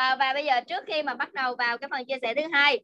[0.00, 2.42] à, và bây giờ trước khi mà bắt đầu vào cái phần chia sẻ thứ
[2.52, 2.80] hai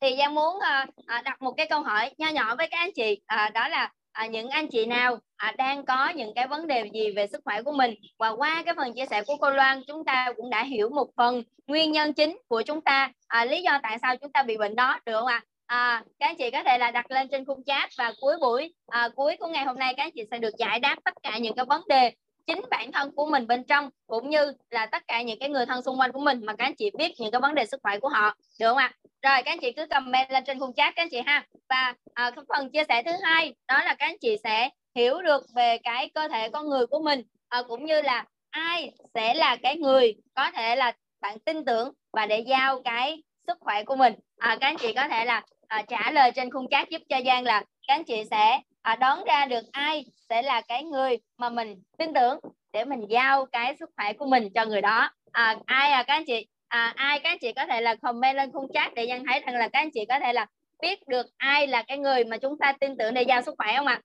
[0.00, 2.92] thì Giang muốn à, à, đặt một cái câu hỏi nho nhỏ với các anh
[2.92, 3.20] chị.
[3.26, 6.84] À, đó là à, những anh chị nào à, đang có những cái vấn đề
[6.94, 7.94] gì về sức khỏe của mình?
[8.18, 11.08] Và qua cái phần chia sẻ của cô Loan chúng ta cũng đã hiểu một
[11.16, 14.56] phần nguyên nhân chính của chúng ta à, lý do tại sao chúng ta bị
[14.56, 15.42] bệnh đó được không ạ?
[15.66, 18.74] À, các anh chị có thể là đặt lên trên khung chat và cuối buổi
[18.86, 21.38] à, cuối của ngày hôm nay các anh chị sẽ được giải đáp tất cả
[21.38, 22.12] những cái vấn đề
[22.48, 25.66] chính bản thân của mình bên trong cũng như là tất cả những cái người
[25.66, 27.80] thân xung quanh của mình mà các anh chị biết những cái vấn đề sức
[27.82, 28.92] khỏe của họ được không ạ?
[29.04, 31.46] Rồi các anh chị cứ comment lên trên khung chat các anh chị ha.
[31.68, 35.44] Và à, phần chia sẻ thứ hai đó là các anh chị sẽ hiểu được
[35.54, 39.56] về cái cơ thể con người của mình à, cũng như là ai sẽ là
[39.56, 43.96] cái người có thể là bạn tin tưởng và để giao cái sức khỏe của
[43.96, 44.14] mình.
[44.38, 47.20] À, các anh chị có thể là à, trả lời trên khung chat giúp cho
[47.26, 51.18] Giang là các anh chị sẽ à, đoán ra được ai sẽ là cái người
[51.38, 52.38] mà mình tin tưởng
[52.72, 55.10] để mình giao cái sức khỏe của mình cho người đó.
[55.32, 56.46] À, ai à các anh chị?
[56.68, 59.40] À, ai các anh chị có thể là comment lên khung chat để Giang thấy
[59.40, 60.46] rằng là các anh chị có thể là
[60.82, 63.74] biết được ai là cái người mà chúng ta tin tưởng để giao sức khỏe
[63.76, 64.00] không ạ?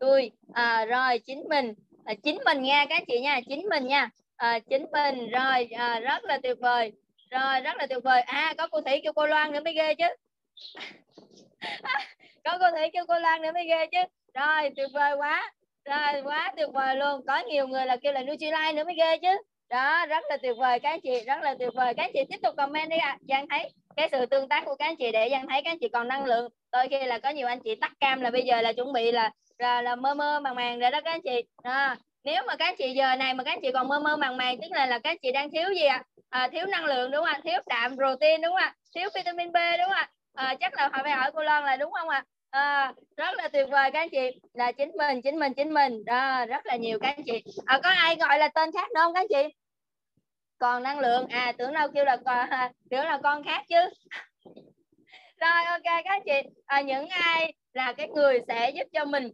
[0.00, 1.74] Tôi à, rồi chính mình.
[2.04, 4.10] À, chính mình nha các anh chị nha chính mình nha.
[4.36, 6.92] À, chính mình rồi à, rất là tuyệt vời.
[7.30, 8.20] Rồi rất là tuyệt vời.
[8.20, 10.06] À có cô thủy kêu cô loan nữa mới ghê chứ.
[12.44, 13.98] có cô thủy kêu cô lan nữa mới ghê chứ.
[14.34, 15.52] Rồi tuyệt vời quá.
[15.84, 17.26] Rồi quá tuyệt vời luôn.
[17.26, 19.42] Có nhiều người là kêu là Nutrilite nữa mới ghê chứ.
[19.70, 21.94] Đó rất là tuyệt vời các anh chị rất là tuyệt vời.
[21.94, 23.08] Các anh chị tiếp tục comment đi ạ.
[23.08, 23.18] À.
[23.28, 25.78] Giang thấy cái sự tương tác của các anh chị để Giang thấy các anh
[25.80, 26.48] chị còn năng lượng.
[26.72, 29.12] Đôi khi là có nhiều anh chị tắt cam là bây giờ là chuẩn bị
[29.12, 31.42] là là, là mơ mơ màng màng rồi đó các anh chị.
[31.62, 34.16] À, nếu mà các anh chị giờ này mà các anh chị còn mơ mơ
[34.16, 36.02] màng màng tức là là các anh chị đang thiếu gì ạ?
[36.30, 36.40] À?
[36.40, 37.40] à, thiếu năng lượng đúng không ạ?
[37.44, 38.74] Thiếu đạm protein đúng không ạ?
[38.94, 40.00] Thiếu vitamin B đúng không ạ?
[40.00, 42.24] à, Ờ, chắc là phải hỏi cô Loan là đúng không ạ?
[42.50, 44.40] À, rất là tuyệt vời các anh chị.
[44.54, 46.04] Là chính mình chính mình chính mình.
[46.04, 47.44] Đó rất là nhiều các anh chị.
[47.66, 49.54] À, có ai gọi là tên khác nữa không các anh chị?
[50.58, 51.26] Còn năng lượng.
[51.28, 52.48] À tưởng đâu kêu là con
[52.90, 53.76] tưởng là con khác chứ.
[55.40, 56.48] Rồi ok các anh chị.
[56.66, 59.30] À, những ai là cái người sẽ giúp cho mình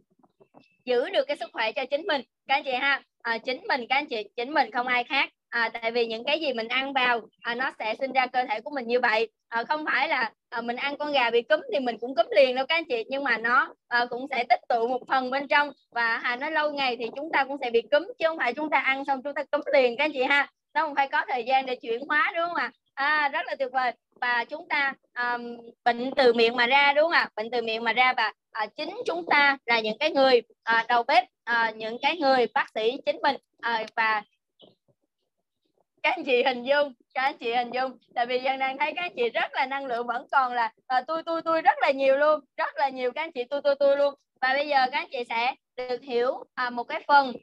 [0.85, 2.21] giữ được cái sức khỏe cho chính mình?
[2.47, 3.01] Các anh chị ha.
[3.21, 4.23] À, chính mình các anh chị.
[4.35, 7.55] Chính mình không ai khác à, tại vì những cái gì mình ăn vào à,
[7.55, 9.29] nó sẽ sinh ra cơ thể của mình như vậy.
[9.49, 12.25] À, không phải là à, mình ăn con gà bị cúm thì mình cũng cúm
[12.35, 15.31] liền đâu các anh chị nhưng mà nó à, cũng sẽ tích tụ một phần
[15.31, 18.27] bên trong và à, nó lâu ngày thì chúng ta cũng sẽ bị cúm chứ
[18.27, 20.47] không phải chúng ta ăn xong chúng ta cúm liền các anh chị ha.
[20.73, 22.71] Nó không phải có thời gian để chuyển hóa đúng không ạ?
[22.93, 23.91] À, rất là tuyệt vời.
[24.21, 27.29] Và chúng ta um, bệnh từ miệng mà ra đúng không ạ?
[27.35, 30.85] Bệnh từ miệng mà ra và à, chính chúng ta là những cái người à,
[30.89, 34.23] đầu bếp à, những cái người bác sĩ chính mình à, và
[36.03, 37.97] các anh chị hình dung các anh chị hình dung.
[38.15, 40.71] Tại vì dần đang thấy các anh chị rất là năng lượng vẫn còn là
[40.87, 43.43] ờ, à, tôi tôi tôi rất là nhiều luôn rất là nhiều các anh chị
[43.49, 44.13] tôi tôi tôi luôn.
[44.41, 47.33] Và bây giờ các anh chị sẽ được hiểu à, một cái phần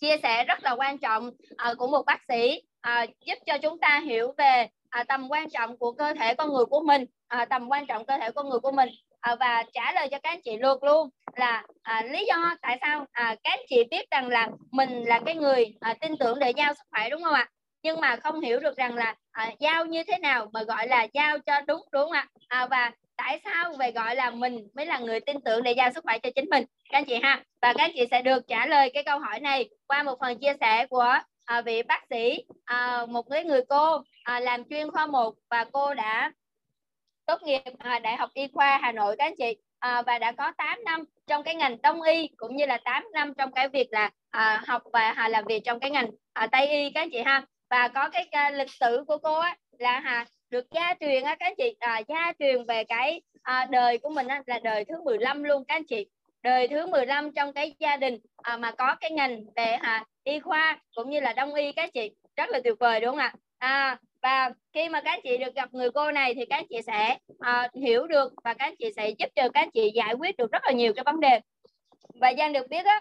[0.00, 3.78] chia sẻ rất là quan trọng à, của một bác sĩ à, giúp cho chúng
[3.78, 7.44] ta hiểu về à, tầm quan trọng của cơ thể con người của mình à,
[7.44, 8.88] tầm quan trọng cơ thể con người của mình.
[9.20, 12.78] À, và trả lời cho các anh chị luôn luôn là à, lý do tại
[12.80, 16.38] sao à, các anh chị biết rằng là mình là cái người à, tin tưởng
[16.38, 17.48] để giao sức khỏe đúng không ạ?
[17.82, 21.06] Nhưng mà không hiểu được rằng là à, giao như thế nào mà gọi là
[21.14, 22.26] giao cho đúng đúng không ạ?
[22.48, 25.90] À, và tại sao về gọi là mình mới là người tin tưởng để giao
[25.94, 26.64] sức khỏe cho chính mình?
[26.90, 29.40] Các anh chị ha và các anh chị sẽ được trả lời cái câu hỏi
[29.40, 33.62] này qua một phần chia sẻ của à, vị bác sĩ à, một cái người
[33.68, 36.32] cô à, làm chuyên khoa 1 và cô đã
[37.26, 39.56] tốt nghiệp à, đại học y khoa Hà Nội các anh chị.
[39.78, 43.04] À, và đã có 8 năm trong cái ngành đông y cũng như là 8
[43.12, 46.46] năm trong cái việc là à, học và à, làm việc trong cái ngành à,
[46.46, 49.56] tây y các anh chị ha và có cái uh, lịch sử của cô á
[49.78, 53.66] là hà được gia truyền á các anh chị à, gia truyền về cái à,
[53.70, 56.06] đời của mình á, là đời thứ 15 luôn các anh chị.
[56.42, 60.40] Đời thứ 15 trong cái gia đình à, mà có cái ngành về à, y
[60.40, 62.10] khoa cũng như là đông y các chị.
[62.36, 63.34] Rất là tuyệt vời đúng không ạ?
[63.58, 67.18] À, và khi mà các chị được gặp người cô này thì các chị sẽ
[67.40, 70.62] à, hiểu được và các chị sẽ giúp cho các chị giải quyết được rất
[70.64, 71.40] là nhiều cái vấn đề.
[72.14, 73.00] Và Giang được biết á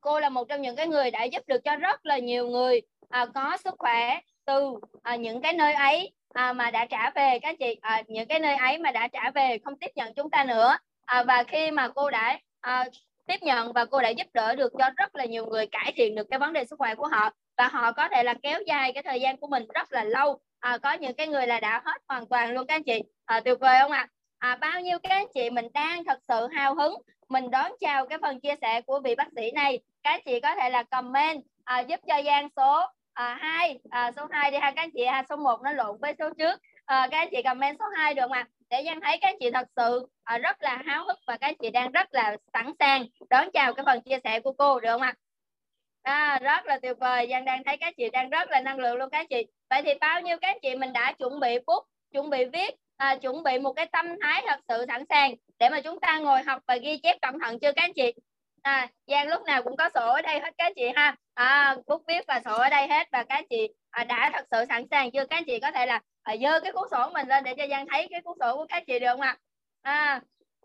[0.00, 2.80] cô là một trong những cái người đã giúp được cho rất là nhiều người
[3.12, 7.38] à, có sức khỏe từ à, những cái nơi ấy à, mà đã trả về
[7.42, 10.30] các chị à, những cái nơi ấy mà đã trả về không tiếp nhận chúng
[10.30, 10.76] ta nữa.
[11.04, 12.84] À, và khi mà cô đã à,
[13.26, 16.14] tiếp nhận và cô đã giúp đỡ được cho rất là nhiều người cải thiện
[16.14, 17.30] được cái vấn đề sức khỏe của họ.
[17.56, 20.40] Và họ có thể là kéo dài cái thời gian của mình rất là lâu.
[20.60, 23.02] À, có những cái người là đã hết hoàn toàn luôn các anh chị.
[23.24, 24.08] À, tuyệt vời không ạ?
[24.38, 24.50] À?
[24.50, 26.94] à, bao nhiêu các anh chị mình đang thật sự hào hứng.
[27.28, 29.78] Mình đón chào cái phần chia sẻ của vị bác sĩ này.
[30.02, 34.12] Các anh chị có thể là comment à, giúp cho Giang số à, 2 à,
[34.16, 34.70] số 2 đi ha.
[34.70, 36.60] Các anh chị ha số 1 nó lộn với số trước.
[36.84, 38.48] À, các anh chị comment số 2 được không ạ?
[38.70, 41.46] Để Giang thấy các anh chị thật sự à, rất là háo hức và các
[41.46, 44.80] anh chị đang rất là sẵn sàng đón chào cái phần chia sẻ của cô
[44.80, 45.14] được không ạ?
[46.02, 47.26] À, rất là tuyệt vời.
[47.30, 49.46] Giang đang thấy các chị đang rất là năng lượng luôn các chị.
[49.70, 53.16] Vậy thì bao nhiêu các chị mình đã chuẩn bị bút chuẩn bị viết à,
[53.16, 56.42] chuẩn bị một cái tâm thái thật sự sẵn sàng để mà chúng ta ngồi
[56.42, 58.12] học và ghi chép cẩn thận chưa các anh chị?
[58.62, 61.16] À, Giang lúc nào cũng có sổ ở đây hết các chị ha.
[61.34, 64.64] À, bút viết và sổ ở đây hết và các chị à, đã thật sự
[64.68, 65.24] sẵn sàng chưa?
[65.26, 67.86] Các chị có thể là à, dơ cái cuốn sổ mình lên để cho Giang
[67.88, 69.36] thấy cái cuốn sổ của các chị được không ạ?
[69.82, 70.20] À,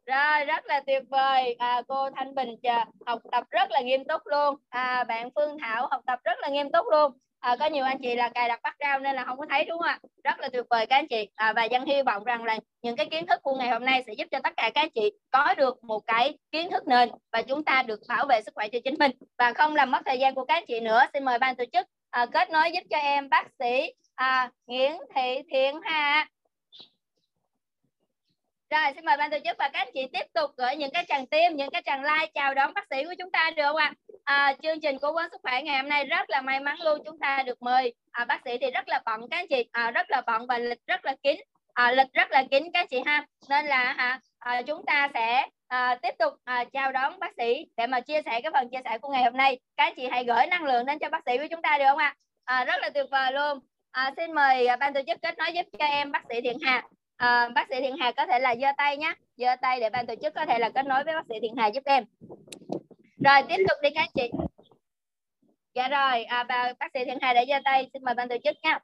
[0.06, 1.54] rồi rất là tuyệt vời.
[1.60, 4.56] À, cô Thanh Bình chờ, học tập rất là nghiêm túc luôn.
[4.70, 7.12] À, bạn Phương Thảo học tập rất là nghiêm túc luôn
[7.48, 9.66] à, có nhiều anh chị là cài đặt bắt rau nên là không có thấy
[9.66, 10.00] đúng không ạ?
[10.24, 11.30] Rất là tuyệt vời các anh chị.
[11.36, 14.04] À, và dân hy vọng rằng là những cái kiến thức của ngày hôm nay
[14.08, 17.10] sẽ giúp cho tất cả các anh chị có được một cái kiến thức nền
[17.32, 19.12] và chúng ta được bảo vệ sức khỏe cho chính mình.
[19.38, 21.64] Và không làm mất thời gian của các anh chị nữa xin mời ban tổ
[21.74, 26.28] chức à, kết nối giúp cho em bác sĩ à, Nguyễn Thị Thiện Hà
[28.70, 31.06] rồi xin mời ban tổ chức và các anh chị tiếp tục gửi những cái
[31.08, 33.76] tràng tim, những cái tràng like chào đón bác sĩ của chúng ta được không
[33.76, 33.94] ạ?
[34.24, 37.02] À, chương trình cố vấn sức khỏe ngày hôm nay rất là may mắn luôn
[37.06, 39.92] chúng ta được mời à, bác sĩ thì rất là bận các anh chị, à,
[39.92, 41.40] rất là bận và lịch rất là kín,
[41.74, 43.26] à, lịch rất là kín các anh chị ha.
[43.50, 47.66] Nên là à, à, chúng ta sẽ à, tiếp tục à, chào đón bác sĩ
[47.78, 49.60] để mà chia sẻ cái phần chia sẻ của ngày hôm nay.
[49.78, 51.86] Các anh chị hãy gửi năng lượng đến cho bác sĩ của chúng ta được
[51.90, 52.16] không ạ?
[52.46, 53.60] À, rất là tuyệt vời luôn.
[53.92, 56.58] À, xin mời à, ban tổ chức kết nối giúp cho em bác sĩ Thiện
[56.62, 56.84] Hà
[57.18, 60.08] à, bác sĩ Thiện Hà có thể là giơ tay nhé giơ tay để ban
[60.08, 62.04] tổ chức có thể là kết nối với bác sĩ Thiện Hà giúp em.
[63.26, 64.30] Rồi tiếp tục đi các chị.
[65.74, 67.90] Dạ rồi à, bà, bác sĩ Thiện Hà đã giơ tay.
[67.94, 68.80] Xin mời ban tổ chức nha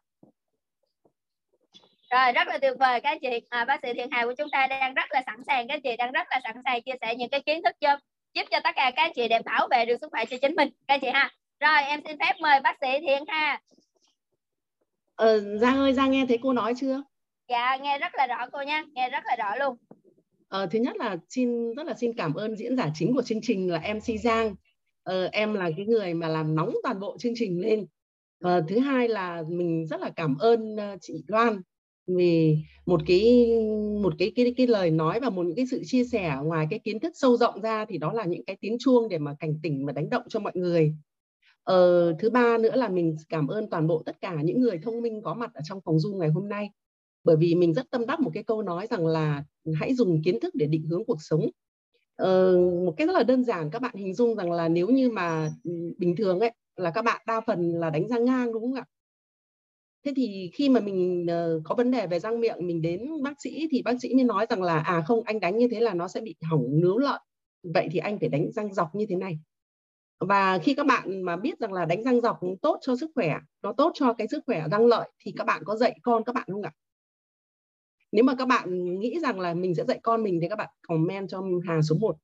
[2.14, 3.42] rồi rất là tuyệt vời các chị.
[3.50, 5.96] À, bác sĩ Thiện Hà của chúng ta đang rất là sẵn sàng các chị
[5.98, 7.98] đang rất là sẵn sàng chia sẻ những cái kiến thức cho
[8.34, 10.70] giúp cho tất cả các chị để bảo vệ được sức khỏe cho chính mình
[10.88, 11.32] các chị ha.
[11.60, 13.62] Rồi em xin phép mời bác sĩ Thiện Hà.
[15.16, 17.04] Ờ, Giang ơi Giang nghe thấy cô nói chưa?
[17.50, 19.78] Dạ nghe rất là rõ cô nha, nghe rất là rõ luôn.
[20.50, 23.42] À, thứ nhất là xin rất là xin cảm ơn diễn giả chính của chương
[23.42, 24.56] trình là MC Giang.
[25.04, 27.86] Ờ, em là cái người mà làm nóng toàn bộ chương trình lên.
[28.44, 31.62] Ờ, thứ hai là mình rất là cảm ơn ờ, chị Loan
[32.08, 33.48] vì một cái
[34.04, 36.80] một cái cái cái lời nói và một những cái sự chia sẻ ngoài cái
[36.80, 39.60] kiến thức sâu rộng ra thì đó là những cái tiếng chuông để mà cảnh
[39.64, 40.96] tỉnh và đánh động cho mọi người.
[41.64, 45.02] Ờ, thứ ba nữa là mình cảm ơn toàn bộ tất cả những người thông
[45.02, 46.70] minh có mặt ở trong phòng Zoom ngày hôm nay
[47.24, 49.44] bởi vì mình rất tâm đắc một cái câu nói rằng là
[49.80, 51.50] hãy dùng kiến thức để định hướng cuộc sống.
[52.16, 55.10] Ờ, một cái rất là đơn giản các bạn hình dung rằng là nếu như
[55.10, 58.64] mà ừ, bình thường ấy là các bạn đa phần là đánh răng ngang đúng
[58.64, 58.86] không ạ?
[60.06, 63.42] Thế thì khi mà mình ờ, có vấn đề về răng miệng mình đến bác
[63.42, 65.94] sĩ thì bác sĩ mới nói rằng là à không anh đánh như thế là
[65.94, 67.20] nó sẽ bị hỏng nướu lợi
[67.74, 69.40] vậy thì anh phải đánh răng dọc như thế này.
[70.20, 73.38] Và khi các bạn mà biết rằng là đánh răng dọc tốt cho sức khỏe
[73.64, 76.36] nó tốt cho cái sức khỏe răng lợi thì các bạn có dạy con các
[76.36, 76.72] bạn không ạ?
[78.14, 80.70] Nếu mà các bạn nghĩ rằng là mình sẽ dạy con mình thì các bạn
[80.88, 82.18] comment cho Hà số 1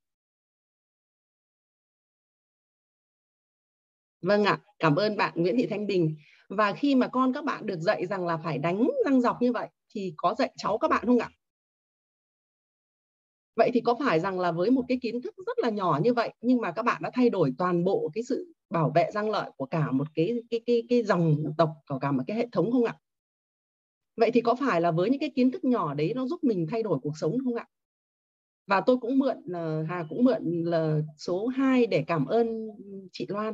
[4.22, 6.16] Vâng ạ, cảm ơn bạn Nguyễn Thị Thanh Bình.
[6.50, 9.52] Và khi mà con các bạn được dạy rằng là phải đánh răng dọc như
[9.52, 11.30] vậy thì có dạy cháu các bạn không ạ?
[13.56, 16.14] Vậy thì có phải rằng là với một cái kiến thức rất là nhỏ như
[16.14, 19.30] vậy nhưng mà các bạn đã thay đổi toàn bộ cái sự bảo vệ răng
[19.30, 22.48] lợi của cả một cái cái cái cái dòng tộc của cả một cái hệ
[22.52, 22.96] thống không ạ?
[24.19, 26.68] Vậy thì có phải là với những cái kiến thức nhỏ đấy nó giúp mình
[26.71, 27.66] thay đổi cuộc sống không ạ?
[28.68, 32.69] Và tôi cũng mượn ờ, Hà cũng mượn là số 2 để cảm ơn
[33.12, 33.54] chị Loan.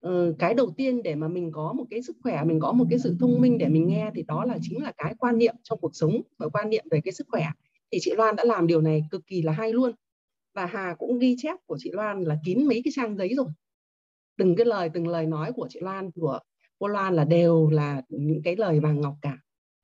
[0.00, 2.84] Ừ, cái đầu tiên để mà mình có một cái sức khỏe mình có một
[2.90, 5.54] cái sự thông minh để mình nghe thì đó là chính là cái quan niệm
[5.62, 7.46] trong cuộc sống và quan niệm về cái sức khỏe.
[7.92, 9.92] Thì chị Loan đã làm điều này cực kỳ là hay luôn.
[10.54, 13.46] Và Hà cũng ghi chép của chị Loan là kín mấy cái trang giấy rồi.
[14.38, 16.38] Từng cái lời từng lời nói của chị Loan của
[16.78, 19.38] cô Loan là đều là những cái lời vàng ngọc cả.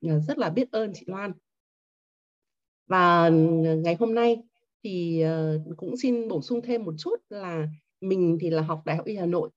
[0.09, 1.33] Ờ, rất là biết ơn chị Loan.
[2.87, 3.31] Và ờ,
[3.77, 4.37] ngày hôm nay
[4.85, 7.69] thì ờ, cũng xin bổ sung thêm một chút là
[8.01, 9.51] mình thì là học Đại học Y Hà Nội.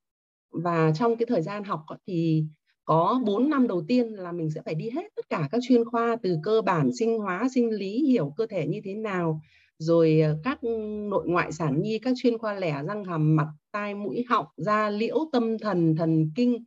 [0.51, 2.43] Và trong cái thời gian học thì
[2.85, 5.85] có 4 năm đầu tiên là mình sẽ phải đi hết tất cả các chuyên
[5.85, 9.41] khoa từ cơ bản, sinh hóa, sinh lý, hiểu cơ thể như thế nào,
[9.77, 10.63] rồi các
[11.09, 14.89] nội ngoại sản nhi, các chuyên khoa lẻ, răng hàm, mặt, tai, mũi, họng, da,
[14.89, 16.63] liễu, tâm thần thần kinh,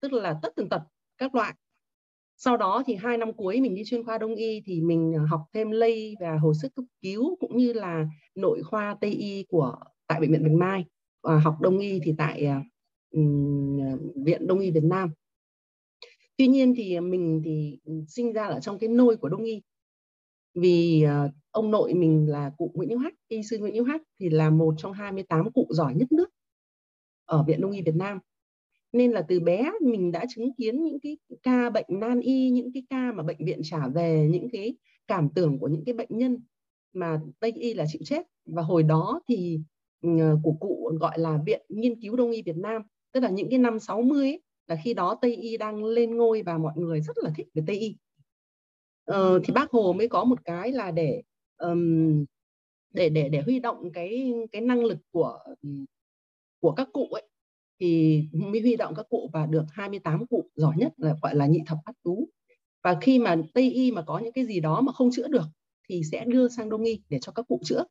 [0.00, 0.82] tức là tất tần tật
[1.18, 1.54] các loại
[2.44, 5.26] sau đó thì hai năm cuối mình đi chuyên khoa đông y thì mình ờ,
[5.26, 9.44] học thêm lây và hồi sức cấp cứu cũng như là nội khoa tây y
[9.48, 10.84] của tại bệnh viện Bạch Mai.
[11.22, 12.48] Và học đông y thì tại
[13.10, 13.78] um,
[14.24, 15.10] viện đông y Việt Nam.
[16.36, 19.62] Tuy nhiên thì mình thì sinh ra ở trong cái nôi của đông y.
[20.54, 24.02] Vì uh, ông nội mình là cụ Nguyễn Hữu Hắc y sư Nguyễn Hữu Hắc
[24.20, 26.30] thì là một trong 28 cụ giỏi nhất nước
[27.24, 28.18] ở viện đông y Việt Nam
[28.92, 32.72] nên là từ bé mình đã chứng kiến những cái ca bệnh nan y những
[32.72, 36.08] cái ca mà bệnh viện trả về những cái cảm tưởng của những cái bệnh
[36.10, 36.38] nhân
[36.92, 38.26] mà tây y là chịu chết.
[38.46, 39.60] Và hồi đó thì
[40.02, 42.82] ờ, của cụ gọi là viện nghiên cứu đông y Việt Nam
[43.12, 46.42] tức là những cái năm 60 ấy, là khi đó Tây y đang lên ngôi
[46.42, 47.96] và mọi người rất là thích về Tây y.
[49.04, 51.22] Ờ, thì bác Hồ mới có một cái là để
[51.56, 52.24] um,
[52.90, 55.38] để để để huy động cái cái năng lực của
[56.60, 57.31] của các cụ ấy
[57.82, 61.46] thì mới huy động các cụ và được 28 cụ giỏi nhất là, gọi là,
[61.46, 62.28] nhị thập bát tú.
[62.82, 65.46] Và khi mà Tây y mà có những cái gì đó mà không chữa được
[65.88, 67.84] thì sẽ đưa sang Đông y để cho các cụ chữa.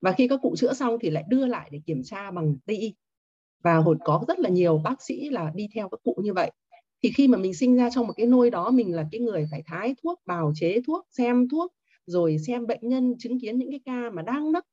[0.00, 2.76] Và khi các cụ chữa xong thì lại đưa lại để kiểm tra bằng Tây
[2.76, 2.94] y.
[3.62, 6.50] Và hồi có rất là nhiều bác sĩ là đi theo các cụ như vậy.
[7.02, 9.46] Thì khi mà mình sinh ra trong một cái nôi đó, mình là cái người
[9.50, 11.72] phải thái thuốc, bào chế thuốc, xem thuốc,
[12.06, 14.64] rồi xem bệnh nhân chứng kiến những cái ca mà đang nấc,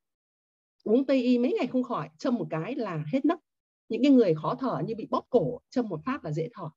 [0.83, 3.39] uống tây y mấy ngày không khỏi, châm một cái là hết nấc
[3.91, 6.69] những cái người khó thở như bị bóp cổ châm một phát là dễ thở.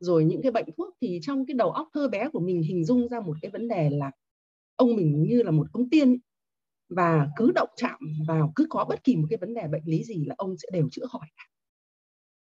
[0.00, 2.84] Rồi những cái bệnh thuốc thì trong cái đầu óc thơ bé của mình hình
[2.84, 4.10] dung ra một cái vấn đề là
[4.76, 6.18] ông mình như là một ông tiên
[6.88, 10.04] và cứ động chạm vào cứ có bất kỳ một cái vấn đề bệnh lý
[10.04, 11.28] gì là ông sẽ đều chữa khỏi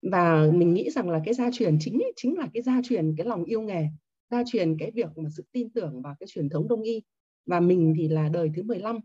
[0.02, 3.16] và mình nghĩ rằng là cái gia truyền chính ấy, chính là cái gia truyền
[3.18, 3.88] cái lòng yêu nghề
[4.32, 7.02] gia truyền cái việc mà sự tin tưởng vào cái truyền thống đông y.
[7.46, 9.00] Và mình thì là đời thứ 15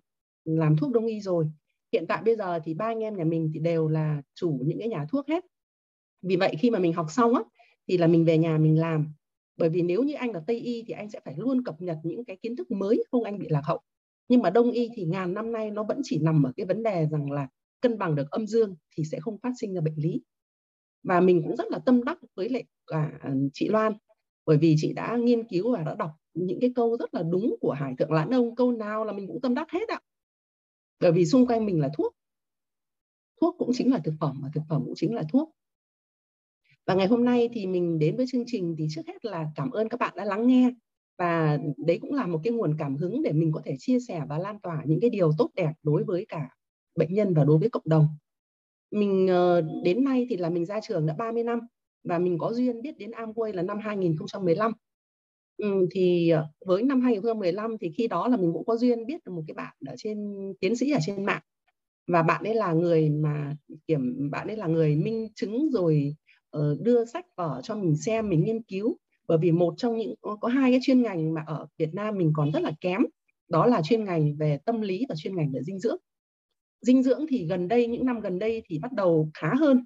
[0.45, 1.47] làm thuốc đông y rồi
[1.97, 4.79] hiện tại bây giờ thì ba anh em nhà mình thì đều là chủ những
[4.79, 5.45] cái nhà thuốc hết.
[6.23, 7.43] Vì vậy khi mà mình học xong á,
[7.89, 9.09] thì là mình về nhà mình làm.
[9.57, 11.97] Bởi vì nếu như anh là tây y thì anh sẽ phải luôn cập nhật
[12.03, 13.81] những cái kiến thức mới không anh bị lạc hậu.
[14.29, 16.83] Nhưng mà đông y thì ngàn năm nay nó vẫn chỉ nằm ở cái vấn
[16.83, 17.49] đề rằng là
[17.81, 20.23] cân bằng được âm dương thì sẽ không phát sinh ra bệnh lý.
[21.03, 23.11] Và mình cũng rất là tâm đắc với lại cả
[23.53, 23.93] chị Loan.
[24.47, 27.57] Bởi vì chị đã nghiên cứu và đã đọc những cái câu rất là đúng
[27.61, 28.55] của Hải Thượng Lãn Ông.
[28.55, 30.01] Câu nào là mình cũng tâm đắc hết ạ
[31.01, 32.17] bởi vì xung quanh mình là thuốc.
[33.41, 35.51] Thuốc cũng chính là thực phẩm và thực phẩm cũng chính là thuốc.
[36.87, 39.71] Và ngày hôm nay thì mình đến với chương trình thì trước hết là cảm
[39.71, 40.71] ơn các bạn đã lắng nghe.
[41.19, 44.23] Và đấy cũng là một cái nguồn cảm hứng để mình có thể chia sẻ
[44.29, 46.49] và lan tỏa những cái điều tốt đẹp đối với cả
[46.95, 48.09] bệnh nhân và đối với cộng đồng.
[48.91, 51.61] Mình ờ, đến nay thì là mình ra trường đã 30 năm
[52.05, 54.73] và mình có duyên biết đến Amway là năm 2015
[55.57, 59.25] ừ, thì ờ, với năm 2015 thì khi đó là mình cũng có duyên biết
[59.25, 60.19] được một cái bạn ở trên
[60.61, 61.43] tiến sĩ ở trên mạng.
[62.07, 66.17] Và bạn ấy là người mà kiểm bạn ấy là người minh chứng rồi
[66.57, 68.97] uh, đưa sách vở cho mình xem mình nghiên cứu.
[69.29, 72.33] Bởi vì một trong những có hai cái chuyên ngành mà ở Việt Nam mình
[72.35, 73.03] còn rất là kém
[73.49, 75.99] đó là chuyên ngành về tâm lý và chuyên ngành về dinh dưỡng.
[76.81, 79.85] Dinh dưỡng thì gần đây những năm gần đây thì bắt đầu khá hơn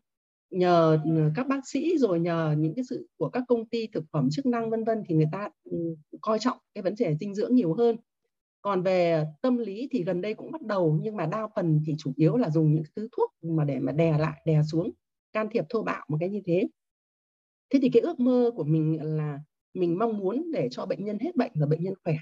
[0.50, 4.04] nhờ ừ, các bác sĩ rồi nhờ những cái sự của các công ty thực
[4.12, 7.35] phẩm chức năng vân vân thì người ta ừ, coi trọng cái vấn đề dinh
[7.35, 7.97] dưỡng nhiều hơn.
[8.62, 11.95] Còn về tâm lý thì gần đây cũng bắt đầu nhưng mà đa phần thì
[11.99, 14.90] chủ yếu là dùng những thứ thuốc mà để mà đè lại đè xuống
[15.33, 16.69] can thiệp thô bạo một cái như thế.
[17.71, 19.40] Thế thì cái ước mơ của mình là
[19.75, 22.14] mình mong muốn để cho bệnh nhân hết bệnh và bệnh nhân khỏe.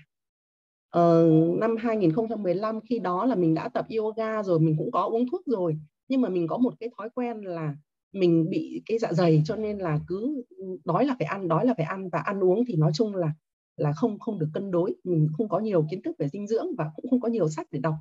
[0.90, 1.28] Ờ,
[1.60, 5.42] năm 2015 khi đó là mình đã tập yoga rồi mình cũng có uống thuốc
[5.46, 7.74] rồi nhưng mà mình có một cái thói quen là
[8.12, 10.44] mình bị cái dạ dày, cho nên là cứ
[10.84, 13.32] đói là phải ăn, đói là phải ăn và ăn uống thì nói chung là
[13.76, 14.94] là không không được cân đối.
[15.04, 17.66] Mình không có nhiều kiến thức về dinh dưỡng và cũng không có nhiều sách
[17.70, 17.94] để đọc.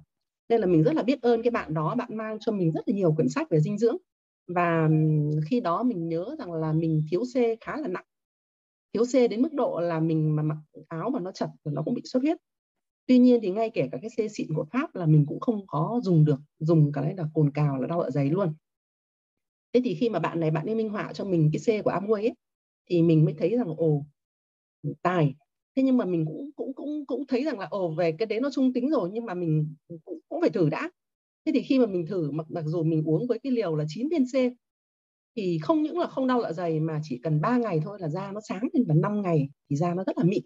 [0.49, 2.81] Nên là mình rất là biết ơn cái bạn đó, bạn mang cho mình rất
[2.87, 3.97] là nhiều quyển sách về dinh dưỡng.
[4.47, 4.89] Và
[5.49, 8.05] khi đó mình nhớ rằng là mình thiếu C khá là nặng.
[8.93, 11.81] Thiếu C đến mức độ là mình mà mặc áo mà nó chật thì nó
[11.85, 12.37] cũng bị xuất huyết.
[13.07, 15.67] Tuy nhiên thì ngay kể cả cái C xịn của Pháp là mình cũng không
[15.67, 18.53] có dùng được, dùng cái là cồn cào, là đau dạ dày luôn
[19.73, 21.91] thế thì khi mà bạn này bạn ấy minh họa cho mình cái C của
[21.91, 22.33] Amway ấy
[22.89, 24.05] thì mình mới thấy rằng ồ
[25.01, 25.35] tài.
[25.75, 28.39] Thế nhưng mà mình cũng cũng cũng cũng thấy rằng là ồ về cái đấy
[28.39, 30.91] nó trung tính rồi nhưng mà mình cũng, cũng phải thử đã.
[31.45, 33.85] Thế thì khi mà mình thử mặc mặc dù mình uống với cái liều là
[33.87, 34.35] 9 viên C
[35.35, 38.09] thì không những là không đau dạ dày mà chỉ cần 3 ngày thôi là
[38.09, 40.43] da nó sáng lên và 5 ngày thì da nó rất là mịn.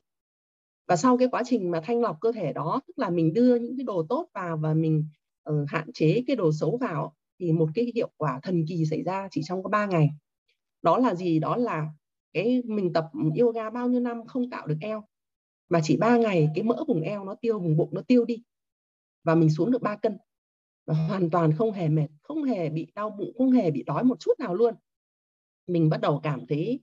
[0.88, 3.56] Và sau cái quá trình mà thanh lọc cơ thể đó tức là mình đưa
[3.56, 5.06] những cái đồ tốt vào và mình
[5.50, 9.04] uh, hạn chế cái đồ xấu vào thì một cái hiệu quả thần kỳ xảy
[9.04, 10.10] ra chỉ trong có 3 ngày.
[10.82, 11.40] Đó là gì?
[11.40, 11.88] Đó là
[12.34, 15.04] cái mình tập yoga bao nhiêu năm không tạo được eo,
[15.70, 18.44] mà chỉ 3 ngày cái mỡ vùng eo nó tiêu, vùng bụng nó tiêu đi,
[19.24, 20.18] và mình xuống được 3 cân.
[20.86, 24.04] Và hoàn toàn không hề mệt, không hề bị đau bụng, không hề bị đói
[24.04, 24.74] một chút nào luôn.
[25.68, 26.80] Mình bắt đầu cảm thấy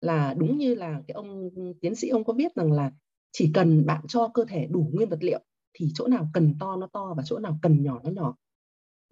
[0.00, 1.50] là đúng như là cái ông
[1.80, 2.92] tiến sĩ ông có biết rằng là
[3.32, 5.40] chỉ cần bạn cho cơ thể đủ nguyên vật liệu
[5.72, 8.36] thì chỗ nào cần to nó to và chỗ nào cần nhỏ nó nhỏ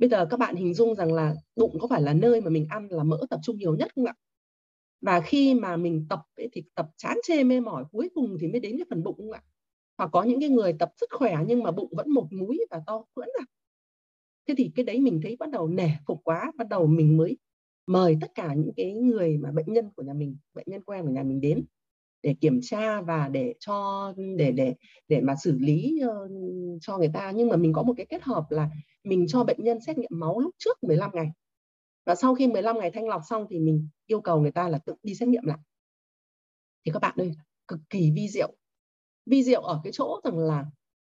[0.00, 2.66] bây giờ các bạn hình dung rằng là bụng có phải là nơi mà mình
[2.71, 4.14] ăn là mỡ tập trung nhiều nhất không ạ?
[5.00, 8.49] Và khi mà mình tập ấy, thì tập chán chê mê mỏi cuối cùng thì
[8.49, 9.42] mới đến cái phần bụng không ạ?
[9.99, 12.80] Hoặc có những cái người tập rất khỏe nhưng mà bụng vẫn một múi và
[12.87, 13.45] to phưỡn à?
[14.49, 17.37] Thế thì cái đấy mình thấy bắt đầu nể phục quá bắt đầu mình mới
[17.87, 21.04] mời tất cả những cái người mà bệnh nhân của nhà mình bệnh nhân quen
[21.04, 21.64] của nhà mình đến
[22.23, 24.75] để kiểm tra và để cho để để
[25.09, 26.30] để mà xử lý uh,
[26.80, 27.30] cho người ta.
[27.30, 28.71] Nhưng mà mình có một cái kết hợp là
[29.04, 31.33] mình cho bệnh nhân xét nghiệm máu lúc trước 15 ngày.
[32.04, 34.78] Và sau khi 15 ngày thanh lọc xong thì mình yêu cầu người ta là
[34.78, 35.59] tự đi xét nghiệm lại.
[36.85, 37.33] Thì các bạn ơi
[37.69, 38.57] cực kỳ vi diệu.
[39.26, 40.66] Vi diệu ở cái chỗ rằng là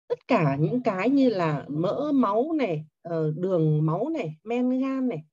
[0.07, 5.07] tất cả những cái như là mỡ máu này ờ, đường máu này men gan
[5.07, 5.23] này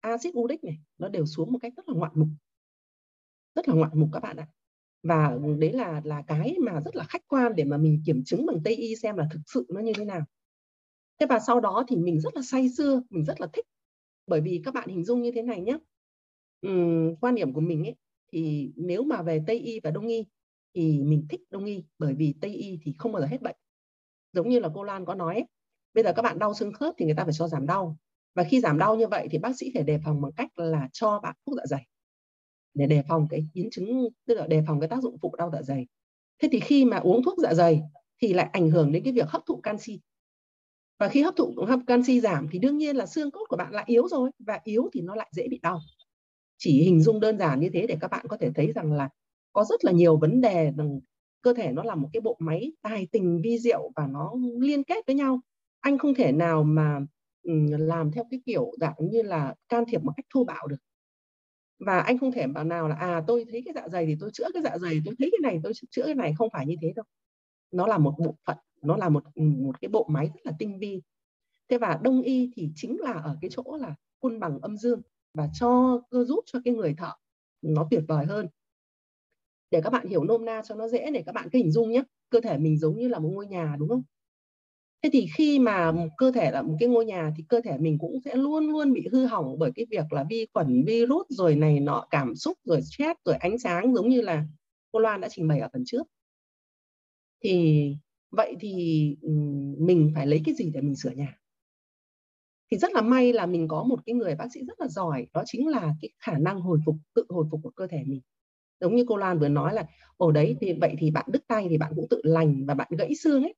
[0.00, 2.28] axit uric này nó đều xuống một cách rất là ngoạn mục.
[3.54, 4.46] Rất là ngoạn mục các bạn ạ.
[5.02, 8.46] Và đấy là là cái mà rất là khách quan để mà mình kiểm chứng
[8.46, 10.20] bằng tây y xem là thực sự nó như thế nào
[11.20, 13.64] thế và sau đó thì mình rất là say sưa mình rất là thích.
[14.26, 15.78] Bởi vì các bạn hình dung như thế này nhé.
[16.66, 17.94] Uhm, quan điểm của mình ấy
[18.32, 20.24] thì nếu mà về tây y và đông y
[20.74, 23.56] thì mình thích đông y bởi vì tây y thì không bao giờ hết bệnh.
[24.32, 25.46] Giống như là cô Lan có nói ấy,
[25.94, 27.96] bây giờ các bạn đau xương khớp thì người ta phải cho giảm đau.
[28.34, 30.88] Và khi giảm đau như vậy thì bác sĩ phải đề phòng bằng cách là
[30.92, 31.86] cho bạn thuốc dạ dày
[32.74, 35.50] để đề phòng cái biến chứng tức là đề phòng cái tác dụng phụ đau
[35.52, 35.86] dạ dày.
[36.42, 37.82] Thế thì khi mà uống thuốc dạ dày
[38.22, 40.00] thì lại ảnh hưởng đến cái việc hấp thụ canxi
[40.98, 43.72] và khi hấp thụ, hấp canxi giảm thì đương nhiên là xương cốt của bạn
[43.72, 45.80] lại yếu rồi, và yếu thì nó lại dễ bị đau.
[46.58, 49.08] Chỉ hình dung đơn giản như thế để các bạn có thể thấy rằng là
[49.52, 51.00] có rất là nhiều vấn đề rằng
[51.42, 54.84] cơ thể nó là một cái bộ máy tài tình vi diệu và nó liên
[54.84, 55.40] kết với nhau.
[55.80, 57.00] Anh không thể nào mà
[57.78, 60.76] làm theo cái kiểu dạng như là can thiệp một cách thô bạo được.
[61.86, 64.30] Và anh không thể bảo nào là à tôi thấy cái dạ dày thì tôi
[64.32, 66.34] chữa cái dạ dày, tôi thấy cái này, tôi chữa cái này.
[66.38, 67.04] Không phải như thế đâu.
[67.72, 68.56] Nó là một bộ phận
[68.86, 71.02] nó là một ừ, một cái bộ máy rất là tinh vi.
[71.68, 75.02] Thế và đông y thì chính là ở cái chỗ là cân bằng âm dương
[75.34, 77.12] và cho, cơ giúp cho cái người thợ
[77.62, 78.48] nó tuyệt vời hơn.
[79.70, 81.90] Để các bạn hiểu nôm na cho nó dễ để các bạn cứ hình dung
[81.90, 84.02] nhé, cơ thể mình giống như là một ngôi nhà, đúng không?
[85.02, 87.78] Thế thì khi mà một cơ thể là một cái ngôi nhà thì cơ thể
[87.78, 91.26] mình cũng sẽ luôn luôn bị hư hỏng bởi cái việc là vi khuẩn, virus
[91.28, 94.44] rồi này nọ, cảm xúc rồi stress rồi ánh sáng giống như là
[94.92, 96.02] cô Loan đã trình bày ở phần trước.
[97.44, 97.96] Thì
[98.36, 98.70] vậy thì
[99.78, 101.38] mình phải lấy cái gì để mình sửa nhà?
[102.70, 105.26] Thì rất là may là mình có một cái người bác sĩ rất là giỏi,
[105.34, 108.20] đó chính là cái khả năng hồi phục, tự hồi phục của cơ thể mình.
[108.80, 111.66] Giống như cô Loan vừa nói là ở đấy, thì vậy thì bạn đứt tay
[111.70, 113.54] thì bạn cũng tự lành và bạn gãy xương ấy.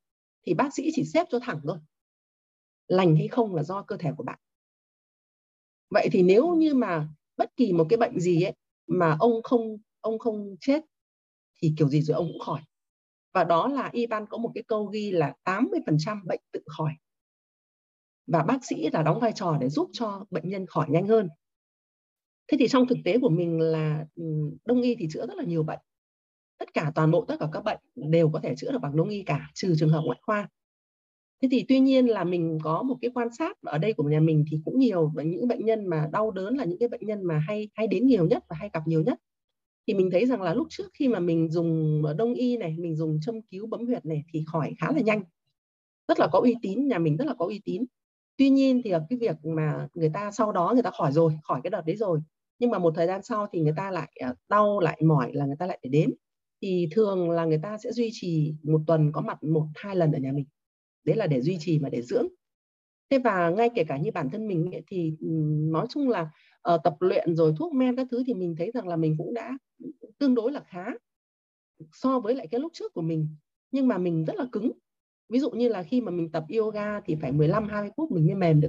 [0.47, 1.79] Thì bác sĩ chỉ xếp cho thẳng thôi.
[2.89, 4.39] Lành hay không là do cơ thể của bạn.
[5.91, 8.53] Vậy thì nếu như mà bất kỳ một cái bệnh gì ấy
[8.87, 10.85] mà ông không ông không chết
[11.63, 12.61] thì kiểu gì rồi ông cũng khỏi
[13.35, 16.93] và đó là y văn có một cái câu ghi là 80% bệnh tự khỏi.
[18.27, 21.29] Và bác sĩ là đóng vai trò để giúp cho bệnh nhân khỏi nhanh hơn.
[22.49, 24.05] Thế thì trong thực tế của mình là
[24.65, 25.79] đông y thì chữa rất là nhiều bệnh.
[26.59, 29.09] Tất cả toàn bộ tất cả các bệnh đều có thể chữa được bằng đông
[29.09, 30.49] y cả, trừ trường hợp ngoại khoa.
[31.43, 34.21] Thế thì tuy nhiên là mình có một cái quan sát ở đây của nhà
[34.21, 37.07] mình thì cũng nhiều, và những bệnh nhân mà đau đớn là những cái bệnh
[37.07, 39.19] nhân mà hay hay đến nhiều nhất và hay gặp nhiều nhất
[39.89, 42.77] thì mình thấy rằng là lúc trước khi mà mình dùng ờ, đông y này
[42.79, 45.23] mình dùng châm cứu bấm huyệt này thì khỏi khá là nhanh.
[46.09, 47.85] Rất là có uy tín nhà mình rất là có uy tín.
[48.37, 51.61] Tuy nhiên thì cái việc mà người ta sau đó người ta khỏi rồi khỏi
[51.65, 52.21] cái đợt đấy rồi.
[52.59, 55.47] Nhưng mà một thời gian sau thì người ta lại ờ, đau lại mỏi là
[55.47, 56.15] người ta lại phải đến
[56.63, 60.13] thì thường là người ta sẽ duy trì một tuần có mặt một hai lần
[60.13, 60.47] ở nhà mình.
[61.05, 62.27] Đấy là để duy trì mà để dưỡng.
[63.11, 65.17] Thế và ngay kể cả như bản thân mình ấy, thì
[65.71, 66.31] nói chung là
[66.75, 69.35] uh, tập luyện rồi thuốc men các thứ thì mình thấy rằng là mình cũng
[69.35, 69.59] đã
[70.19, 70.87] tương đối là khá
[71.93, 73.29] so với lại cái lúc trước của mình.
[73.71, 74.73] Nhưng mà mình rất là cứng.
[75.29, 78.27] Ví dụ như là khi mà mình tập yoga thì phải 15 20 phút mình
[78.27, 78.69] mới mềm được.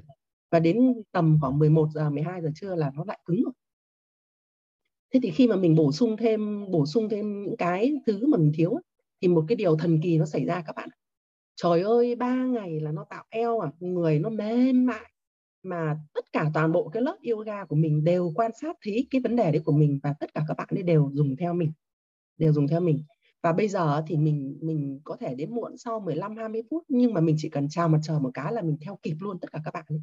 [0.52, 3.54] Và đến tầm khoảng 11 giờ 12 giờ trưa là nó lại cứng rồi.
[5.14, 8.38] Thế thì khi mà mình bổ sung thêm, bổ sung thêm những cái thứ mà
[8.38, 8.74] mình thiếu
[9.22, 10.90] thì một cái điều thần kỳ nó xảy ra các bạn
[11.56, 15.09] trời ơi, ba ngày là nó tạo eo à người nó mềm mại
[15.64, 19.22] mà tất cả toàn bộ cái lớp yoga của mình đều quan sát thấy cái
[19.22, 21.72] vấn đề đấy của mình và tất cả các bạn ấy đều dùng theo mình
[22.38, 23.04] đều dùng theo mình.
[23.44, 27.14] Và bây giờ thì mình mình có thể đến muộn sau 15 20 phút nhưng
[27.14, 29.52] mà mình chỉ cần chào mặt trời một cái là mình theo kịp luôn tất
[29.52, 30.02] cả các bạn ấy.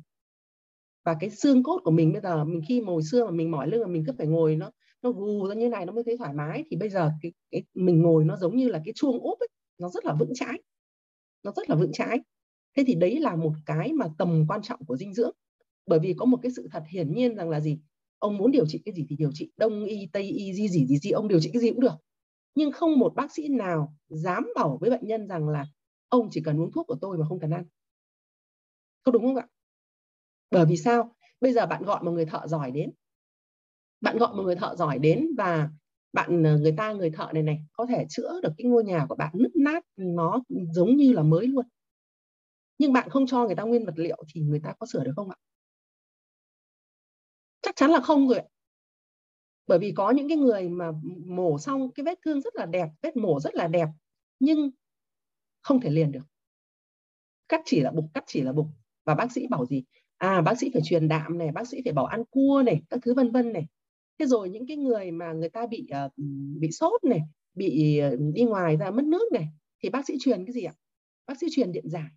[1.05, 3.69] Và cái xương cốt của mình bây giờ mình khi ngồi xưa mà mình mỏi
[3.69, 4.71] lưng mà mình cứ phải ngồi nó
[5.03, 7.65] nó gù ra như này nó mới thấy thoải mái thì bây giờ cái, cái
[7.75, 10.59] mình ngồi nó giống như là cái chuông úp ấy, nó rất là vững chãi
[11.47, 12.19] nó rất là vững chãi.
[12.77, 15.35] Thế thì đấy là một cái mà tầm quan trọng của dinh dưỡng
[15.87, 17.79] bởi vì có một cái sự thật hiển nhiên rằng là gì?
[18.19, 19.51] Ông muốn điều trị cái gì thì điều trị.
[19.57, 21.95] Đông y, tây y gì gì gì gì ông điều trị cái gì cũng được.
[22.55, 25.67] Nhưng không một bác sĩ nào dám bảo với bệnh nhân rằng là
[26.09, 27.65] ông chỉ cần uống thuốc của tôi mà không cần ăn.
[29.03, 29.47] Có đúng không ạ?
[30.51, 31.15] Bởi vì sao?
[31.41, 32.91] Bây giờ bạn gọi một người thợ giỏi đến.
[34.01, 35.71] Bạn gọi một người thợ giỏi đến và
[36.13, 39.07] bạn ờ, người ta, người thợ này này, có thể chữa được cái ngôi nhà
[39.09, 41.67] của bạn nứt nát, nó giống như là mới luôn.
[42.79, 45.13] Nhưng bạn không cho người ta nguyên vật liệu thì người ta có sửa được
[45.17, 45.37] không ạ?
[47.77, 48.41] Chắc chắn là không rồi
[49.67, 50.93] bởi vì có những cái người mà
[51.27, 53.89] mổ xong cái vết thương rất là đẹp vết mổ rất là đẹp
[54.41, 54.71] nhưng
[55.63, 56.23] không thể liền được.
[57.49, 58.67] Cắt chỉ là bục cắt chỉ là bục
[59.05, 59.85] và bác sĩ bảo gì?
[60.19, 63.01] À bác sĩ phải truyền đạm này bác sĩ phải bảo ăn cua này các
[63.03, 63.67] thứ vân vân này.
[64.19, 66.13] Thế rồi những cái người mà người ta bị uh,
[66.61, 67.21] bị sốt này
[67.55, 69.49] bị uh, đi ngoài ra mất nước này
[69.83, 70.75] thì bác sĩ truyền cái gì ạ?
[71.27, 72.09] Bác sĩ truyền điện giải.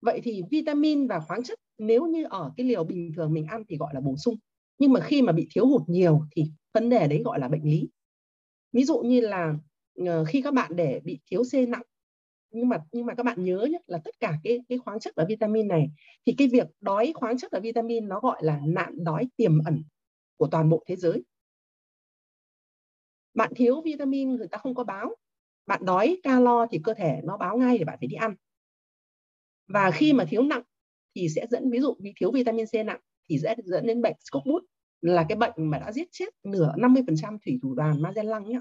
[0.00, 3.62] Vậy thì vitamin và khoáng chất nếu như ở cái liều bình thường mình ăn
[3.68, 4.36] thì gọi là bổ sung,
[4.78, 7.62] nhưng mà khi mà bị thiếu hụt nhiều thì vấn đề đấy gọi là bệnh
[7.64, 7.88] lý.
[8.72, 9.54] Ví dụ như là
[10.06, 11.82] ờ, khi các bạn để bị thiếu C nặng,
[12.50, 15.12] nhưng mà nhưng mà các bạn nhớ nhé là tất cả cái cái khoáng chất
[15.16, 15.90] và vitamin này
[16.26, 19.82] thì cái việc đói khoáng chất và vitamin nó gọi là nạn đói tiềm ẩn
[20.36, 21.24] của toàn bộ thế giới.
[23.34, 25.16] Bạn thiếu vitamin người ta không có báo,
[25.66, 28.34] bạn đói calo thì cơ thể nó báo ngay để bạn phải đi ăn.
[29.68, 30.62] Và khi mà thiếu nặng
[31.14, 34.16] thì sẽ dẫn ví dụ bị thiếu vitamin C nặng thì sẽ dẫn đến bệnh
[34.20, 34.64] Skogbut
[35.00, 38.60] là cái bệnh mà đã giết chết nửa 50% thủy thủ đoàn Magellan nhé.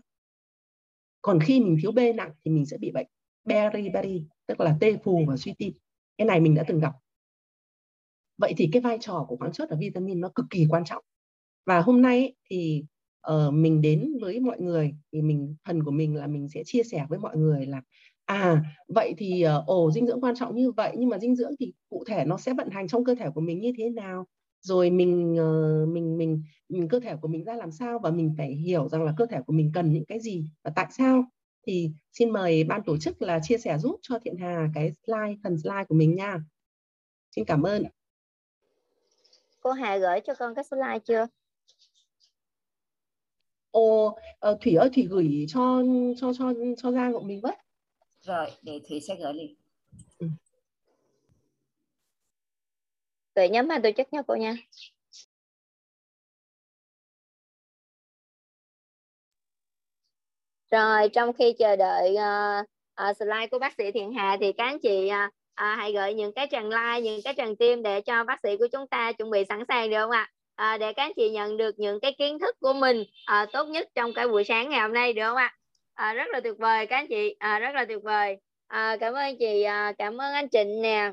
[1.21, 3.07] Còn khi mình thiếu B nặng thì mình sẽ bị bệnh
[3.43, 5.73] beriberi tức là tê phù và suy tim.
[6.17, 6.93] Cái này mình đã từng gặp.
[8.38, 11.03] Vậy thì cái vai trò của khoáng chất và vitamin nó cực kỳ quan trọng.
[11.65, 12.83] Và hôm nay thì
[13.31, 16.83] uh, mình đến với mọi người thì mình phần của mình là mình sẽ chia
[16.83, 17.81] sẻ với mọi người là
[18.30, 21.52] à vậy thì uh, ồ dinh dưỡng quan trọng như vậy nhưng mà dinh dưỡng
[21.60, 24.28] thì cụ thể nó sẽ vận hành trong cơ thể của mình như thế nào
[24.62, 28.34] rồi mình uh, mình mình mình cơ thể của mình ra làm sao và mình
[28.38, 31.24] phải hiểu rằng là cơ thể của mình cần những cái gì và tại sao
[31.68, 35.36] thì xin mời ban tổ chức là chia sẻ giúp cho Thiện Hà cái slide
[35.44, 36.39] phần slide của mình nha.
[37.36, 37.84] Xin cảm ơn.
[39.62, 41.28] Cô Hà gửi cho con cái slide chưa?
[43.72, 44.18] Ồ,
[44.50, 45.84] uh, Thủy ơi Thủy gửi cho
[46.18, 47.56] cho cho cho Giang của mình với.
[48.30, 49.56] Rồi, để Thủy sẽ gửi liền.
[50.20, 50.28] Ừ.
[53.34, 54.56] Tuệ nhấn ban tổ chức nha cô nha.
[60.72, 62.65] Rồi trong khi chờ đợi uh,
[63.10, 66.13] uh, slide của bác sĩ Thiện Hà thì các anh chị uh, uh, hãy gửi
[66.13, 69.12] những cái tràng like, những cái tràng tim để cho bác sĩ của chúng ta
[69.12, 70.32] chuẩn bị sẵn sàng được không ạ?
[70.56, 73.65] À, để các anh chị nhận được những cái kiến thức của mình à, tốt
[73.65, 75.56] nhất trong cái buổi sáng ngày hôm nay được không ạ?
[75.56, 75.59] À,
[75.99, 78.38] rất là tuyệt vời các anh chị, à, rất là tuyệt vời.
[78.67, 81.12] À, cảm ơn chị, à, cảm ơn anh Trịnh nè.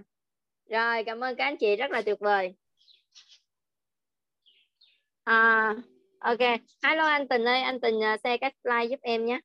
[0.70, 2.54] Rồi cảm ơn các anh chị rất là tuyệt vời.
[5.24, 5.74] À,
[6.18, 6.40] ok,
[6.82, 9.40] hello anh Tình ơi, anh Tình uh, share các slide giúp em nhé.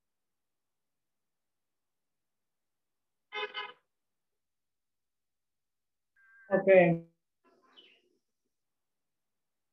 [6.49, 6.67] Ok.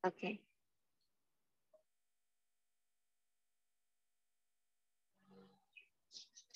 [0.02, 0.48] Ok.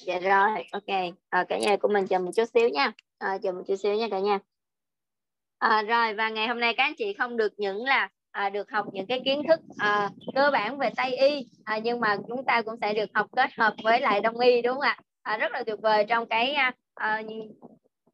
[0.07, 1.15] Dạ rồi, ok.
[1.29, 2.93] À, cả nhà của mình chờ một chút xíu nha.
[3.19, 4.39] Ờ, à, chờ một chút xíu nha cả nhà.
[5.59, 8.71] À, rồi và ngày hôm nay các anh chị không được những là à, được
[8.71, 12.45] học những cái kiến thức à, cơ bản về tây y à, nhưng mà chúng
[12.45, 15.37] ta cũng sẽ được học kết hợp với lại đông y đúng không ạ à,
[15.37, 17.23] rất là tuyệt vời trong cái à, à,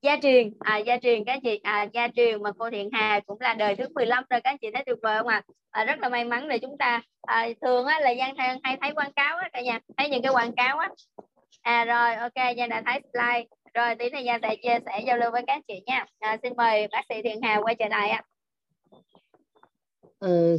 [0.03, 3.41] gia truyền à, gia truyền các chị à, gia truyền mà cô Thiện Hà cũng
[3.41, 5.83] là đời thứ 15 rồi các chị thấy tuyệt vời không ạ à?
[5.83, 8.77] à, rất là may mắn để chúng ta à, thường á, là Giang Thang hay
[8.81, 10.89] thấy quảng cáo á cả nhà thấy những cái quảng cáo á
[11.61, 13.47] à rồi ok Giang đã thấy slide.
[13.75, 16.07] Rồi tí này Giang sẽ chia sẻ giao lưu với các chị nha.
[16.19, 18.23] À, xin mời bác sĩ Thiện Hà quay trở lại ạ.
[20.19, 20.59] Ừ,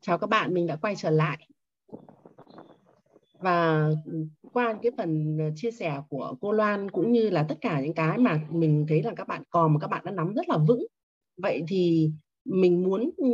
[0.00, 1.48] chào các bạn mình đã quay trở lại.
[3.38, 3.88] Và
[4.52, 8.18] qua cái phần chia sẻ của cô Loan cũng như là tất cả những cái
[8.18, 10.86] mà mình thấy là các bạn còn mà các bạn đã nắm rất là vững.
[11.36, 12.10] Vậy thì
[12.46, 13.26] mình muốn ừ,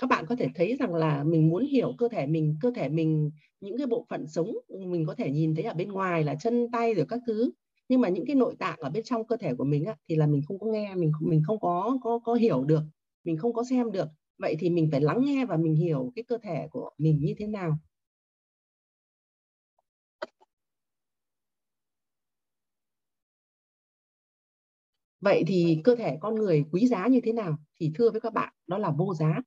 [0.00, 2.88] các bạn có thể thấy rằng là mình muốn hiểu cơ thể mình cơ thể
[2.88, 6.24] mình những cái bộ phận sống ừ, mình có thể nhìn thấy ở bên ngoài
[6.24, 7.50] là chân tay rồi các thứ.
[7.88, 10.16] Nhưng mà những cái nội tạng ở bên trong cơ thể của mình á, thì
[10.16, 12.80] là mình không có nghe mình mình không có có có hiểu được
[13.24, 14.08] mình không có xem được.
[14.38, 17.34] Vậy thì mình phải lắng nghe và mình hiểu cái cơ thể của mình như
[17.38, 17.72] thế nào.
[25.20, 27.56] Vậy thì cơ thể con người quý giá như thế nào?
[27.80, 29.42] Thì thưa với các bạn, đó là vô giá.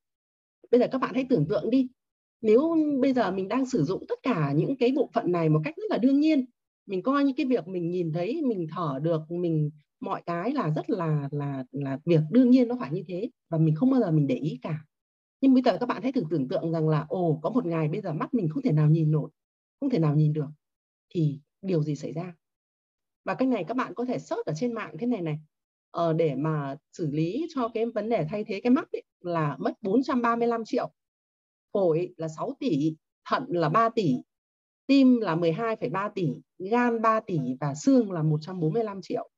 [0.72, 1.88] Bây giờ các bạn hãy tưởng tượng đi,
[2.42, 5.62] nếu bây giờ mình đang sử dụng tất cả những cái bộ phận này một
[5.64, 6.46] cách rất là đương nhiên,
[6.86, 10.70] mình coi như cái việc mình nhìn thấy, mình thở được, mình mọi cái là
[10.70, 14.00] rất là là là việc đương nhiên nó phải như thế và mình không bao
[14.00, 14.86] giờ mình để ý cả.
[15.42, 17.88] Nhưng bây giờ các bạn hãy thử tưởng tượng rằng là, ồ, có một ngày
[17.88, 19.30] bây giờ mắt mình không thể nào nhìn nổi,
[19.80, 20.48] không thể nào nhìn được,
[21.10, 22.36] thì điều gì xảy ra?
[23.26, 25.40] Và cái này các bạn có thể search ở trên mạng thế này này
[25.98, 29.56] uh, để mà xử lý cho cái vấn đề thay thế cái mắt ấy, là
[29.60, 30.92] mất 435 triệu.
[31.74, 32.96] Phổi là 6 tỷ
[33.30, 34.16] thận là 3 tỷ
[34.88, 39.30] tim là 12,3 tỷ gan 3 tỷ và xương là 145 triệu.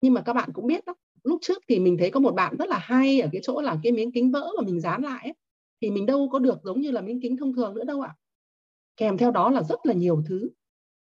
[0.00, 0.94] Nhưng mà các bạn cũng biết đó
[1.24, 3.76] lúc trước thì mình thấy có một bạn rất là hay ở cái chỗ là
[3.82, 5.34] cái miếng kính vỡ mà mình dán lại ấy,
[5.80, 8.14] thì mình đâu có được giống như là miếng kính thông thường nữa đâu ạ.
[8.96, 10.50] Kèm theo đó là rất là nhiều thứ.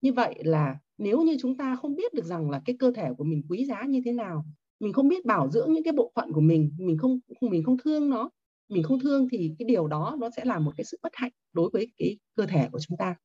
[0.01, 3.09] Như vậy là nếu như chúng ta không biết được rằng là cái cơ thể
[3.17, 4.45] của mình quý giá như thế nào
[4.79, 7.77] mình không biết bảo dưỡng những cái bộ phận của mình mình không mình không
[7.83, 8.29] thương nó
[8.69, 11.31] mình không thương thì cái điều đó nó sẽ là một cái sự bất hạnh
[11.53, 13.15] đối với cái cơ thể của chúng ta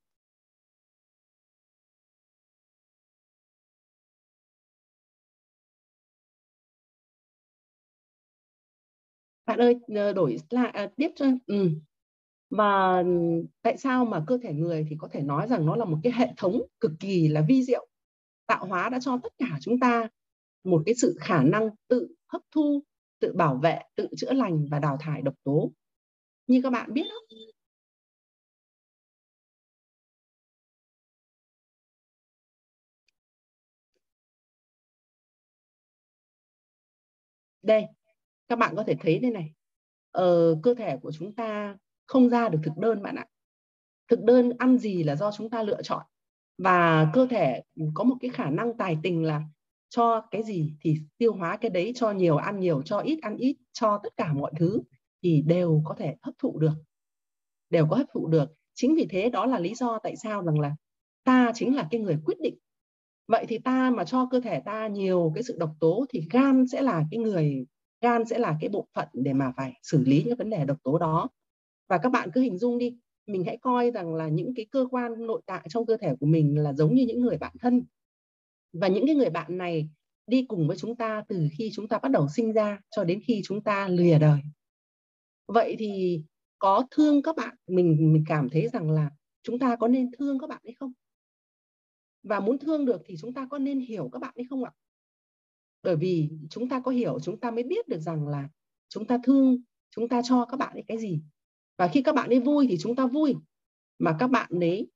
[9.47, 11.69] bạn ơi ờ, đổi lại à, tiếp cho ừ
[12.51, 13.05] và
[13.63, 16.13] tại sao mà cơ thể người thì có thể nói rằng nó là một cái
[16.13, 17.87] hệ thống cực kỳ là vi diệu
[18.47, 20.09] tạo hóa đã cho tất cả chúng ta
[20.65, 22.85] một cái sự khả năng tự hấp thu
[23.21, 25.73] tự bảo vệ tự chữa lành và đào thải độc tố.
[26.47, 27.39] Như các bạn biết không
[37.63, 37.85] đây
[38.49, 39.53] các bạn có thể thấy đây này.
[40.11, 41.77] Ờ, cơ thể của chúng ta
[42.11, 43.27] không ra được thực đơn bạn ạ.
[44.09, 46.03] Thực đơn ăn gì là do chúng ta lựa chọn.
[46.59, 47.63] Và cơ thể
[47.95, 49.43] có một cái khả năng tài tình là
[49.89, 53.37] cho cái gì thì tiêu hóa cái đấy, cho nhiều ăn nhiều, cho ít ăn
[53.37, 54.81] ít, cho tất cả mọi thứ
[55.23, 56.73] thì đều có thể hấp thụ được.
[57.71, 58.53] Đều có hấp thụ được.
[58.75, 60.77] Chính vì thế đó là lý do tại sao rằng là
[61.25, 62.59] ta chính là cái người quyết định.
[63.29, 66.67] Vậy thì ta mà cho cơ thể ta nhiều cái sự độc tố thì gan
[66.73, 67.67] sẽ là cái người,
[68.01, 70.77] gan sẽ là cái bộ phận để mà phải xử lý những vấn đề độc
[70.83, 71.29] tố đó
[71.91, 74.87] và các bạn cứ hình dung đi, mình hãy coi rằng là những cái cơ
[74.91, 77.85] quan nội tạng trong cơ thể của mình là giống như những người bạn thân.
[78.73, 79.89] Và những cái người bạn này
[80.27, 83.21] đi cùng với chúng ta từ khi chúng ta bắt đầu sinh ra cho đến
[83.25, 84.41] khi chúng ta lìa đời.
[85.47, 86.23] Vậy thì
[86.59, 89.11] có thương các bạn, mình mình cảm thấy rằng là
[89.43, 90.93] chúng ta có nên thương các bạn hay không?
[92.23, 94.73] Và muốn thương được thì chúng ta có nên hiểu các bạn hay không ạ?
[95.83, 98.49] Bởi vì chúng ta có hiểu, chúng ta mới biết được rằng là
[98.89, 101.21] chúng ta thương, chúng ta cho các bạn ấy cái gì
[101.81, 103.37] và khi các bạn ấy vui thì chúng ta vui.
[103.99, 104.91] Mà các bạn ấy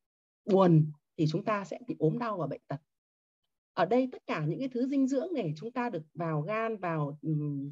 [0.44, 2.76] buồn thì chúng ta sẽ bị ốm đau và bệnh tật.
[3.72, 6.76] Ở đây tất cả những cái thứ dinh dưỡng này chúng ta được vào gan,
[6.76, 7.18] vào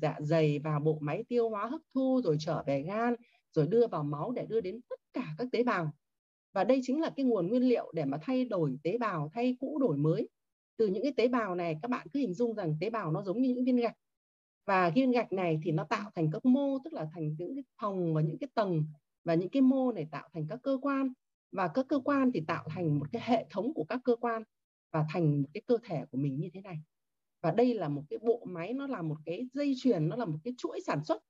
[0.03, 3.15] dạ dày, vào bộ máy tiêu hóa hấp thu, rồi trở về gan,
[3.53, 5.93] rồi đưa vào máu để đưa đến tất cả các tế bào.
[6.53, 9.57] Và đây chính là cái nguồn nguyên liệu để mà thay đổi tế bào, thay
[9.61, 10.29] cũ đổi mới.
[10.77, 13.23] Từ những cái tế bào này, các bạn cứ hình dung rằng tế bào nó
[13.23, 13.97] giống như những viên gạch.
[14.67, 17.65] Và viên gạch này thì nó tạo thành các mô, tức là thành những cái
[17.81, 18.85] phòng và những cái tầng
[19.25, 21.13] và những cái mô này tạo thành các cơ quan.
[21.53, 24.43] Và các cơ quan thì tạo thành một cái hệ thống của các cơ quan
[24.93, 26.77] và thành một cái cơ thể của mình như thế này.
[27.43, 30.25] Và đây là một cái bộ máy, nó là một cái dây chuyền, nó là
[30.25, 31.23] một cái chuỗi sản xuất.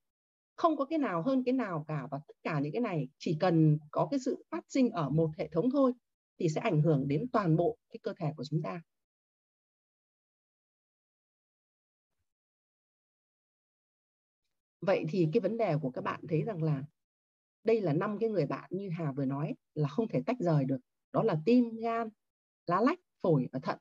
[0.57, 3.37] Không có cái nào hơn cái nào cả và tất cả những cái này chỉ
[3.41, 5.93] cần có cái sự phát sinh ở một hệ thống thôi
[6.39, 8.83] thì sẽ ảnh hưởng đến toàn bộ cái cơ thể của chúng ta.
[14.81, 16.85] Vậy thì cái vấn đề của các bạn thấy rằng là
[17.65, 20.65] đây là năm cái người bạn như Hà vừa nói là không thể tách rời
[20.65, 20.79] được.
[21.13, 22.09] Đó là tim gan
[22.67, 23.79] lá lách phổi và thận.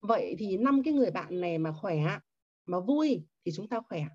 [0.00, 2.18] Vậy thì năm cái người bạn này mà khỏe
[2.66, 4.06] mà vui thì chúng ta khỏe.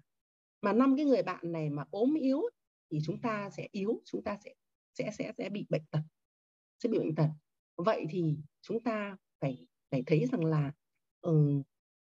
[0.61, 2.41] Mà năm cái người bạn này mà ốm yếu
[2.91, 4.53] thì chúng ta sẽ yếu chúng ta sẽ
[4.93, 6.01] sẽ sẽ sẽ bị bệnh tật
[6.83, 7.29] sẽ bị bệnh tật.
[7.77, 10.71] Vậy thì chúng ta phải phải thấy rằng là
[11.21, 11.61] ừ,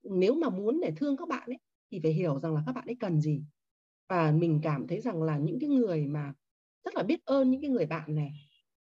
[0.03, 1.59] nếu mà muốn để thương các bạn ấy
[1.91, 3.43] thì phải hiểu rằng là các bạn ấy cần gì.
[4.09, 6.33] Và mình cảm thấy rằng là những cái người mà
[6.83, 8.31] rất là biết ơn những cái người bạn này.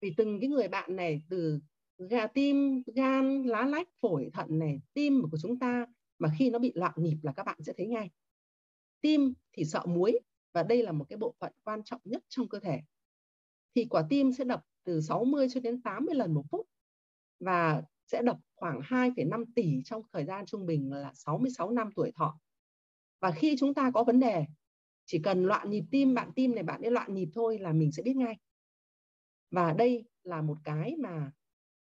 [0.01, 1.61] Vì từng cái người bạn này từ
[1.99, 5.87] gà tim gan lá lách phổi thận này tim của chúng ta
[6.19, 8.11] mà khi nó bị loạn nhịp là các bạn sẽ thấy ngay.
[9.01, 10.19] Tim thì sợ muối
[10.53, 12.81] và đây là một cái bộ phận quan trọng nhất trong cơ thể.
[13.75, 16.67] Thì quả tim sẽ đập từ 60 cho đến 80 lần một phút
[17.41, 22.13] và sẽ đập khoảng 2,5 tỷ trong thời gian trung bình là 66 năm tuổi
[22.15, 22.39] thọ.
[23.21, 24.45] Và khi chúng ta có vấn đề,
[25.05, 27.93] chỉ cần loạn nhịp tim, bạn tim này bạn ấy loạn nhịp thôi là mình
[27.93, 28.39] sẽ biết ngay.
[29.51, 31.33] Và đây là một cái mà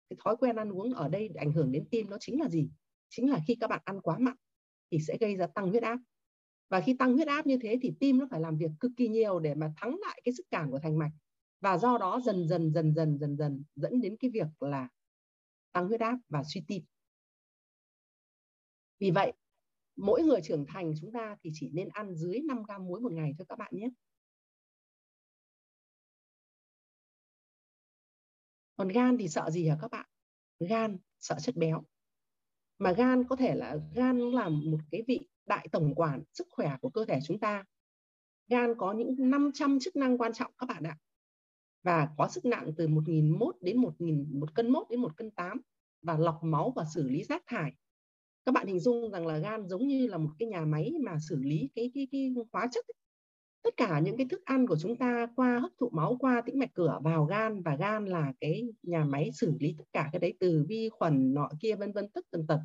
[0.09, 2.69] cái thói quen ăn uống ở đây ảnh hưởng đến tim nó chính là gì?
[3.09, 4.35] Chính là khi các bạn ăn quá mặn
[4.91, 5.99] thì sẽ gây ra tăng huyết áp
[6.69, 9.07] và khi tăng huyết áp như thế thì tim nó phải làm việc cực kỳ
[9.07, 11.11] nhiều để mà thắng lại cái sức cản của thành mạch
[11.61, 14.89] và do đó dần dần dần dần dần dần dẫn đến cái việc là
[15.71, 16.83] tăng huyết áp và suy tim
[18.99, 19.33] vì vậy
[20.01, 23.11] mỗi người trưởng thành chúng ta thì chỉ nên ăn dưới 5 gram muối một
[23.11, 23.89] ngày thôi các bạn nhé
[28.75, 30.05] còn gan thì sợ gì hả các bạn
[30.59, 31.83] gan, sợ chất béo
[32.81, 36.77] mà gan có thể là, gan là một cái vị đại tổng quản sức khỏe
[36.81, 37.63] của cơ thể chúng ta.
[38.47, 40.97] Gan có những 500 chức năng quan trọng các bạn ạ.
[41.83, 45.61] Và có sức nặng từ 1.001 đến 1.000 một cân 1 đến 1 cân 8
[46.01, 47.73] và lọc máu và xử lý rác thải.
[48.45, 51.17] Các bạn hình dung rằng là gan giống như là một cái nhà máy mà
[51.29, 52.93] xử lý cái cái, cái hóa chất ấy.
[53.63, 56.59] Tất cả những cái thức ăn của chúng ta qua hấp thụ máu qua tĩnh
[56.59, 60.19] mạch cửa vào gan và gan là cái nhà máy xử lý tất cả cái
[60.19, 62.59] đấy từ vi khuẩn nọ kia vân vân tất tần tật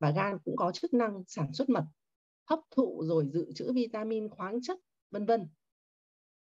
[0.00, 1.84] và gan cũng có chức năng sản xuất mật
[2.50, 4.78] hấp thụ rồi dự trữ vitamin khoáng chất
[5.10, 5.48] vân vân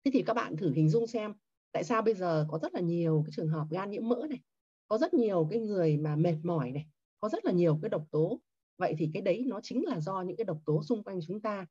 [0.05, 1.33] thế thì các bạn thử hình dung xem
[1.73, 4.41] tại sao bây giờ có rất là nhiều cái trường hợp gan nhiễm mỡ này
[4.89, 6.87] có rất nhiều cái người mà mệt mỏi này
[7.21, 8.41] có rất là nhiều cái độc tố
[8.79, 11.41] vậy thì cái đấy nó chính là do những cái độc tố xung quanh chúng
[11.41, 11.67] ta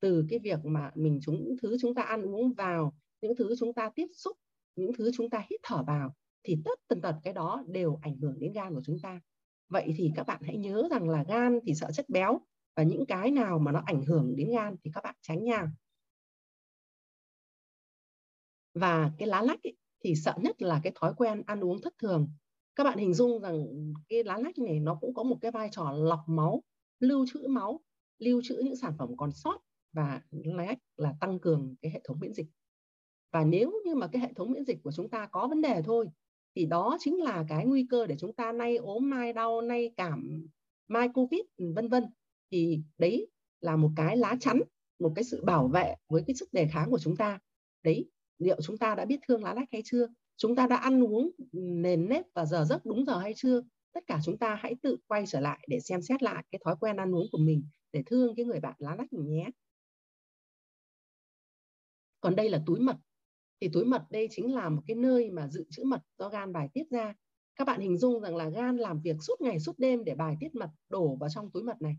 [0.00, 3.54] từ cái việc mà mình chúng những thứ chúng ta ăn uống vào những thứ
[3.58, 4.36] chúng ta tiếp xúc
[4.76, 8.16] những thứ chúng ta hít thở vào thì tất tần tật cái đó đều ảnh
[8.16, 9.20] hưởng đến gan của chúng ta.
[9.68, 12.40] Vậy thì các bạn hãy nhớ rằng là gan thì sợ chất béo
[12.76, 15.72] và những cái nào mà nó ảnh hưởng đến gan thì các bạn tránh nha.
[18.74, 21.94] Và cái lá lách ấy, thì sợ nhất là cái thói quen ăn uống thất
[21.98, 22.28] thường
[22.74, 23.66] các bạn hình dung rằng
[24.08, 26.62] cái lá lách này nó cũng có một cái vai trò lọc máu,
[27.00, 27.80] lưu trữ máu,
[28.18, 29.58] lưu trữ những sản phẩm còn sót
[29.92, 32.46] và lá lách là tăng cường cái hệ thống miễn dịch.
[33.32, 35.82] Và nếu như mà cái hệ thống miễn dịch của chúng ta có vấn đề
[35.84, 36.06] thôi,
[36.56, 39.92] thì đó chính là cái nguy cơ để chúng ta nay ốm, mai đau, nay
[39.96, 40.46] cảm,
[40.88, 41.40] mai covid,
[41.74, 42.04] vân vân.
[42.50, 43.26] Thì đấy
[43.60, 44.60] là một cái lá chắn,
[44.98, 47.38] một cái sự bảo vệ với cái sức đề kháng của chúng ta.
[47.82, 50.06] Đấy, liệu chúng ta đã biết thương lá lách hay chưa?
[50.36, 53.62] Chúng ta đã ăn uống nền nếp và giờ giấc đúng giờ hay chưa?
[53.92, 56.76] Tất cả chúng ta hãy tự quay trở lại để xem xét lại cái thói
[56.80, 59.50] quen ăn uống của mình để thương cái người bạn lá lách mình nhé.
[62.20, 62.96] Còn đây là túi mật.
[63.60, 66.52] Thì túi mật đây chính là một cái nơi mà dự trữ mật do gan
[66.52, 67.14] bài tiết ra.
[67.56, 70.36] Các bạn hình dung rằng là gan làm việc suốt ngày suốt đêm để bài
[70.40, 71.96] tiết mật đổ vào trong túi mật này.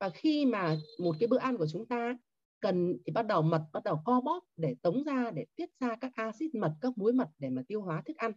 [0.00, 2.18] Và khi mà một cái bữa ăn của chúng ta
[2.60, 5.96] cần thì bắt đầu mật bắt đầu co bóp để tống ra để tiết ra
[6.00, 8.32] các axit mật các muối mật để mà tiêu hóa thức ăn.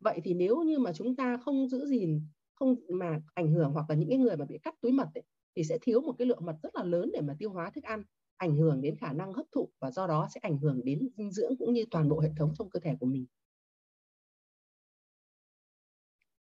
[0.00, 2.20] Vậy thì nếu như mà chúng ta không giữ gìn
[2.54, 5.22] không mà ảnh hưởng hoặc là những cái người mà bị cắt túi mật ấy,
[5.56, 7.84] thì sẽ thiếu một cái lượng mật rất là lớn để mà tiêu hóa thức
[7.84, 8.02] ăn
[8.36, 11.32] ảnh hưởng đến khả năng hấp thụ và do đó sẽ ảnh hưởng đến dinh
[11.32, 13.26] dưỡng cũng như toàn bộ hệ thống trong cơ thể của mình.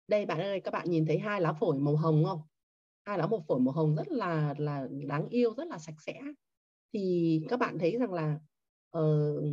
[0.09, 2.41] Đây bạn ơi các bạn nhìn thấy hai lá phổi màu hồng không?
[3.05, 6.21] Hai lá một phổi màu hồng rất là là đáng yêu rất là sạch sẽ
[6.93, 8.39] thì các bạn thấy rằng là
[8.99, 9.45] uh,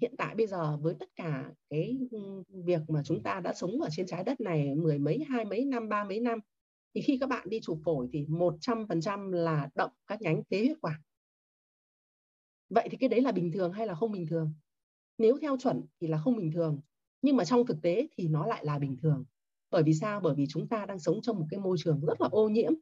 [0.00, 3.80] hiện tại bây giờ với tất cả cái ừ, việc mà chúng ta đã sống
[3.80, 6.38] ở trên trái đất này mười mấy hai mấy năm ba mấy năm
[6.94, 10.80] thì khi các bạn đi chụp phổi thì 100% là động các nhánh tế huyết
[10.80, 11.00] quản.
[12.68, 14.52] Vậy thì cái đấy là bình thường hay là không bình thường?
[15.18, 16.80] Nếu theo chuẩn thì là không bình thường
[17.22, 19.24] nhưng mà trong thực tế thì nó lại là bình thường.
[19.70, 20.20] Bởi vì sao?
[20.20, 22.72] Bởi vì chúng ta đang sống trong một cái môi trường rất là ô nhiễm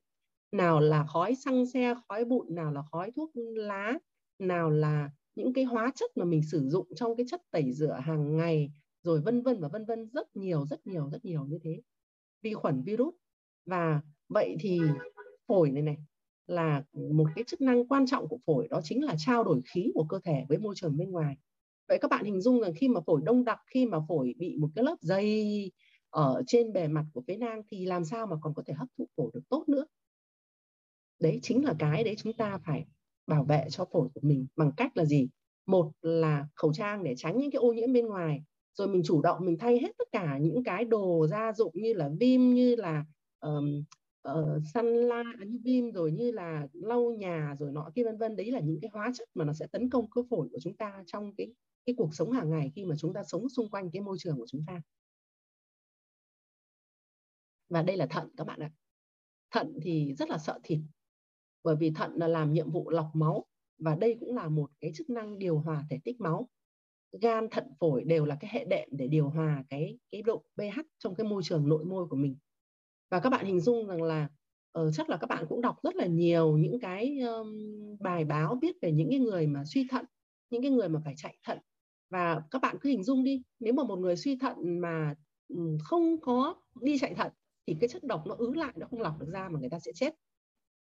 [0.55, 3.99] nào là khói xăng xe, khói bụi, nào là khói thuốc lá,
[4.39, 7.99] nào là những cái hóa chất mà mình sử dụng trong cái chất tẩy rửa
[8.03, 8.71] hàng ngày,
[9.03, 10.11] rồi vân vân và vân vân.
[10.13, 11.83] Rất nhiều rất nhiều rất nhiều như thế.
[12.43, 13.15] Vi khuẩn, virus.
[13.67, 14.81] Và vậy thì
[15.49, 15.97] phổi này này
[16.47, 19.91] là một cái chức năng quan trọng của phổi, đó chính là trao đổi khí
[19.95, 21.37] của cơ thể với môi trường bên ngoài.
[21.89, 24.57] Vậy các bạn hình dung rằng khi mà phổi đông đặc, khi mà phổi bị
[24.61, 25.71] một cái lớp dày
[26.11, 28.89] ở trên bề mặt của phế nang thì làm sao mà còn có thể hấp
[28.99, 29.87] thụ phổi được tốt nữa?
[31.25, 32.85] Đấy chính là cái đấy chúng ta phải
[33.27, 35.29] bảo vệ cho phổi của mình bằng cách là gì?
[35.67, 38.43] Một là khẩu trang để tránh những cái ô nhiễm bên ngoài
[38.75, 41.93] rồi mình chủ động mình thay hết tất cả những cái đồ gia dụng như
[41.93, 43.05] là vim như là
[43.41, 43.85] um, uh,
[44.23, 48.37] ờ, sunlight như vim rồi như là lau nhà rồi nọ kia vân vân.
[48.37, 50.77] Đấy là những cái hóa chất mà nó sẽ tấn công cơ phổi của chúng
[50.77, 51.49] ta trong cái
[51.87, 54.37] cái cuộc sống hàng ngày khi mà chúng ta sống xung quanh cái môi trường
[54.39, 54.83] của chúng ta.
[57.69, 58.71] Và đây là thận các bạn ạ.
[59.51, 60.79] Thận thì rất là sợ thịt
[61.65, 63.45] bởi vì thận là làm nhiệm vụ lọc máu
[63.79, 66.49] và đây cũng là một cái chức năng điều hòa thể tích máu.
[67.21, 70.81] Gan thận phổi đều là cái hệ đệm để điều hòa cái cái độ pH
[70.99, 72.37] trong cái môi trường nội môi của mình.
[73.11, 74.29] Và các bạn hình dung rằng là
[74.79, 77.49] uh, chắc là các bạn cũng đọc rất là nhiều những cái um,
[78.01, 80.05] bài báo viết về những cái người mà suy thận
[80.51, 81.59] những cái người mà phải chạy thận.
[82.11, 85.15] Và các bạn cứ hình dung đi nếu mà một người suy thận mà
[85.85, 87.33] không có đi chạy thận
[87.67, 89.79] thì cái chất độc nó ứ lại nó không lọc được ra mà người ta
[89.79, 90.15] sẽ chết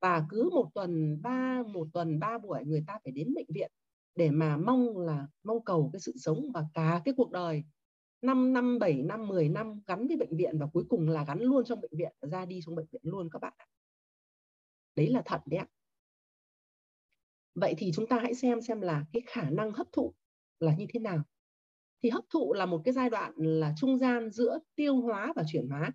[0.04, 3.70] và cứ một tuần ba, một tuần ba buổi người ta phải đến bệnh viện
[4.14, 7.64] để mà mong là, mong cầu cái sự sống và cả cái cuộc đời.
[8.22, 11.40] 5 năm 7 năm 10 năm gắn với bệnh viện và cuối cùng là gắn
[11.40, 13.66] luôn trong bệnh viện ra đi trong bệnh viện luôn các bạn ạ.
[14.96, 15.66] Đấy là thận đấy ạ.
[17.54, 20.14] Vậy thì chúng ta hãy xem xem là cái khả năng hấp thụ
[20.60, 21.22] là như thế nào.
[22.02, 25.42] Thì hấp thụ là một cái giai đoạn là trung gian giữa tiêu hóa và
[25.46, 25.92] chuyển hóa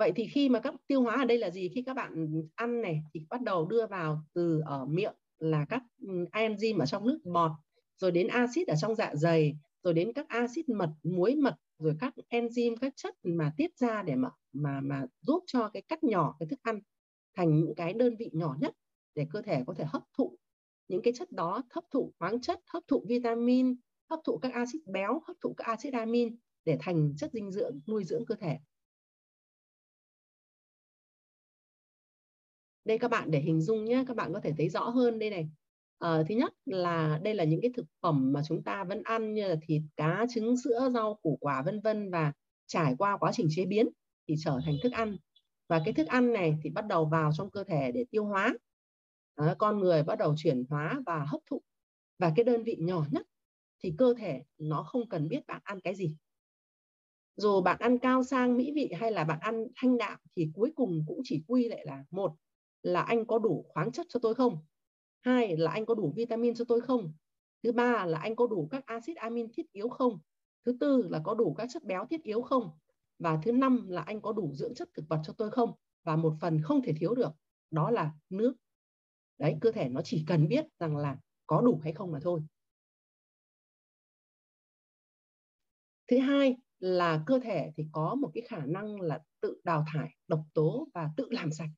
[0.00, 1.70] vậy thì khi mà các tiêu hóa ở đây là gì?
[1.74, 5.82] Khi các bạn ăn này, thì bắt đầu đưa vào từ ở miệng là các
[6.02, 7.50] ừ, enzyme ở trong nước bọt,
[7.96, 11.94] rồi đến axit ở trong dạ dày, rồi đến các axit mật, muối mật, rồi
[12.00, 16.04] các enzyme, các chất mà tiết ra để mà mà mà giúp cho cái cắt
[16.04, 16.80] nhỏ cái thức ăn
[17.36, 18.74] thành những cái đơn vị nhỏ nhất
[19.14, 20.38] để cơ thể có thể hấp thụ.
[20.88, 23.76] Những cái chất đó hấp thụ khoáng chất, hấp thụ vitamin,
[24.10, 27.80] hấp thụ các axit béo, hấp thụ các axit amin để thành chất dinh dưỡng,
[27.86, 28.58] nuôi dưỡng cơ thể.
[32.90, 35.30] Đây các bạn để hình dung nhé các bạn có thể thấy rõ hơn đây
[35.30, 35.48] này.
[35.98, 39.34] À, thứ nhất là đây là những cái thực phẩm mà chúng ta vẫn ăn
[39.34, 42.32] như là thịt cá trứng sữa rau củ quả vân vân và
[42.66, 43.88] trải qua quá trình chế biến
[44.28, 45.16] thì trở thành thức ăn.
[45.68, 48.54] Và cái thức ăn này thì bắt đầu vào trong cơ thể để tiêu hóa.
[49.34, 51.62] À, con người bắt đầu chuyển hóa và hấp thụ.
[52.18, 53.26] Và cái đơn vị nhỏ nhất
[53.82, 56.16] thì cơ thể nó không cần biết bạn ăn cái gì.
[57.36, 60.72] Dù bạn ăn cao sang mỹ vị hay là bạn ăn thanh đạm thì cuối
[60.76, 62.36] cùng cũng chỉ quy lại là một
[62.82, 64.58] là anh có đủ khoáng chất cho tôi không?
[65.20, 67.12] Hai là anh có đủ vitamin cho tôi không?
[67.62, 70.18] Thứ ba là anh có đủ các axit amin thiết yếu không?
[70.66, 72.70] Thứ tư là có đủ các chất béo thiết yếu không?
[73.18, 75.72] Và thứ năm là anh có đủ dưỡng chất thực vật cho tôi không?
[76.04, 77.30] Và một phần không thể thiếu được,
[77.70, 78.54] đó là nước.
[79.38, 81.16] Đấy, cơ thể nó chỉ cần biết rằng là
[81.46, 82.40] có đủ hay không mà thôi.
[86.10, 90.10] Thứ hai là cơ thể thì có một cái khả năng là tự đào thải,
[90.28, 91.70] độc tố và tự làm sạch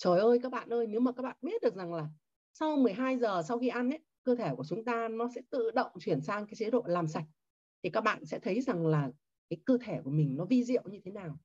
[0.00, 2.08] trời ơi, các bạn ơi, nếu mà các bạn biết được rằng là
[2.52, 5.70] sau 12 giờ sau khi ăn ấy, cơ thể của chúng ta nó sẽ tự
[5.70, 7.24] động chuyển sang cái chế độ làm sạch,
[7.82, 9.10] thì các bạn sẽ thấy rằng là
[9.50, 11.38] cái cơ thể của mình nó vi diệu như thế nào.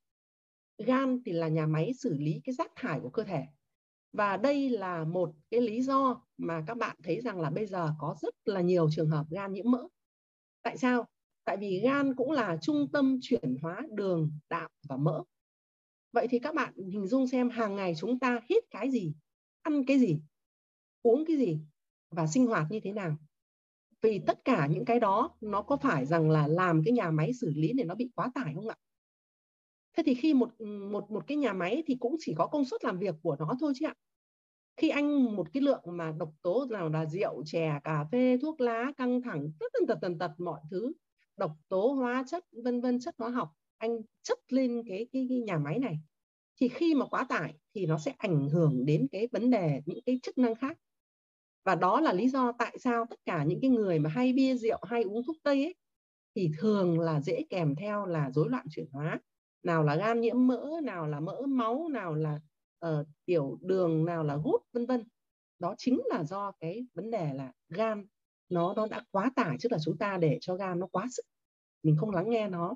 [0.78, 3.43] Gan thì là nhà máy xử lý cái rác thải của cơ thể.
[4.14, 7.89] Và đây là một cái lý do mà các bạn thấy rằng là bây giờ
[7.99, 9.88] có rất là nhiều trường hợp gan nhiễm mỡ.
[10.62, 11.06] Tại sao?
[11.45, 15.24] Tại vì gan cũng là trung tâm chuyển hóa đường, đạm và mỡ
[16.16, 19.13] vậy thì các bạn hình dung xem hàng ngày chúng ta hít cái gì,
[19.61, 20.20] ăn cái gì,
[21.01, 21.59] uống cái gì
[22.11, 23.16] và sinh hoạt như thế nào.
[24.01, 27.34] Vì tất cả những cái đó, nó có phải rằng là làm cái nhà máy
[27.34, 28.76] xử lý này nó bị quá tải không ạ?
[29.97, 30.61] Thế thì khi một
[30.91, 33.55] một một cái nhà máy thì cũng chỉ có công suất làm việc của nó
[33.59, 33.93] thôi chứ ạ.
[34.78, 38.61] Khi anh một cái lượng mà độc tố nào là rượu, chè, cà phê, thuốc
[38.61, 40.93] lá, căng thẳng, tất tần tật tần tật mọi thứ,
[41.38, 45.39] độc tố hóa chất, vân vân, chất hóa học anh chất lên cái, cái cái
[45.39, 45.99] nhà máy này
[46.61, 49.99] thì khi mà quá tải thì nó sẽ ảnh hưởng đến cái vấn đề những
[50.05, 50.78] cái chức năng khác.
[51.63, 54.55] Và đó là lý do tại sao tất cả những cái người mà hay bia
[54.55, 55.76] rượu hay uống thuốc tây ấy
[56.36, 59.19] thì thường là dễ kèm theo là rối loạn chuyển hóa.
[59.63, 62.39] Nào là gan nhiễm mỡ nào là mỡ máu nào là
[62.86, 65.03] uh, tiểu đường nào là gút vân vân.
[65.59, 68.05] Đó chính là do cái vấn đề là gan
[68.49, 71.26] nó nó đã quá tải tức là chúng ta để cho gan nó quá sức.
[71.84, 72.76] Mình không lắng nghe nó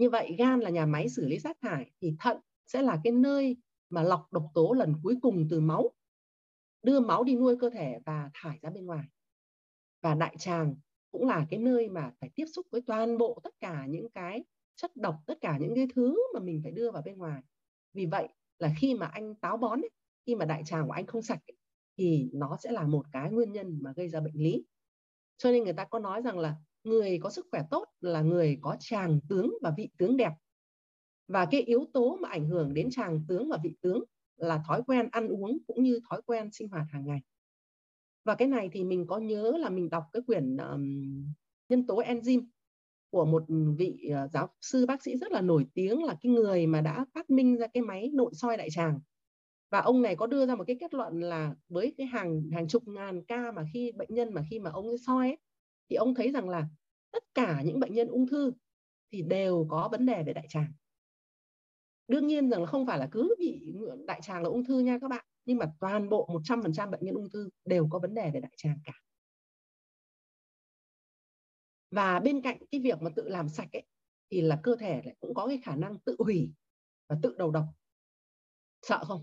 [0.00, 3.12] như vậy gan là nhà máy xử lý rác thải thì thận sẽ là cái
[3.12, 3.56] nơi
[3.90, 5.90] mà lọc độc tố lần cuối cùng từ máu
[6.82, 9.04] đưa máu đi nuôi cơ thể và thải ra bên ngoài.
[10.02, 10.74] Và đại tràng
[11.10, 14.44] cũng là cái nơi mà phải tiếp xúc với toàn bộ tất cả những cái
[14.76, 17.42] chất độc tất cả những cái thứ mà mình phải đưa vào bên ngoài.
[17.94, 18.28] Vì vậy
[18.58, 19.90] là khi mà anh táo bón ấy,
[20.26, 21.56] khi mà đại tràng của anh không sạch ấy,
[21.98, 24.64] thì nó sẽ là một cái nguyên nhân mà gây ra bệnh lý.
[25.38, 28.58] Cho nên người ta có nói rằng là người có sức khỏe tốt là người
[28.60, 30.32] có tràng tướng và vị tướng đẹp.
[31.28, 34.04] Và cái yếu tố mà ảnh hưởng đến tràng tướng và vị tướng
[34.36, 37.20] là thói quen ăn uống cũng như thói quen sinh hoạt hàng ngày.
[38.24, 41.04] Và cái này thì mình có nhớ là mình đọc cái quyển um,
[41.68, 42.46] nhân tố enzyme
[43.10, 43.44] của một
[43.76, 47.04] vị ờ, giáo sư bác sĩ rất là nổi tiếng là cái người mà đã
[47.14, 49.00] phát minh ra cái máy nội soi đại tràng.
[49.70, 52.68] Và ông này có đưa ra một cái kết luận là với cái hàng hàng
[52.68, 55.38] chục ngàn ca mà khi bệnh nhân mà khi mà ông ấy soi ấy,
[55.90, 56.68] thì ông thấy rằng là
[57.12, 58.52] tất cả những bệnh nhân ung thư
[59.12, 60.72] thì đều có vấn đề về đại tràng.
[62.08, 63.74] Đương nhiên rằng là không phải là cứ bị
[64.06, 67.14] đại tràng là ung thư nha các bạn, nhưng mà toàn bộ 100% bệnh nhân
[67.14, 68.92] ung thư đều có vấn đề về đại tràng cả.
[71.90, 73.86] Và bên cạnh cái việc mà tự làm sạch ấy,
[74.30, 76.52] thì là cơ thể lại cũng có cái khả năng tự hủy
[77.08, 77.64] và tự đầu độc.
[78.82, 79.22] Sợ không?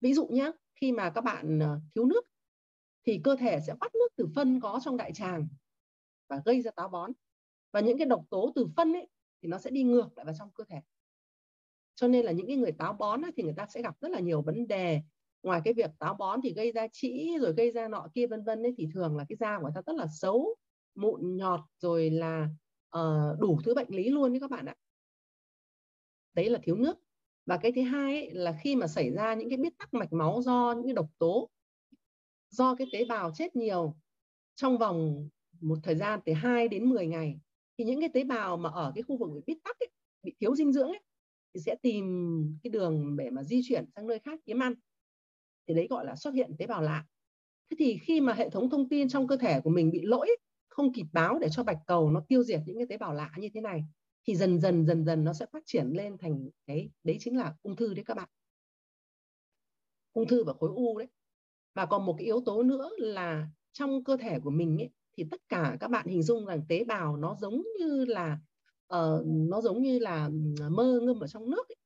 [0.00, 2.24] Ví dụ nhé khi mà các bạn ờ, thiếu nước
[3.08, 5.48] thì cơ thể sẽ bắt nước từ phân có trong đại tràng
[6.28, 7.12] và gây ra táo bón.
[7.72, 9.08] Và những cái độc tố từ phân ấy
[9.42, 10.80] thì nó sẽ đi ngược lại vào trong cơ thể.
[11.94, 14.10] Cho nên là những cái người táo bón ấy, thì người ta sẽ gặp rất
[14.10, 15.00] là nhiều vấn đề.
[15.42, 18.44] Ngoài cái việc táo bón thì gây ra trĩ rồi gây ra nọ kia vân
[18.44, 20.54] vân ấy thì thường là cái da của người ta rất là xấu
[20.94, 22.48] mụn nhọt rồi là
[22.98, 24.74] uh, đủ thứ bệnh lý luôn đấy các bạn ạ.
[26.34, 26.96] Đấy là thiếu nước.
[27.46, 30.12] Và cái thứ hai ấy, là khi mà xảy ra những cái biết tắc mạch
[30.12, 31.50] máu do những cái độc tố
[32.50, 33.96] do cái tế bào chết nhiều
[34.56, 35.28] trong vòng
[35.60, 37.40] một thời gian từ 2 đến 10 ngày
[37.78, 39.88] thì những cái tế bào mà ở cái khu vực bị bít tắc ấy,
[40.22, 41.00] bị thiếu dinh dưỡng ấy,
[41.54, 42.04] thì sẽ tìm
[42.62, 44.74] cái đường để mà di chuyển sang nơi khác kiếm ăn.
[45.68, 47.04] Thì đấy gọi là xuất hiện tế bào lạ.
[47.70, 50.28] Thế thì khi mà hệ thống thông tin trong cơ thể của mình bị lỗi
[50.68, 53.32] không kịp báo để cho bạch cầu nó tiêu diệt những cái tế bào lạ
[53.36, 53.84] như thế này
[54.26, 57.54] thì dần dần dần dần nó sẽ phát triển lên thành cái đấy chính là
[57.62, 58.28] ung thư đấy các bạn.
[60.12, 61.08] Ung thư và khối u đấy
[61.74, 65.24] và còn một cái yếu tố nữa là trong cơ thể của mình ấy, thì
[65.30, 68.38] tất cả các bạn hình dung rằng tế bào nó giống như là
[68.94, 70.30] uh, nó giống như là
[70.70, 71.76] mơ ngâm ở trong nước ấy.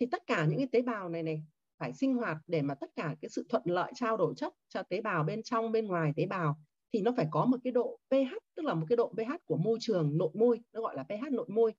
[0.00, 1.42] thì tất cả những cái tế bào này này
[1.78, 4.82] phải sinh hoạt để mà tất cả cái sự thuận lợi trao đổi chất cho
[4.82, 6.56] tế bào bên trong bên ngoài tế bào
[6.92, 9.56] thì nó phải có một cái độ pH tức là một cái độ pH của
[9.56, 11.74] môi trường nội môi nó gọi là pH nội môi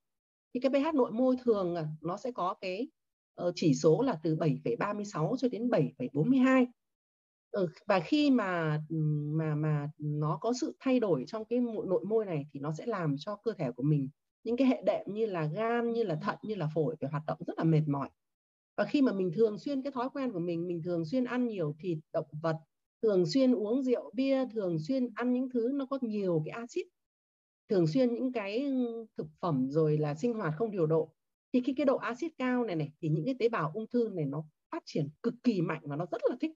[0.54, 2.88] thì cái pH nội môi thường à, nó sẽ có cái
[3.36, 6.66] ờ, chỉ số là từ 7,36 cho đến 7,42
[7.52, 8.82] Ừ, và khi mà
[9.34, 12.86] mà mà nó có sự thay đổi trong cái nội môi này thì nó sẽ
[12.86, 14.10] làm cho cơ thể của mình,
[14.43, 17.24] những cái hệ đệm như là gan, như là thận, như là phổi phải hoạt
[17.28, 18.10] động rất là mệt mỏi.
[18.78, 21.47] Và khi mà mình thường xuyên, cái thói quen của mình mình thường xuyên ăn
[21.47, 22.56] nhiều thịt, động vật,
[23.04, 26.86] thường xuyên uống rượu bia, thường xuyên ăn những thứ nó có nhiều cái axit,
[27.70, 28.68] thường xuyên những cái
[29.18, 31.14] thực phẩm rồi là sinh hoạt không điều độ,
[31.54, 34.10] thì khi cái độ axit cao này này, thì những cái tế bào ung thư
[34.16, 36.52] này nó phát triển cực kỳ mạnh và nó rất là thích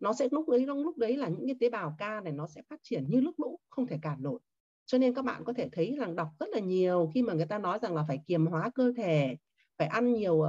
[0.00, 2.62] nó sẽ lúc đấy lúc đấy là những cái tế bào ca này nó sẽ
[2.70, 4.38] phát triển như nước lũ, không thể cản nổi.
[4.86, 7.46] Cho nên các bạn có thể thấy rằng đọc rất là nhiều khi mà người
[7.46, 9.36] ta nói rằng là phải kiềm hóa cơ thể,
[9.78, 10.44] phải ăn nhiều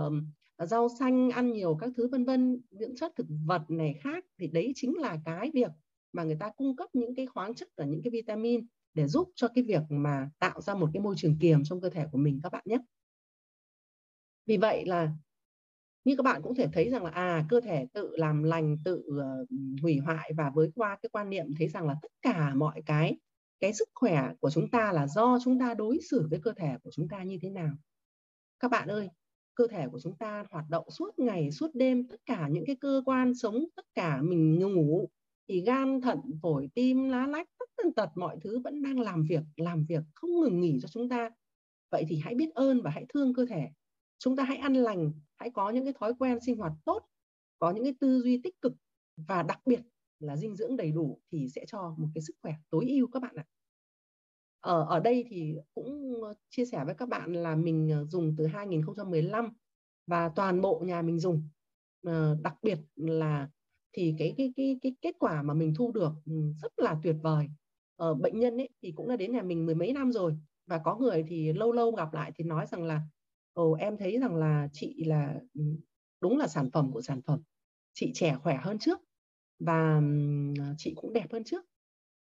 [0.57, 4.47] rau xanh, ăn nhiều các thứ, vân vân, dưỡng chất thực vật này khác thì
[4.47, 5.71] đấy chính là cái việc
[6.13, 9.29] mà người ta cung cấp những cái khoáng chất và những cái vitamin để giúp
[9.35, 12.17] cho cái việc mà tạo ra một cái môi trường kiềm trong cơ thể của
[12.17, 12.77] mình các bạn nhé.
[14.45, 15.11] Vì vậy là
[16.03, 19.03] như các bạn cũng thể thấy rằng là à cơ thể tự làm lành tự
[19.09, 19.49] uh,
[19.81, 23.17] hủy hoại và với qua cái quan niệm thấy rằng là tất cả mọi cái
[23.59, 26.77] cái sức khỏe của chúng ta là do chúng ta đối xử với cơ thể
[26.83, 27.73] của chúng ta như thế nào.
[28.59, 29.09] Các bạn ơi
[29.55, 32.75] cơ thể của chúng ta hoạt động suốt ngày suốt đêm tất cả những cái
[32.75, 35.09] cơ quan sống tất cả mình ngủ
[35.47, 39.23] thì gan thận phổi tim lá lách tất tần tật mọi thứ vẫn đang làm
[39.29, 41.29] việc làm việc không ngừng nghỉ cho chúng ta.
[41.91, 43.69] Vậy thì hãy biết ơn và hãy thương cơ thể
[44.21, 47.05] chúng ta hãy ăn lành, hãy có những cái thói quen sinh hoạt tốt,
[47.59, 48.73] có những cái tư duy tích cực
[49.17, 49.81] và đặc biệt
[50.19, 53.21] là dinh dưỡng đầy đủ thì sẽ cho một cái sức khỏe tối ưu các
[53.21, 53.45] bạn ạ.
[54.59, 58.35] Ở ở đây thì cũng ờ, chia sẻ với các bạn là mình ờ, dùng
[58.37, 59.53] từ 2015
[60.07, 61.49] và toàn bộ nhà mình dùng.
[62.41, 63.49] Đặc biệt là
[63.93, 67.15] thì cái cái cái cái kết quả mà mình thu được ừ, rất là tuyệt
[67.21, 67.47] vời.
[67.95, 70.77] Ở bệnh nhân ấy thì cũng đã đến nhà mình mười mấy năm rồi và
[70.77, 73.01] có người thì lâu lâu gặp lại thì nói rằng là
[73.53, 75.61] ồ em thấy rằng là chị là ừ,
[76.21, 77.41] đúng là sản phẩm của sản phẩm.
[77.93, 78.99] Chị trẻ khỏe hơn trước
[79.59, 80.01] và
[80.57, 81.65] ừ, chị cũng đẹp hơn trước.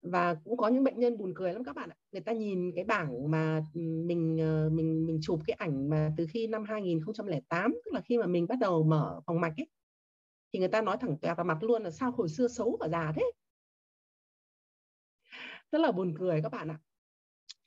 [0.02, 1.98] Và cũng có những bệnh nhân buồn cười lắm các bạn ạ.
[2.12, 6.28] Người ta nhìn cái bảng mà mình ờ, mình mình chụp cái ảnh mà từ
[6.34, 9.68] khi năm 2008 tức là khi mà mình bắt đầu mở phòng mạch ấy,
[10.54, 12.88] thì người ta nói thẳng toẹt vào mặt luôn là sao hồi xưa xấu và
[12.90, 13.32] già thế.
[15.72, 16.80] Rất là buồn cười các bạn ạ.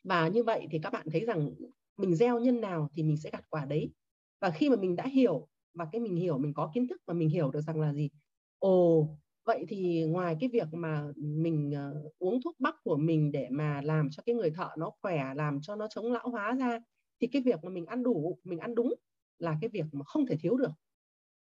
[0.04, 1.50] Và như vậy thì các bạn thấy rằng
[1.96, 3.92] mình gieo nhân nào thì mình sẽ gặt quả đấy.
[4.40, 7.14] Và khi mà mình đã hiểu và cái mình hiểu mình có kiến thức và
[7.14, 8.10] mình hiểu được rằng là gì?
[8.58, 9.08] Ồ
[9.44, 13.80] vậy thì ngoài cái việc mà mình uh, uống thuốc bắc của mình để mà
[13.82, 16.78] làm cho cái người thợ nó khỏe làm cho nó chống lão hóa ra
[17.20, 18.94] thì cái việc mà mình ăn đủ mình ăn đúng
[19.38, 20.72] là cái việc mà không thể thiếu được.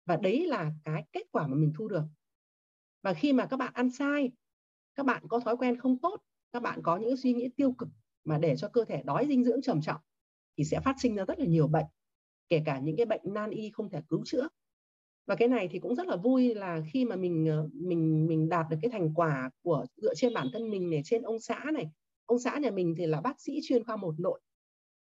[0.05, 2.03] Và đấy là cái kết quả mà mình thu được.
[3.03, 4.31] Và khi mà các bạn ăn sai
[4.95, 6.21] các bạn có thói quen không tốt
[6.51, 7.89] các bạn có những suy nghĩ tiêu cực
[8.23, 10.01] mà để cho cơ thể đói dinh dưỡng trầm trọng
[10.57, 11.85] thì sẽ phát sinh ra rất là nhiều bệnh
[12.49, 14.47] kể cả những cái bệnh nan y không thể cứu chữa
[15.27, 18.49] và cái này thì cũng rất là vui là khi mà mình ờ, mình mình
[18.49, 21.63] đạt được cái thành quả của dựa trên bản thân mình này trên ông xã
[21.73, 21.89] này
[22.25, 24.39] ông xã nhà mình thì là bác sĩ chuyên khoa một nội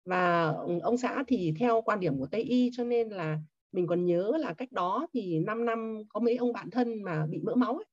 [0.04, 3.38] và ông xã thì theo quan điểm của tây y cho nên là
[3.72, 7.26] mình còn nhớ là cách đó thì 5 năm có mấy ông bạn thân mà
[7.26, 7.84] bị mỡ máu ấy.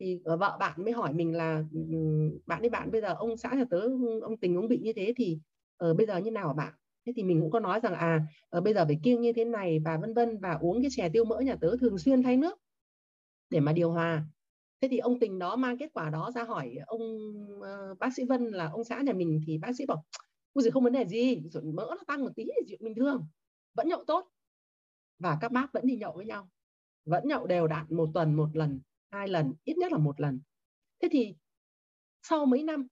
[0.00, 1.80] thì vợ bạn mới hỏi mình là ừ,
[2.46, 3.80] bạn đi bạn bây giờ ông xã nhà tớ
[4.22, 5.38] ông tình ông bị như thế thì
[5.90, 6.74] uh, bây giờ như nào bạn
[7.06, 9.44] thế thì mình cũng có nói rằng à ờ, bây giờ phải kiêng như thế
[9.44, 12.36] này và vân vân và uống cái chè tiêu mỡ nhà tớ thường xuyên thay
[12.36, 12.58] nước
[13.50, 14.24] để mà điều hòa.
[14.80, 17.00] Thế thì ông tình đó mang kết quả đó ra hỏi ông
[17.58, 20.04] uh, bác sĩ Vân là ông xã nhà mình thì bác sĩ bảo
[20.52, 22.94] ui gì không vấn đề gì rồi mỡ nó tăng một tí thì chuyện bình
[22.94, 23.26] thường
[23.74, 24.28] vẫn nhậu tốt.
[25.18, 26.48] Và các bác vẫn đi nhậu với nhau
[27.04, 28.80] vẫn nhậu đều đặn một tuần một lần
[29.10, 30.40] hai lần ít nhất là một lần.
[31.02, 31.34] Thế thì
[32.22, 32.86] sau mấy năm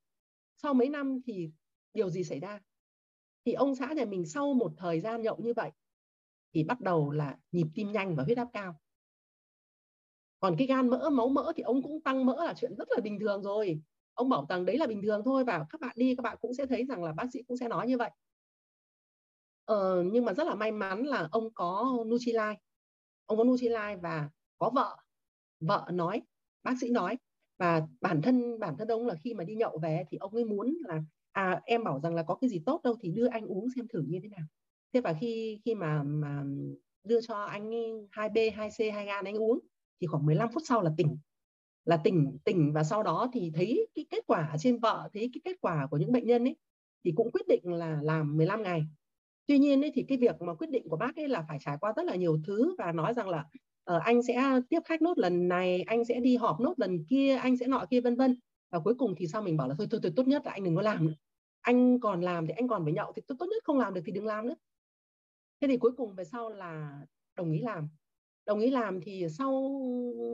[0.56, 1.50] sau mấy năm thì
[1.94, 2.60] điều gì xảy ra?
[3.46, 5.70] Thì ông xã nhà mình sau một thời gian nhậu như vậy
[6.54, 8.74] thì bắt đầu là nhịp tim nhanh và huyết áp cao.
[10.40, 13.00] Còn cái gan mỡ máu mỡ thì ông cũng tăng mỡ là chuyện rất là
[13.02, 13.80] bình thường rồi.
[14.14, 16.54] Ông bảo rằng đấy là bình thường thôi và các bạn đi các bạn cũng
[16.54, 18.10] sẽ thấy rằng là bác sĩ cũng sẽ nói như vậy.
[19.64, 22.54] Ờ, nhưng mà rất là may mắn là ông có Nutrilite
[23.26, 24.96] ông có Nutrilite và có vợ.
[25.60, 26.22] Vợ nói
[26.62, 27.18] bác sĩ nói
[27.58, 30.44] và bản thân bản thân ông là khi mà đi nhậu về thì ông ấy
[30.44, 31.00] muốn là
[31.32, 33.86] à em bảo rằng là có cái gì tốt đâu thì đưa anh uống xem
[33.92, 34.46] thử như thế nào.
[34.92, 36.44] Thế và khi khi mà mà
[37.04, 37.70] đưa cho anh
[38.10, 39.58] 2B 2C 2 gan anh uống
[40.00, 41.18] thì khoảng 15 phút sau là tỉnh.
[41.84, 45.40] Là tỉnh tỉnh và sau đó thì thấy cái kết quả trên vợ thấy cái
[45.44, 46.56] kết quả của những bệnh nhân ấy
[47.04, 48.82] thì cũng quyết định là làm 15 ngày.
[49.46, 51.76] Tuy nhiên ấy, thì cái việc mà quyết định của bác ấy là phải trải
[51.80, 53.44] qua rất là nhiều thứ và nói rằng là
[53.94, 57.36] uh, anh sẽ tiếp khách nốt lần này anh sẽ đi họp nốt lần kia
[57.36, 58.36] anh sẽ nọ kia vân vân
[58.72, 60.64] và cuối cùng thì sao mình bảo là thôi thôi, thôi tốt nhất là anh
[60.64, 61.14] đừng có làm nữa.
[61.60, 64.12] Anh còn làm thì anh còn phải nhậu thì tốt nhất không làm được thì
[64.12, 64.54] đừng làm nữa.
[65.60, 67.00] Thế thì cuối cùng về sau là
[67.36, 67.88] đồng ý làm.
[68.46, 69.80] Đồng ý làm thì sau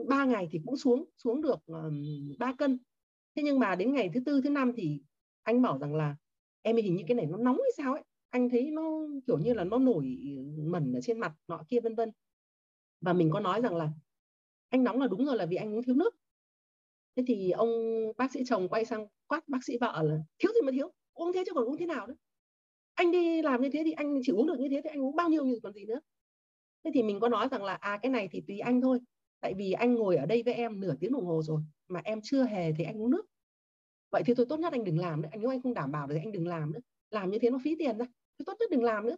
[0.07, 2.03] 3 ngày thì cũng xuống xuống được um,
[2.39, 2.79] 3 cân.
[3.35, 5.01] Thế nhưng mà đến ngày thứ tư thứ năm thì
[5.43, 6.15] anh bảo rằng là
[6.61, 8.03] em hình như cái này nó nóng hay sao ấy?
[8.29, 10.17] Anh thấy nó kiểu như là nó nổi
[10.57, 12.11] mẩn ở trên mặt nọ kia vân vân.
[13.01, 13.89] Và mình có nói rằng là
[14.69, 16.15] anh nóng là đúng rồi là vì anh uống thiếu nước
[17.15, 17.69] thế thì ông
[18.17, 20.91] bác sĩ chồng quay sang quát bác sĩ vợ là, thiếu gì mà thiếu?
[21.13, 22.15] Uống thế chứ còn uống thế nào nữa?
[22.93, 25.15] Anh đi làm như thế thì anh chỉ uống được như thế thì anh uống
[25.15, 25.99] bao nhiêu như còn gì nữa?
[26.83, 28.99] Thế thì mình có nói rằng là à cái này thì tùy anh thôi.
[29.41, 32.19] Tại vì anh ngồi ở đây với em nửa tiếng đồng hồ rồi, mà em
[32.23, 33.25] chưa hề thì anh uống nước.
[34.11, 35.29] Vậy thì tôi tốt nhất anh đừng làm nữa.
[35.31, 36.79] Anh nếu anh không đảm bảo được thì anh đừng làm nữa.
[37.09, 38.05] Làm như thế nó phí tiền ra,
[38.39, 39.17] thì tốt nhất đừng làm nữa.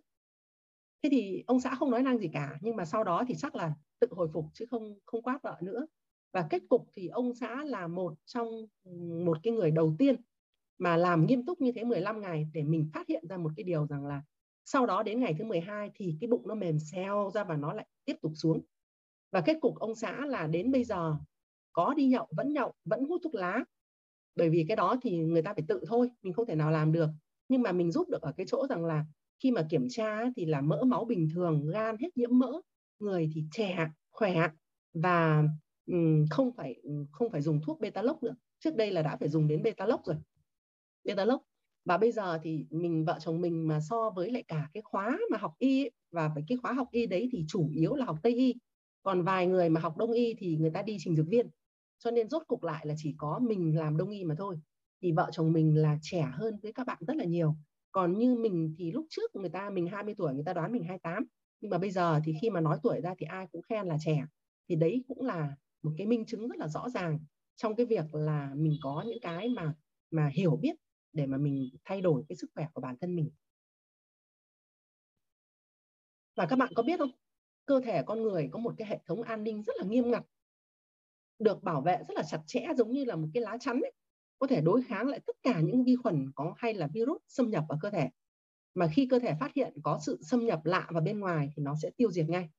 [1.04, 3.56] Thế thì ông xã không nói năng gì cả, nhưng mà sau đó thì chắc
[3.56, 5.86] là tự hồi phục chứ không không quát vợ nữa
[6.32, 8.68] và kết cục thì ông xã là một trong
[9.26, 10.16] một cái người đầu tiên
[10.78, 13.64] mà làm nghiêm túc như thế 15 ngày để mình phát hiện ra một cái
[13.64, 14.22] điều rằng là
[14.66, 17.74] sau đó đến ngày thứ 12 thì cái bụng nó mềm xeo ra và nó
[17.74, 18.62] lại tiếp tục xuống.
[19.32, 21.16] Và kết cục ông xã là đến bây giờ
[21.74, 23.64] có đi nhậu, vẫn nhậu, vẫn hút thuốc lá.
[24.36, 26.92] Bởi vì cái đó thì người ta phải tự thôi, mình không thể nào làm
[26.92, 27.10] được.
[27.50, 29.06] Nhưng mà mình giúp được ở cái chỗ rằng là
[29.44, 32.62] khi mà kiểm tra thì là mỡ máu bình thường, gan hết nhiễm mỡ,
[33.00, 34.48] người thì trẻ, khỏe
[34.94, 35.44] và
[36.30, 36.82] không phải
[37.12, 38.36] không phải dùng thuốc beta lốc nữa.
[38.60, 40.16] Trước đây là đã phải dùng đến beta lốc rồi.
[41.04, 41.44] Beta lốc
[41.86, 45.20] và bây giờ thì mình vợ chồng mình mà so với lại cả cái khóa
[45.32, 48.18] mà học y ấy, và cái khóa học y đấy thì chủ yếu là học
[48.24, 48.56] tây y.
[49.04, 51.48] Còn vài người mà học đông y thì người ta đi trình dược viên.
[52.00, 54.60] Cho nên rốt cục lại là chỉ có mình làm đông y mà thôi.
[55.02, 57.56] Thì vợ chồng mình là trẻ hơn với các bạn rất là nhiều.
[57.92, 60.84] Còn như mình thì lúc trước người ta mình 20 tuổi người ta đoán mình
[60.84, 61.26] 28
[61.62, 63.98] nhưng mà bây giờ thì khi mà nói tuổi ra thì ai cũng khen là
[64.06, 64.26] trẻ.
[64.70, 67.20] Thì đấy cũng là một cái minh chứng rất là rõ ràng
[67.56, 69.74] trong cái việc là mình có những cái mà
[70.12, 70.76] mà hiểu biết
[71.14, 73.32] để mà mình thay đổi cái sức khỏe của bản thân mình.
[76.36, 77.12] Và các bạn có biết không?
[77.66, 80.24] Cơ thể con người có một cái hệ thống an ninh rất là nghiêm ngặt
[81.42, 83.92] được bảo vệ rất là chặt chẽ giống như là một cái lá chắn ấy,
[84.40, 87.50] có thể đối kháng lại tất cả những vi khuẩn có hay là virus xâm
[87.50, 88.10] nhập vào cơ thể.
[88.74, 91.64] Mà khi cơ thể phát hiện có sự xâm nhập lạ vào bên ngoài thì
[91.64, 92.50] nó sẽ tiêu diệt ngay.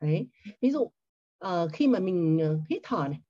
[0.00, 0.28] Đấy.
[0.60, 0.90] Ví dụ
[1.46, 3.20] uh, khi mà mình ờ, hít thở này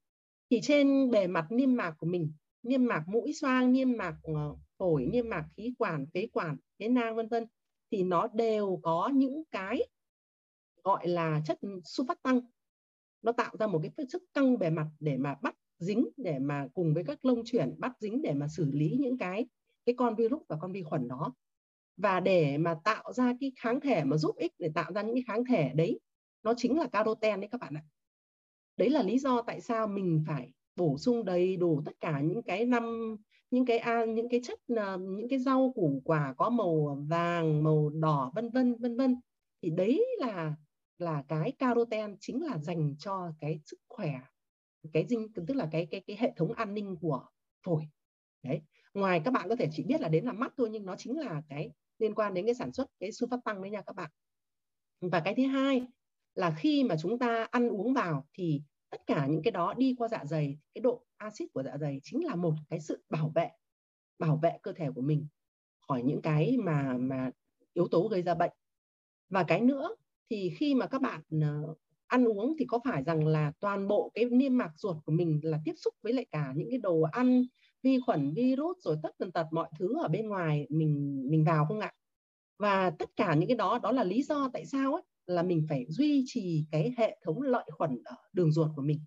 [0.51, 4.55] thì trên bề mặt niêm mạc của mình niêm mạc mũi xoang niêm mạc ờ,
[4.79, 7.47] phổi niêm mạc khí quản phế quản phế nang vân vân
[7.91, 9.81] thì nó đều có những cái
[10.85, 12.41] gọi là chất sulfat tăng.
[13.23, 16.69] Nó tạo ra một cái sức căng bề mặt để mà bắt dính để mà
[16.75, 19.47] cùng với các lông chuyển bắt dính để mà xử lý những cái
[19.87, 21.35] cái con virus và con vi khuẩn đó.
[21.97, 25.15] Và để mà tạo ra cái kháng thể mà giúp ích để tạo ra những
[25.15, 26.01] cái kháng thể đấy
[26.43, 27.83] nó chính là caroten đấy các bạn ạ
[28.77, 32.43] đấy là lý do tại sao mình phải bổ sung đầy đủ tất cả những
[32.43, 33.17] cái năm,
[33.51, 37.65] những cái a những cái chất ờ, những cái rau củ quả có màu vàng,
[37.65, 39.17] màu đỏ, vân vân vân vân.
[39.63, 40.55] Thì đấy là
[40.99, 44.21] là cái caroten chính là dành cho cái sức khỏe,
[44.93, 47.27] cái dinh, tức là cái cái cái hệ thống an ninh của
[47.67, 47.83] phổi.
[48.43, 48.61] Đấy.
[48.95, 51.19] Ngoài các bạn có thể chỉ biết là đến là mắt thôi, nhưng nó chính
[51.19, 54.11] là cái liên quan đến cái sản xuất, cái sulfat tăng đấy nha các bạn.
[55.01, 55.87] Và cái thứ hai
[56.35, 59.95] là khi mà chúng ta ăn uống vào thì tất cả những cái đó đi
[59.99, 63.33] qua dạ dày, cái độ axit của dạ dày chính là một cái sự bảo
[63.35, 63.49] vệ
[64.19, 65.27] bảo vệ cơ thể của mình
[65.89, 67.31] khỏi những cái mà mà
[67.75, 68.51] yếu tố gây ra bệnh.
[69.29, 69.97] Và cái nữa
[70.31, 71.75] thì khi mà các bạn ờ,
[72.07, 75.41] ăn uống thì có phải rằng là toàn bộ cái niêm mạc ruột của mình
[75.43, 77.45] là tiếp xúc với lại cả những cái đồ ăn,
[77.83, 81.65] vi khuẩn, virus rồi tất tần tật mọi thứ ở bên ngoài mình mình vào
[81.69, 81.93] không ạ?
[82.59, 85.67] Và tất cả những cái đó đó là lý do tại sao ấy là mình
[85.69, 89.01] phải duy trì cái hệ thống lợi khuẩn ở đường ruột của mình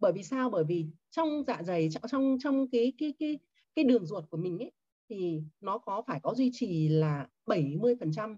[0.00, 3.38] bởi vì sao bởi vì trong dạ dày, trong trong cái cái cái
[3.74, 4.72] cái đường ruột của mình ấy,
[5.08, 8.36] thì nó có, phải có duy trì là 70%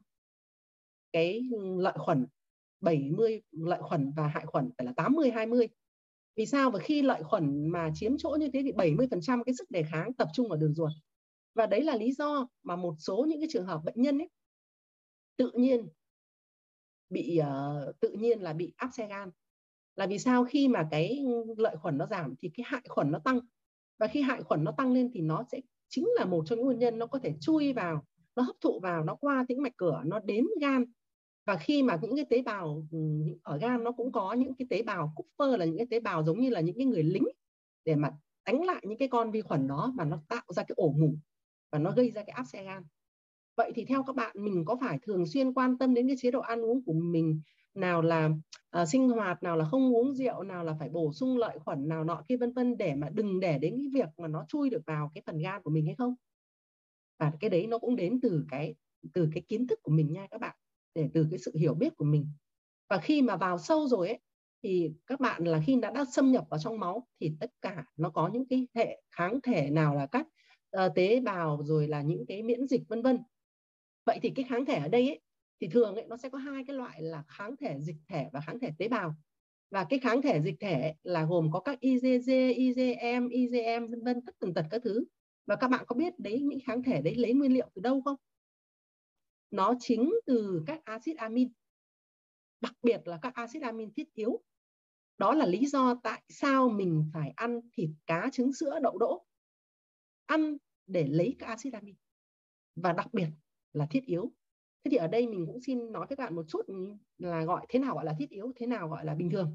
[1.12, 1.42] cái
[1.78, 2.26] lợi khuẩn
[2.80, 5.68] 70 lợi khuẩn và hại khuẩn phải là 80 20.
[6.36, 6.70] Vì sao?
[6.70, 10.14] Và khi lợi khuẩn mà chiếm chỗ như thế thì 70% cái sức đề kháng
[10.14, 10.90] tập trung ở đường ruột.
[11.54, 14.28] Và đấy là lý do mà một số những cái trường hợp bệnh nhân ấy,
[15.36, 15.88] tự nhiên
[17.10, 19.30] bị uh, tự nhiên là bị áp xe gan.
[19.96, 21.24] Là vì sao khi mà cái
[21.56, 23.40] lợi khuẩn nó giảm thì cái hại khuẩn nó tăng.
[23.98, 26.66] Và khi hại khuẩn nó tăng lên thì nó sẽ chính là một trong những
[26.66, 28.04] nguyên nhân nó có thể chui vào,
[28.36, 30.84] nó hấp thụ vào, nó qua tĩnh mạch cửa, nó đến gan
[31.46, 32.98] và khi mà những cái tế bào ừ,
[33.42, 36.24] ở gan nó cũng có những cái tế bào Kupfer là những cái tế bào
[36.24, 37.24] giống như là những cái người lính
[37.84, 38.12] để mà
[38.46, 41.14] đánh lại những cái con vi khuẩn đó mà nó tạo ra cái ổ mủ
[41.72, 42.82] và nó gây ra cái áp xe gan
[43.60, 46.30] vậy thì theo các bạn mình có phải thường xuyên quan tâm đến cái chế
[46.30, 47.40] độ ăn uống của mình
[47.74, 48.30] nào là
[48.80, 51.88] uh, sinh hoạt nào là không uống rượu nào là phải bổ sung lợi khuẩn
[51.88, 54.70] nào nọ kia vân vân để mà đừng để đến cái việc mà nó chui
[54.70, 56.14] được vào cái phần gan của mình hay không?
[57.18, 58.74] Và cái đấy nó cũng đến từ cái
[59.12, 60.56] từ cái kiến thức của mình nha các bạn
[60.94, 62.26] để từ cái sự hiểu biết của mình.
[62.88, 64.18] Và khi mà vào sâu rồi ấy
[64.62, 67.84] thì các bạn là khi đã đã xâm nhập vào trong máu thì tất cả
[67.96, 70.32] nó có những cái hệ kháng thể nào là các uh,
[70.70, 73.18] ờ, tế bào rồi là những cái miễn dịch vân vân
[74.04, 75.20] vậy thì cái kháng thể ở đây ấy,
[75.60, 78.40] thì thường ấy, nó sẽ có hai cái loại là kháng thể dịch thể và
[78.40, 79.14] kháng thể tế bào.
[79.70, 84.24] Và cái kháng thể dịch thể là gồm có các IgG, IgM, IgM vân vân
[84.24, 85.04] tất tần tật các thứ.
[85.46, 88.02] Và các bạn có biết đấy những kháng thể đấy lấy nguyên liệu từ đâu
[88.02, 88.16] không?
[89.50, 91.52] Nó chính từ các axit amin.
[92.60, 94.42] Đặc biệt là các axit amin thiết yếu.
[95.18, 99.26] Đó là lý do tại sao mình phải ăn thịt cá trứng sữa đậu đỗ.
[100.26, 101.94] Ăn để lấy các axit amin.
[102.76, 103.28] Và đặc biệt
[103.72, 104.32] là thiết yếu.
[104.84, 106.66] Thế thì ở đây mình cũng xin nói với các bạn một chút
[107.18, 109.54] là gọi thế nào gọi là thiết yếu, thế nào gọi là bình thường.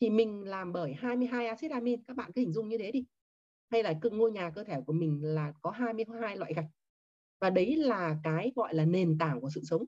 [0.00, 2.04] Thì mình làm bởi 22 axit amin.
[2.04, 3.04] Các bạn cứ hình dung như thế đi.
[3.70, 6.66] Hay là ngôi nhà cơ thể của mình là có 22 loại gạch.
[7.40, 9.84] Và đấy là cái gọi là nền tảng của sự sống,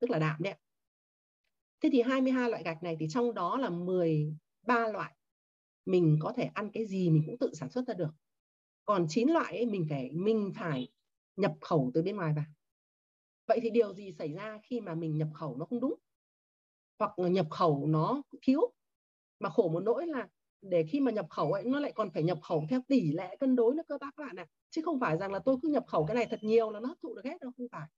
[0.00, 0.54] tức là đạm đấy
[1.80, 5.14] thế thì 22 loại gạch này thì trong đó là 13 loại
[5.86, 8.10] mình có thể ăn cái gì mình cũng tự sản xuất ra được.
[8.84, 10.88] Còn 9 loại ấy, mình phải mình phải
[11.36, 12.44] nhập khẩu từ bên ngoài vào
[13.50, 15.94] vậy thì điều gì xảy ra khi mà mình nhập khẩu nó không đúng?
[16.98, 18.72] Hoặc là nhập khẩu nó thiếu?
[19.40, 20.28] Mà khổ một nỗi là
[20.62, 23.36] để khi mà nhập khẩu ấy nó lại còn phải nhập khẩu theo tỷ lệ
[23.40, 24.42] cân đối nữa cơ bác các bạn ạ.
[24.42, 24.50] À.
[24.70, 26.88] chứ không phải rằng là tôi cứ nhập khẩu cái này thật nhiều là nó
[26.88, 27.88] hấp thụ được hết đâu không phải.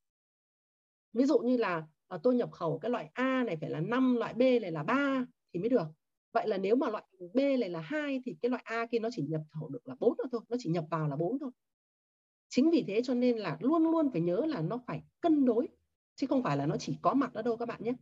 [1.13, 4.17] Ví dụ như là à, tôi nhập khẩu cái loại A này phải là 5
[4.17, 5.87] loại B này là 3 thì mới được.
[6.33, 9.09] Vậy là nếu mà loại B này là hai thì cái loại A kia nó
[9.13, 11.51] chỉ nhập khẩu được là bốn thôi nó chỉ nhập vào là bốn thôi
[12.55, 15.69] chính vì thế cho nên là luôn luôn phải nhớ là nó phải cân đối,
[16.17, 17.93] chứ không phải là nó chỉ có mặt ở đâu các bạn nhé.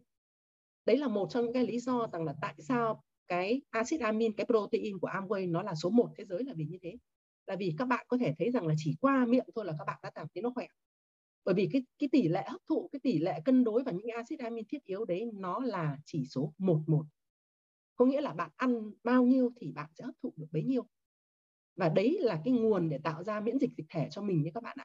[0.86, 4.32] Đấy là một trong những cái lý do rằng là tại sao cái axit amin,
[4.36, 6.98] cái protein của Amway nó là số 1 thế giới là vì như thế.
[7.46, 9.84] Là vì các bạn có thể thấy rằng là chỉ qua miệng thôi là các
[9.86, 10.66] bạn đã cảm thấy nó khỏe.
[11.44, 14.07] Bởi vì cái cái tỷ lệ hấp thụ, cái tỷ lệ cân đối và những
[14.16, 17.05] axit amin thiết yếu đấy nó là chỉ số 11
[17.96, 20.86] có nghĩa là bạn ăn bao nhiêu thì bạn sẽ hấp thụ được bấy nhiêu
[21.80, 24.50] và đấy là cái nguồn để tạo ra miễn dịch dịch thể cho mình nhé
[24.54, 24.84] các bạn ạ.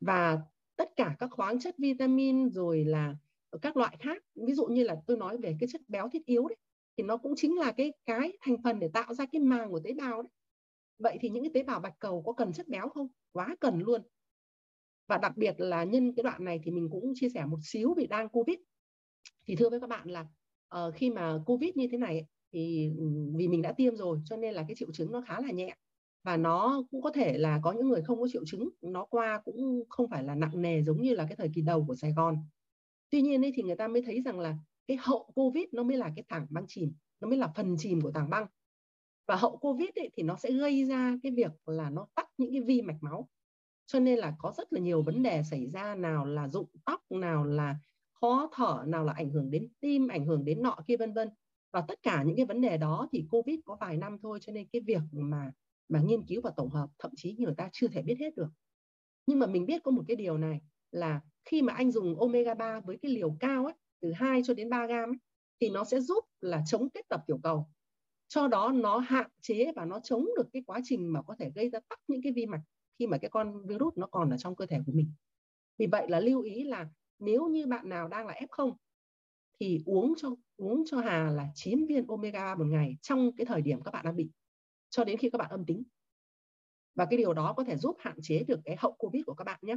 [0.00, 0.38] Và
[0.76, 3.16] tất cả các khoáng chất vitamin rồi là
[3.62, 6.48] các loại khác ví dụ như là tôi nói về cái chất béo thiết yếu
[6.48, 6.56] đấy
[6.96, 9.80] thì nó cũng chính là cái cái thành phần để tạo ra cái màng của
[9.84, 10.30] tế bào đấy.
[10.98, 13.08] Vậy thì những cái tế bào bạch cầu có cần chất béo không?
[13.32, 14.02] Quá cần luôn.
[15.06, 17.94] Và đặc biệt là nhân cái đoạn này thì mình cũng chia sẻ một xíu
[17.94, 18.58] về đang covid.
[19.46, 20.26] Thì thưa với các bạn là
[20.76, 22.90] uh, khi mà covid như thế này thì
[23.34, 25.76] vì mình đã tiêm rồi cho nên là cái triệu chứng nó khá là nhẹ.
[26.24, 29.40] Và nó cũng có thể là có những người không có triệu chứng nó qua
[29.44, 32.12] cũng không phải là nặng nề giống như là cái thời kỳ đầu của Sài
[32.12, 32.36] Gòn.
[33.10, 35.96] Tuy nhiên ấy thì người ta mới thấy rằng là cái hậu covid nó mới
[35.96, 38.46] là cái tảng băng chìm nó mới là phần chìm của tảng băng.
[39.26, 42.52] Và hậu covid ấy, thì nó sẽ gây ra cái việc là nó tắc những
[42.52, 43.28] cái vi mạch máu.
[43.86, 47.00] Cho nên là có rất là nhiều vấn đề xảy ra nào là rụng tóc
[47.10, 47.76] nào là
[48.20, 51.28] khó thở nào là ảnh hưởng đến tim ảnh hưởng đến nọ kia vân vân
[51.72, 54.52] và tất cả những cái vấn đề đó thì covid có vài năm thôi cho
[54.52, 55.52] nên cái việc mà
[55.88, 58.48] mà nghiên cứu và tổng hợp thậm chí người ta chưa thể biết hết được.
[59.26, 60.60] Nhưng mà mình biết có một cái điều này
[60.90, 64.54] là khi mà anh dùng omega 3 với cái liều cao ấy, từ 2 cho
[64.54, 65.18] đến 3 gam ấy,
[65.60, 67.66] thì nó sẽ giúp là chống kết tập tiểu cầu.
[68.28, 71.50] Cho đó nó hạn chế và nó chống được cái quá trình mà có thể
[71.54, 72.62] gây ra tắc những cái vi mạch
[72.98, 75.12] khi mà cái con virus nó còn ở trong cơ thể của mình.
[75.78, 76.88] Vì vậy là lưu ý là
[77.18, 78.76] nếu như bạn nào đang là F0
[79.60, 83.46] thì uống cho uống cho Hà là 9 viên omega 3 một ngày trong cái
[83.46, 84.30] thời điểm các bạn đang bị
[84.90, 85.82] cho đến khi các bạn âm tính.
[86.94, 89.44] Và cái điều đó có thể giúp hạn chế được cái hậu Covid của các
[89.44, 89.76] bạn nhé.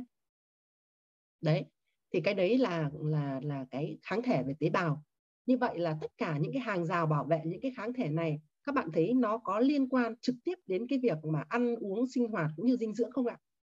[1.41, 1.65] Đấy,
[2.13, 5.03] thì cái đấy là là là cái kháng thể về tế bào.
[5.45, 8.09] Như vậy là tất cả những cái hàng rào bảo vệ những cái kháng thể
[8.09, 11.75] này các bạn thấy nó có liên quan trực tiếp đến cái việc mà ăn
[11.75, 13.38] uống sinh hoạt cũng như dinh dưỡng không ạ?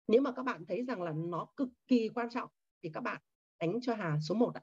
[0.08, 2.50] Nếu mà các bạn thấy rằng là nó cực kỳ quan trọng
[2.84, 3.22] thì các bạn
[3.60, 4.62] đánh cho Hà số 1 ạ.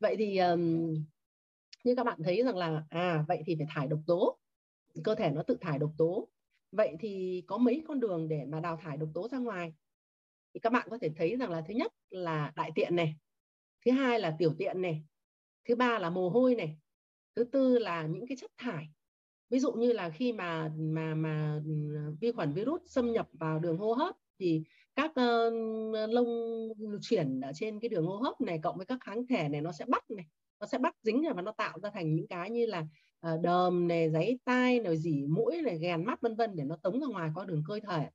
[0.00, 0.94] Vậy thì um,
[1.84, 4.38] như các bạn thấy rằng là à vậy thì phải thải độc tố.
[5.04, 6.28] Cơ thể nó tự thải độc tố.
[6.72, 9.74] Vậy thì có mấy con đường để mà đào thải độc tố ra ngoài?
[10.54, 13.16] Thì các bạn có thể thấy rằng là thứ nhất là đại tiện này,
[13.84, 15.04] thứ hai là tiểu tiện này,
[15.68, 16.78] thứ ba là mồ hôi này,
[17.36, 18.88] thứ tư là những cái chất thải
[19.50, 21.60] ví dụ như là khi mà mà mà
[22.20, 24.62] vi khuẩn virus xâm nhập vào đường hô hấp thì
[24.94, 26.28] các uh, lông
[27.00, 29.72] chuyển ở trên cái đường hô hấp này cộng với các kháng thể này nó
[29.72, 30.26] sẽ bắt này
[30.60, 32.86] nó sẽ bắt dính và nó tạo ra thành những cái như là
[33.34, 36.76] uh, đờm này giấy tai này dỉ mũi này ghèn mắt vân vân để nó
[36.76, 38.08] tống ra ngoài qua đường cơ thể.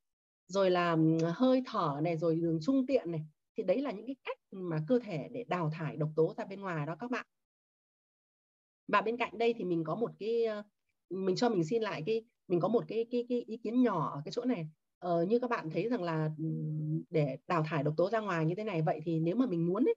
[0.48, 0.98] Rồi là
[1.34, 3.22] hơi thở này rồi đường trung tiện này.
[3.58, 6.46] Thì đấy là những cái cách mà cơ thể để đào thải độc tố ra
[6.46, 7.26] bên ngoài đó các bạn.
[8.88, 10.46] Và bên cạnh đây thì mình có một cái
[11.10, 14.12] mình cho mình xin lại cái mình có một cái cái cái ý kiến nhỏ
[14.14, 14.68] ở cái chỗ này
[15.00, 16.46] ờ, như các bạn thấy rằng là ừ,
[17.10, 19.66] để đào thải độc tố ra ngoài như thế này vậy thì nếu mà mình
[19.68, 19.96] muốn ấy,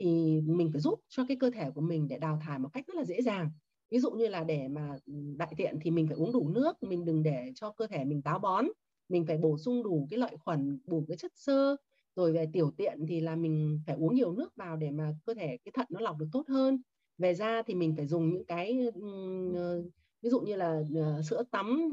[0.00, 2.86] thì mình phải giúp cho cái cơ thể của mình để đào thải một cách
[2.86, 3.50] rất là dễ dàng.
[3.90, 6.82] Ví dụ như là để mà ừ, đại tiện thì mình phải uống đủ nước
[6.82, 8.66] mình đừng để cho cơ thể mình táo bón.
[9.08, 11.76] Mình phải bổ sung đủ cái lợi khuẩn đủ cái chất xơ.
[12.16, 15.34] Rồi về tiểu tiện thì là mình phải uống nhiều nước vào để mà cơ
[15.34, 16.82] thể cái thận nó lọc được tốt hơn.
[17.18, 18.78] Về da thì mình phải dùng những cái
[19.54, 19.82] ờ,
[20.22, 21.88] ví dụ như là ờ, sữa tắm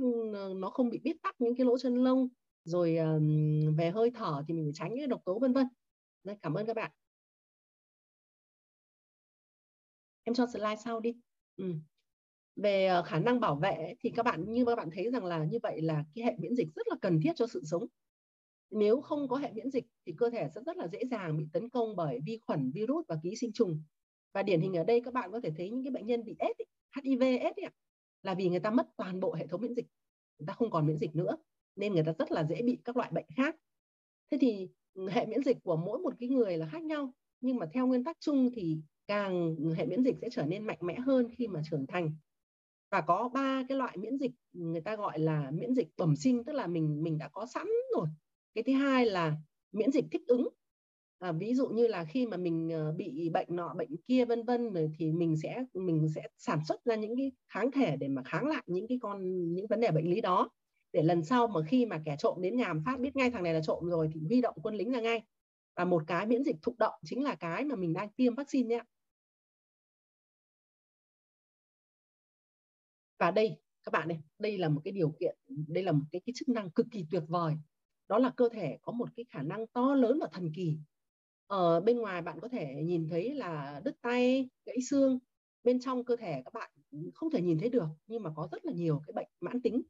[0.57, 2.27] nó không bị bít tắc những cái lỗ chân lông
[2.65, 5.67] rồi um, về hơi thở thì mình phải tránh những độc tố vân vân.
[6.41, 6.91] Cảm ơn các bạn.
[10.23, 11.15] Em cho slide sau đi.
[11.57, 11.73] Ừ.
[12.55, 15.45] về ờ, khả năng bảo vệ thì các bạn như các bạn thấy rằng là
[15.45, 17.85] như vậy là cái hệ miễn dịch rất là cần thiết cho sự sống.
[18.71, 21.47] Nếu không có hệ miễn dịch thì cơ thể sẽ rất là dễ dàng bị
[21.53, 23.83] tấn công bởi vi khuẩn virus và ký sinh trùng.
[24.33, 26.35] Và điển hình ở đây các bạn có thể thấy những cái bệnh nhân bị
[26.39, 27.69] AIDS, HIV AIDS ấy,
[28.23, 29.87] là vì người ta mất toàn bộ hệ thống miễn dịch.
[30.39, 31.37] Người ta không còn miễn dịch nữa
[31.75, 33.55] nên người ta rất là dễ bị các loại bệnh khác.
[34.31, 37.57] Thế thì ừ, hệ miễn dịch của mỗi một cái người là khác nhau nhưng
[37.57, 40.77] mà theo nguyên tắc chung thì càng ừ, hệ miễn dịch sẽ trở nên mạnh
[40.81, 42.11] mẽ hơn khi mà trưởng thành.
[42.91, 46.15] Và có ba cái loại miễn dịch ừ, người ta gọi là miễn dịch bẩm
[46.15, 48.07] sinh tức là mình mình đã có sẵn rồi.
[48.55, 49.37] Cái thứ hai là
[49.71, 50.47] miễn dịch thích ứng.
[51.19, 54.43] À, ví dụ như là khi mà mình ờ, bị bệnh nọ bệnh kia vân
[54.43, 58.07] vân rồi thì mình sẽ mình sẽ sản xuất ra những cái kháng thể để
[58.07, 59.21] mà kháng lại những cái con
[59.53, 60.49] những vấn đề bệnh lý đó
[60.95, 63.53] để lần sau mà khi mà kẻ trộm đến nhà phát biết ngay thằng này
[63.53, 65.23] là trộm rồi thì huy động quân lính ra ngay.
[65.75, 68.67] Và một cái miễn dịch thụ động chính là cái mà mình đang tiêm vaccine
[68.69, 68.83] nhé
[73.19, 75.37] và đây các bạn này đây là một cái điều kiện
[75.67, 77.53] đây là một cái, cái chức năng cực kỳ tuyệt vời.
[78.07, 80.77] Đó là cơ thể có một cái khả năng to lớn và thần kỳ.
[81.47, 85.19] Ở bên ngoài bạn có thể nhìn thấy là đứt tay gãy xương.
[85.63, 86.71] Bên trong cơ thể các bạn
[87.13, 89.81] không thể nhìn thấy được nhưng mà có rất là nhiều cái bệnh mãn tính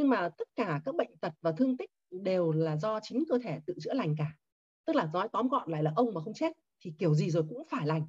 [0.00, 3.38] nhưng mà tất cả các bệnh tật và thương tích đều là do chính cơ
[3.42, 4.36] thể tự chữa lành cả.
[4.84, 7.44] Tức là nói tóm gọn lại là ông mà không chết thì kiểu gì rồi
[7.48, 8.06] cũng phải lành.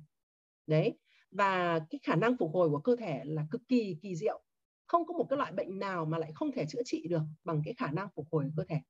[0.67, 0.97] Đấy.
[1.31, 4.41] Và cái khả năng phục hồi của cơ thể là cực kỳ kỳ diệu.
[4.87, 7.61] Không có một cái loại bệnh nào mà lại không thể chữa trị được bằng
[7.65, 8.81] cái khả năng phục hồi của cơ thể.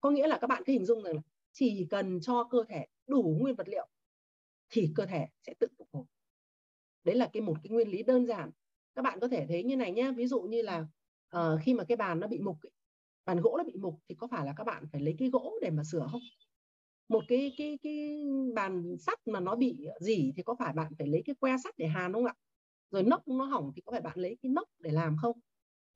[0.00, 1.22] Có nghĩa là các bạn cứ hình dung rằng là
[1.52, 3.88] chỉ cần cho cơ thể đủ nguyên vật liệu
[4.70, 6.04] thì cơ thể sẽ tự phục hồi.
[7.04, 8.50] Đấy là cái một cái nguyên lý đơn giản.
[8.94, 10.86] Các bạn có thể thấy như này nhé ví dụ như là
[11.38, 12.56] uh, khi mà cái bàn nó bị mục
[13.24, 15.58] bàn gỗ nó bị mục thì có phải là các bạn phải lấy cái gỗ
[15.62, 16.20] để mà sửa không?
[17.08, 18.24] Một cái cái cái
[18.54, 21.74] bàn sắt mà nó bị gì thì có phải bạn phải lấy cái que sắt
[21.76, 22.34] để hàn không ạ?
[22.90, 25.38] Rồi nóc nó hỏng thì có phải bạn lấy cái nóc để làm không?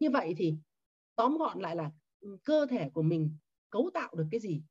[0.01, 0.55] Như vậy thì
[1.16, 3.36] tóm gọn lại là ừ, cơ thể của mình
[3.70, 4.62] cấu tạo được cái gì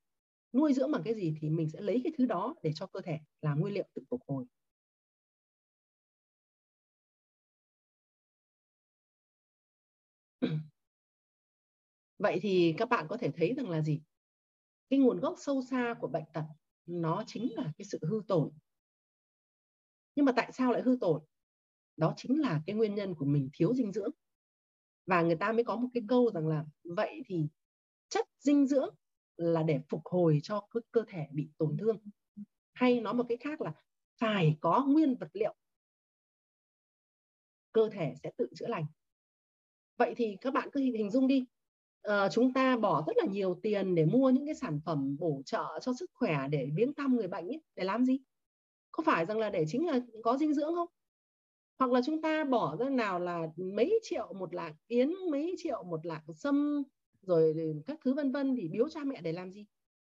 [0.54, 3.02] nuôi dưỡng bằng cái gì thì mình sẽ lấy cái thứ đó để cho cơ
[3.02, 4.46] thể làm nguyên liệu tự phục hồi.
[12.20, 14.02] Vậy thì các bạn có thể thấy rằng là gì?
[14.90, 16.44] Cái nguồn gốc sâu xa của bệnh tật
[16.86, 18.52] nó chính là cái sự hư tổn.
[20.16, 21.24] Nhưng mà tại sao lại hư tổn?
[21.98, 24.12] Đó chính là cái nguyên nhân của mình thiếu dinh dưỡng.
[25.06, 27.48] Và người ta mới có một cái câu rằng là vậy thì
[28.10, 28.96] chất dinh dưỡng
[29.38, 31.98] là để phục hồi cho cơ, thể bị tổn thương.
[32.74, 33.74] Hay nói một cái khác là
[34.18, 35.56] phải có nguyên vật liệu.
[37.72, 38.86] Cơ thể sẽ tự chữa lành.
[39.98, 41.46] Vậy thì các bạn cứ hình dung đi
[42.08, 45.42] uh, chúng ta bỏ rất là nhiều tiền để mua những cái sản phẩm bổ
[45.46, 48.20] trợ cho sức khỏe để viếng thăm người bệnh ấy, để làm gì?
[48.92, 50.88] Có phải rằng là để chính là có dinh dưỡng không?
[51.80, 55.84] Hoặc là chúng ta bỏ ra nào là mấy triệu một lạng yến mấy triệu
[55.84, 56.84] một lạng sâm
[57.22, 57.56] rồi
[57.88, 59.66] các thứ vân vân thì biếu cha mẹ để làm gì?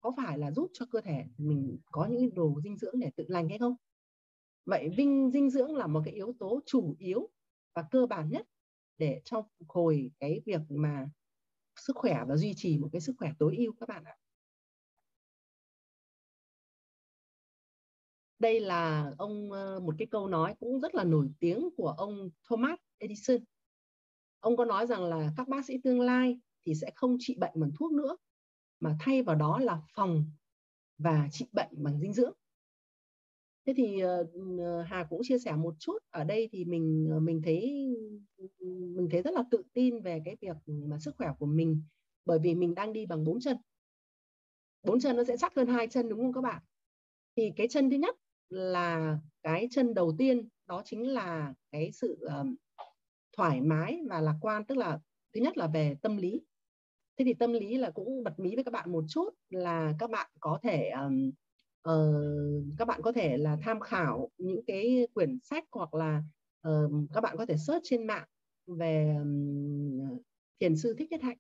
[0.02, 3.26] Có phải là giúp cho cơ thể mình có những đồ dinh dưỡng để tự
[3.28, 3.76] lành hay không?
[4.66, 7.30] Vậy vinh dinh dưỡng là một cái yếu tố chủ yếu
[7.76, 8.48] và cơ bản nhất
[8.98, 11.10] để cho phục hồi cái việc mà
[11.88, 14.16] sức khỏe và duy trì một cái sức khỏe tối ưu các bạn ạ.
[18.40, 22.30] Đây là ông ờ, một cái câu nói cũng rất là nổi tiếng của ông
[22.50, 23.38] Thomas Edison.
[24.40, 27.54] Ông có nói rằng là các bác sĩ tương lai thì sẽ không trị bệnh
[27.56, 28.18] bằng thuốc nữa,
[28.80, 30.32] mà thay vào đó là phòng
[30.98, 32.34] và trị bệnh bằng dinh dưỡng
[33.66, 35.98] thế thì uh, Hà cũng chia sẻ một chút.
[36.10, 37.88] Ở đây thì mình ờ, mình thấy
[38.96, 41.84] mình thấy rất là tự tin về cái việc mà sức khỏe của mình
[42.26, 43.58] bởi vì mình đang đi bằng bốn chân.
[44.84, 46.62] Bốn chân nó sẽ chắc hơn hai chân đúng không các bạn?
[47.36, 48.16] Thì cái chân thứ nhất
[48.50, 52.56] là cái chân đầu tiên đó chính là cái sự um,
[53.38, 55.00] thoải mái và lạc quan tức là
[55.34, 56.42] thứ nhất là về tâm lý.
[57.18, 60.10] Thế thì tâm lý là cũng bật mí với các bạn một chút là các
[60.10, 61.32] bạn có thể um,
[61.90, 66.24] uh, các bạn có thể là tham khảo những cái quyển sách hoặc là
[66.68, 68.28] uh, các bạn có thể search trên mạng
[68.68, 70.20] về um,
[70.60, 71.38] thiền sư thích nhất hạnh.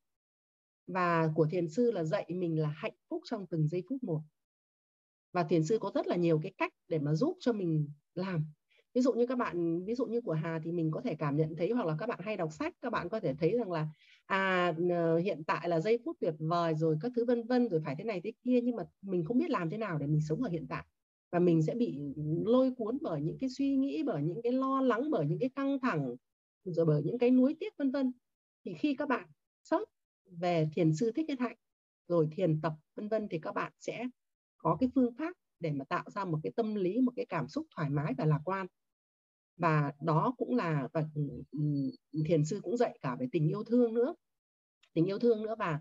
[0.87, 4.21] Và của thiền sư là dạy mình là hạnh phúc trong từng giây phút một.
[5.31, 8.45] Và thiền sư có rất là nhiều cái cách để mà giúp cho mình làm
[8.93, 11.37] ví dụ như các bạn, ví dụ như của Hà thì mình có thể cảm
[11.37, 13.71] nhận thấy hoặc là các bạn hay đọc sách, các bạn có thể thấy rằng
[13.71, 13.87] là
[14.25, 14.73] à
[15.23, 18.03] hiện tại là giây phút tuyệt vời rồi các thứ vân vân rồi phải thế
[18.03, 20.49] này thế kia, nhưng mà mình không biết làm thế nào để mình sống ở
[20.49, 20.85] hiện tại.
[21.31, 21.99] Và mình sẽ bị
[22.45, 25.49] lôi cuốn bởi những cái suy nghĩ, bởi những cái lo lắng, bởi những cái
[25.49, 26.15] căng thẳng,
[26.63, 28.13] rồi bởi những cái nuối tiếc vân vân.
[28.65, 29.27] Thì khi các bạn
[29.63, 29.89] search
[30.25, 31.55] về thiền sư thích nhất hạnh,
[32.07, 34.07] rồi thiền tập vân vân thì các bạn sẽ
[34.57, 37.47] có cái phương pháp để mà tạo ra một cái tâm lý, một cái cảm
[37.47, 38.67] xúc thoải mái và lạc quan
[39.57, 41.03] và đó cũng là và
[42.25, 44.15] thiền sư cũng dạy cả về tình yêu thương nữa.
[44.93, 45.79] Tình yêu thương nữa và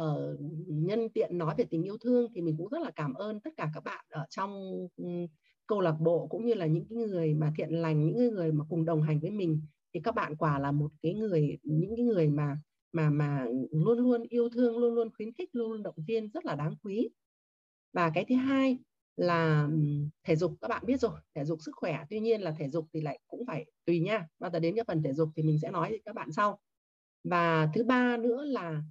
[0.00, 3.40] uh, nhân tiện nói về tình yêu thương thì mình cũng rất là cảm ơn
[3.40, 4.52] tất cả các bạn ở trong
[4.96, 5.26] um,
[5.66, 8.64] câu lạc bộ cũng như là những cái người mà thiện lành những người mà
[8.68, 9.60] cùng đồng hành với mình.
[9.94, 12.56] Thì các bạn quả là một cái người những cái người mà
[12.92, 16.44] mà mà luôn luôn yêu thương luôn luôn khuyến khích luôn luôn động viên rất
[16.44, 17.08] là đáng quý.
[17.92, 18.78] Và cái thứ hai
[19.16, 19.68] là
[20.24, 22.86] thể dục các bạn biết rồi thể dục sức khỏe tuy nhiên là thể dục
[22.92, 25.58] thì lại cũng phải tùy nha bao giờ đến cái phần thể dục thì mình
[25.58, 26.58] sẽ nói với các bạn sau.
[27.24, 28.82] Và thứ ba nữa là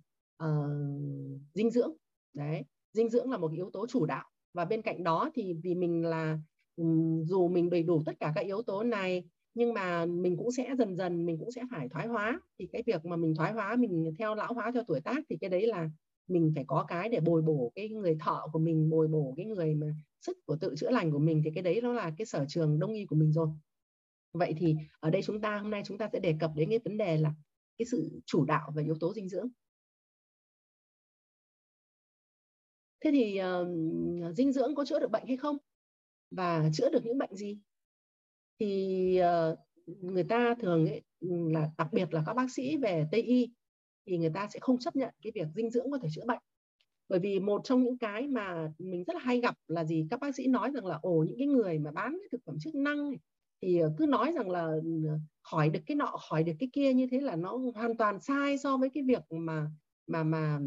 [0.43, 1.93] uh, dinh dưỡng.
[2.33, 2.63] Đấy
[2.93, 4.25] dinh dưỡng là một yếu tố chủ đạo.
[4.53, 6.39] Và bên cạnh đó thì vì mình là
[6.75, 10.51] um, dù mình đầy đủ tất cả các yếu tố này nhưng mà mình cũng
[10.51, 12.41] sẽ dần dần mình cũng sẽ phải thoái hóa.
[12.59, 15.37] Thì cái việc mà mình thoái hóa mình theo lão hóa theo tuổi tác thì
[15.41, 15.89] cái đấy là
[16.27, 19.45] mình phải có cái để bồi bổ cái người thợ của mình bồi bổ cái
[19.45, 19.87] người mà
[20.25, 22.79] sức của tự chữa lành của mình thì cái đấy nó là cái sở trường
[22.79, 23.49] đông y của mình rồi.
[24.33, 26.79] Vậy thì ở đây chúng ta hôm nay chúng ta sẽ đề cập đến cái
[26.85, 27.33] vấn đề là
[27.77, 29.47] cái sự chủ đạo về yếu tố dinh dưỡng.
[32.99, 35.57] Thế thì uh, dinh dưỡng có chữa được bệnh hay không
[36.31, 37.57] và chữa được những bệnh gì?
[38.59, 39.59] Thì uh,
[40.03, 41.01] người ta thường ấy,
[41.53, 43.49] là đặc biệt là các bác sĩ về tây y
[44.05, 46.39] thì người ta sẽ không chấp nhận cái việc dinh dưỡng có thể chữa bệnh
[47.09, 50.07] bởi vì một trong những cái mà mình rất là hay gặp là gì?
[50.11, 52.55] Các bác sĩ nói rằng là ồ những cái người mà bán cái thực phẩm
[52.59, 53.19] chức năng này,
[53.61, 54.89] thì ờ, cứ nói rằng là ừ,
[55.41, 58.57] hỏi được cái nọ hỏi được cái kia như thế là nó hoàn toàn sai
[58.57, 59.67] so với cái việc mà
[60.07, 60.59] mà mà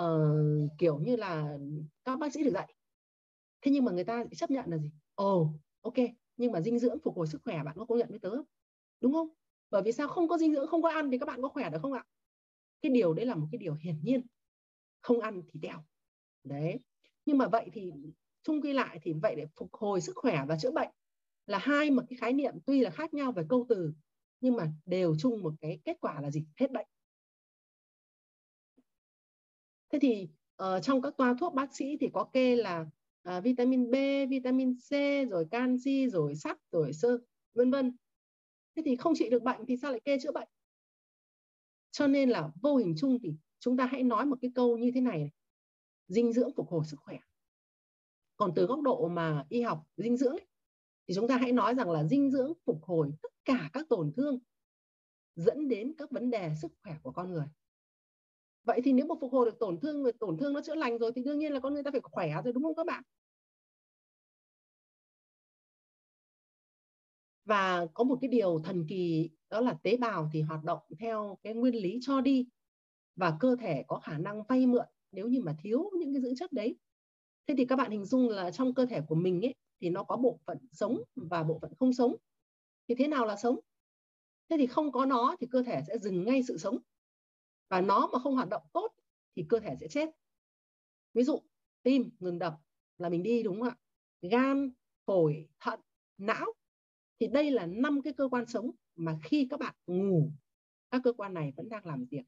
[0.00, 1.58] uh, kiểu như là
[2.04, 2.74] các bác sĩ được dạy.
[3.62, 4.90] Thế nhưng mà người ta chấp nhận là gì?
[5.14, 5.94] Ồ ok
[6.36, 8.30] nhưng mà dinh dưỡng phục hồi sức khỏe bạn có công nhận với tớ
[9.00, 9.28] đúng không?
[9.70, 10.08] Bởi vì sao?
[10.08, 12.04] Không có dinh dưỡng không có ăn thì các bạn có khỏe được không ạ?
[12.82, 14.26] Cái điều đấy là một cái điều hiển nhiên
[15.00, 15.84] không ăn thì đeo
[16.44, 16.80] đấy.
[17.26, 17.92] Nhưng mà vậy thì
[18.42, 20.90] chung quy lại thì vậy để phục hồi sức khỏe và chữa bệnh
[21.46, 23.92] là hai một cái khái niệm tuy là khác nhau về câu từ
[24.40, 26.44] nhưng mà đều chung một cái kết quả là gì?
[26.56, 26.86] Hết bệnh.
[29.92, 30.28] Thế thì
[30.62, 32.86] uh, trong các toa thuốc bác sĩ thì có kê là
[33.28, 33.94] uh, vitamin B
[34.30, 34.90] vitamin C
[35.30, 37.18] rồi canxi rồi sắt rồi sơ
[37.54, 37.96] vân vân.
[38.76, 40.48] Thế thì không trị được bệnh thì sao lại kê chữa bệnh?
[41.90, 44.90] Cho nên là vô hình chung thì chúng ta hãy nói một cái câu như
[44.94, 45.30] thế này, này.
[46.08, 47.18] dinh dưỡng phục hồi sức khỏe.
[48.36, 50.46] Còn từ góc độ mà y học dinh dưỡng ấy,
[51.08, 54.12] thì chúng ta hãy nói rằng là dinh dưỡng phục hồi tất cả các tổn
[54.16, 54.38] thương
[55.36, 57.46] dẫn đến các vấn đề sức khỏe của con người.
[58.64, 60.98] Vậy thì nếu mà phục hồi được tổn thương người tổn thương nó chữa lành
[60.98, 63.02] rồi thì đương nhiên là con người ta phải khỏe rồi đúng không các bạn?
[67.44, 71.38] Và có một cái điều thần kỳ đó là tế bào thì hoạt động theo
[71.42, 72.46] cái nguyên lý cho đi
[73.20, 76.36] và cơ thể có khả năng vay mượn nếu như mà thiếu những cái dưỡng
[76.36, 76.76] chất đấy.
[77.46, 80.04] Thế thì các bạn hình dung là trong cơ thể của mình ấy, thì nó
[80.04, 82.16] có bộ phận sống và bộ phận không sống.
[82.88, 83.60] Thì thế nào là sống?
[84.48, 86.78] Thế thì không có nó thì cơ thể sẽ dừng ngay sự sống.
[87.68, 88.92] Và nó mà không hoạt động tốt
[89.36, 90.08] thì cơ thể sẽ chết.
[91.14, 91.42] Ví dụ,
[91.82, 92.54] tim ngừng đập
[92.98, 93.76] là mình đi, đúng không ạ?
[94.22, 94.70] Gan,
[95.06, 95.80] phổi, thận,
[96.18, 96.46] não.
[97.20, 100.30] Thì đây là năm cái cơ quan sống mà khi các bạn ngủ,
[100.90, 102.22] các cơ quan này vẫn đang làm việc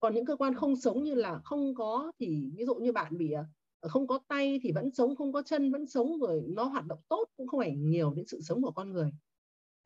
[0.00, 3.18] còn những cơ quan không sống như là không có thì ví dụ như bạn
[3.18, 3.44] bị ờ,
[3.80, 6.86] ờ, không có tay thì vẫn sống không có chân vẫn sống rồi nó hoạt
[6.86, 9.10] động tốt cũng không ảnh nhiều đến sự sống của con người.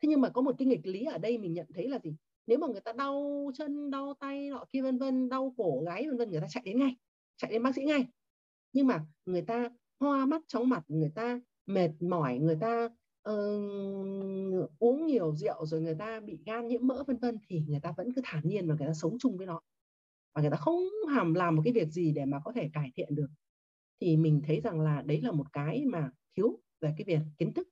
[0.02, 2.16] Thế nhưng mà có một cái nghịch lý ở đây mình nhận thấy là gì?
[2.46, 6.06] Nếu mà người ta đau chân đau tay nọ kia vân vân đau cổ gáy
[6.06, 6.96] vân vân người ta chạy đến ngay
[7.36, 8.06] chạy đến bác sĩ ngay.
[8.72, 12.88] Nhưng mà người ta hoa mắt chóng mặt người ta mệt mỏi người ta
[13.30, 17.80] uh, uống nhiều rượu rồi người ta bị gan nhiễm mỡ vân vân thì người
[17.80, 19.60] ta vẫn cứ thản nhiên và người ta sống chung với nó
[20.34, 20.78] và người ta không
[21.14, 23.28] hàm làm một cái việc gì để mà có thể cải thiện được.
[24.00, 27.52] Thì mình thấy rằng là đấy là một cái mà thiếu về cái việc kiến
[27.54, 27.68] thức.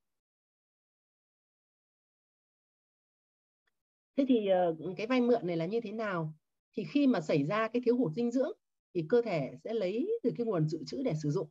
[4.17, 6.35] Thế thì ờ, cái vay mượn này là như thế nào?
[6.77, 8.53] Thì khi mà xảy ra cái thiếu hụt dinh dưỡng
[8.95, 11.49] thì cơ thể sẽ lấy từ cái nguồn dự trữ để sử dụng.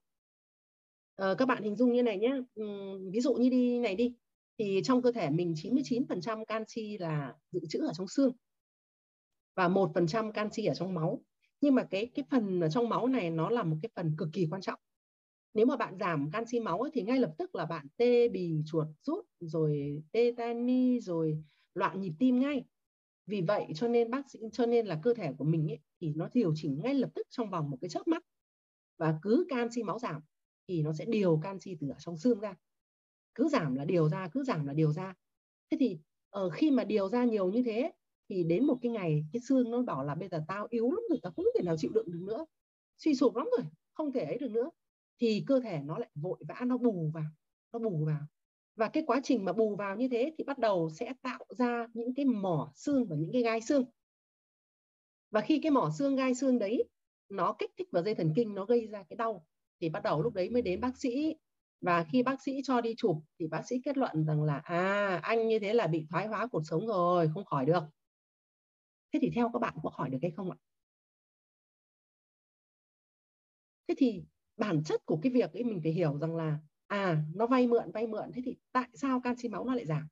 [1.16, 2.36] À, các bạn hình dung như này nhé
[3.12, 4.14] ví dụ như đi này đi.
[4.59, 8.32] Thì trong cơ thể mình 99% canxi là dự trữ ở trong xương
[9.62, 11.22] và một phần trăm canxi ở trong máu.
[11.62, 14.30] Nhưng mà cái cái phần ở trong máu này nó là một cái phần cực
[14.34, 14.80] kỳ quan trọng.
[15.53, 18.62] Nếu mà bạn giảm canxi máu ấy, thì ngay lập tức là bạn tê bì
[18.66, 21.43] chuột rút rồi tê tani rồi
[21.74, 22.66] loạn nhịp tim ngay.
[23.26, 26.14] Vì vậy cho nên bác sĩ cho nên là cơ thể của mình ấy, thì
[26.16, 28.24] nó điều chỉnh ngay lập tức trong vòng một cái chớp mắt.
[28.97, 30.22] Và cứ canxi máu giảm
[30.68, 32.55] thì nó sẽ điều canxi từ ở trong xương ra.
[33.36, 35.14] Cứ giảm là điều ra cứ giảm là điều ra.
[35.72, 35.99] Thế thì
[36.30, 37.91] ở khi mà điều ra nhiều như thế
[38.32, 41.03] thì đến một cái ngày cái xương nó bảo là bây giờ tao yếu lắm
[41.09, 42.45] rồi, tao không thể nào chịu đựng được nữa,
[42.97, 44.69] suy sụp lắm rồi, không thể ấy được nữa.
[45.21, 47.23] Thì cơ thể nó lại vội vã, nó bù vào,
[47.73, 48.21] nó bù vào.
[48.75, 51.88] Và cái quá trình mà bù vào như thế thì bắt đầu sẽ tạo ra
[51.93, 53.86] những cái mỏ xương và những cái gai xương.
[55.32, 56.89] Và khi cái mỏ xương, gai xương đấy
[57.29, 59.45] nó kích thích vào dây thần kinh, nó gây ra cái đau,
[59.82, 61.36] thì bắt đầu lúc đấy mới đến bác sĩ.
[61.82, 65.19] Và khi bác sĩ cho đi chụp thì bác sĩ kết luận rằng là à
[65.23, 67.84] anh như thế là bị thoái hóa cuộc sống rồi, không khỏi được
[69.14, 70.57] thế thì theo các bạn có khỏi được hay không ạ?
[73.88, 74.24] Thế thì
[74.57, 77.91] bản chất của cái việc ấy mình phải hiểu rằng là à nó vay mượn
[77.91, 80.07] vay mượn thế thì tại sao canxi máu nó lại giảm?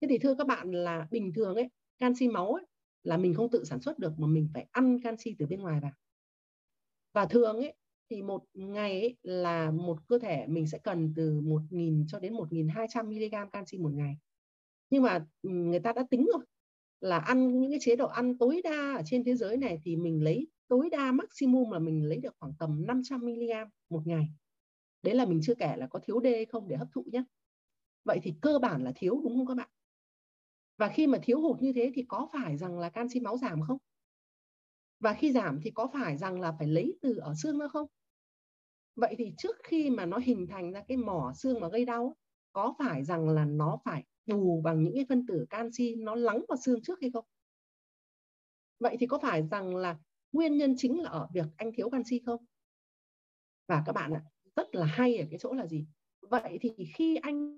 [0.00, 1.68] Thế thì thưa các bạn là bình thường ấy
[1.98, 2.66] canxi máu ấy,
[3.02, 5.80] là mình không tự sản xuất được mà mình phải ăn canxi từ bên ngoài
[5.80, 5.92] vào.
[7.12, 7.74] Và thường ấy
[8.10, 12.32] thì một ngày ấy là một cơ thể mình sẽ cần từ 1.000 cho đến
[12.34, 14.16] 1.200 mg canxi một ngày.
[14.90, 16.44] Nhưng mà ừ, người ta đã tính rồi
[17.00, 19.96] là ăn những cái chế độ ăn tối đa ở trên thế giới này thì
[19.96, 23.50] mình lấy tối đa maximum là mình lấy được khoảng tầm 500 mg
[23.90, 24.24] một ngày.
[25.02, 27.24] Đấy là mình chưa kể là có thiếu D hay không để hấp thụ nhé
[28.04, 29.70] vậy thì cơ bản là thiếu đúng không các bạn?
[30.78, 33.62] Và khi mà thiếu hụt như thế thì có phải rằng là canxi máu giảm
[33.62, 33.78] không?
[35.00, 37.86] Và khi giảm thì có phải rằng là phải lấy từ ở xương nữa không?
[38.96, 42.16] Vậy thì trước khi mà nó hình thành ra cái mỏ xương mà gây đau
[42.52, 46.44] có phải rằng là nó phải bù bằng những cái phân tử canxi nó lắng
[46.48, 47.24] vào xương trước hay không?
[48.80, 49.98] Vậy thì có phải rằng là
[50.32, 52.44] nguyên nhân chính là ở việc anh thiếu canxi không?
[53.68, 54.22] Và các bạn ạ,
[54.56, 55.86] rất là hay ở cái chỗ là gì?
[56.20, 57.56] Vậy thì khi anh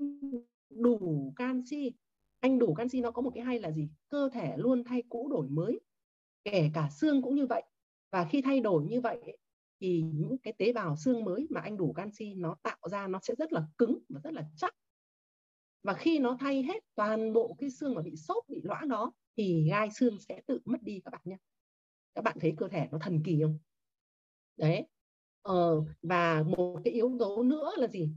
[0.71, 1.93] đủ canxi,
[2.41, 3.89] anh đủ canxi nó có một cái hay là gì?
[4.09, 5.81] Cơ thể luôn thay cũ đổi mới,
[6.45, 7.63] kể cả xương cũng như vậy.
[8.11, 9.37] Và khi thay đổi như vậy
[9.81, 13.19] thì những cái tế bào xương mới mà anh đủ canxi nó tạo ra nó
[13.23, 14.75] sẽ rất là cứng và rất là chắc
[15.83, 19.13] và khi nó thay hết toàn bộ cái xương mà bị xốp bị lõa đó
[19.37, 21.37] thì gai xương sẽ tự mất đi các bạn nhé.
[22.15, 23.59] Các bạn thấy cơ thể nó thần kỳ không?
[24.57, 24.87] Đấy.
[25.43, 28.11] Ờ, và một cái yếu tố nữa là gì?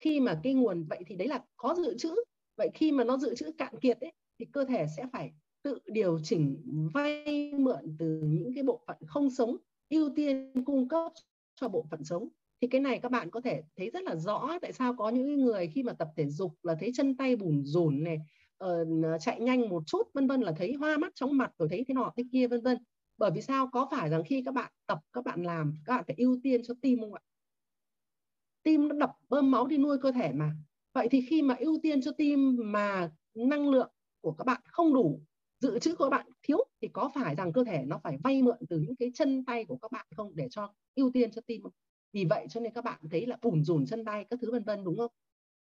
[0.00, 2.14] Khi mà cái nguồn vậy thì đấy là có dự trữ.
[2.56, 5.78] Vậy khi mà nó dự trữ cạn kiệt ấy thì cơ thể sẽ phải tự
[5.86, 6.62] điều chỉnh
[6.94, 9.56] vay mượn từ những cái bộ phận không sống
[9.88, 11.12] ưu tiên cung cấp
[11.54, 12.28] cho bộ phận sống
[12.60, 15.44] thì cái này các bạn có thể thấy rất là rõ tại sao có những
[15.44, 18.18] người khi mà tập thể dục là thấy chân tay bùn rùn này
[18.64, 21.84] uh, chạy nhanh một chút vân vân là thấy hoa mắt chóng mặt rồi thấy
[21.88, 22.78] thế nọ thế kia vân vân.
[23.18, 23.68] Bởi vì sao?
[23.72, 26.60] Có phải rằng khi các bạn tập các bạn làm các bạn phải ưu tiên
[26.64, 27.20] cho tim không ạ?
[28.62, 30.52] Tim nó đập bơm máu đi nuôi cơ thể mà.
[30.92, 33.90] Vậy thì khi mà ưu tiên cho tim mà năng lượng
[34.20, 35.20] của các bạn không đủ
[35.60, 38.42] dự trữ của các bạn thiếu thì có phải rằng cơ thể nó phải vay
[38.42, 41.40] mượn từ những cái chân tay của các bạn không để cho ưu tiên cho
[41.46, 41.72] tim không?
[42.12, 44.64] Vì vậy cho nên các bạn thấy là bùn rùn chân tay các thứ vân
[44.64, 45.12] vân, đúng không?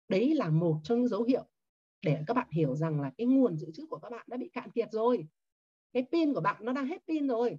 [0.08, 1.44] Đấy là một trong những dấu hiệu
[2.02, 4.50] để các bạn hiểu rằng là cái nguồn dự trữ của các bạn đã bị
[4.52, 5.28] cạn kiệt rồi.
[5.92, 7.58] Cái pin của bạn nó đang hết pin rồi.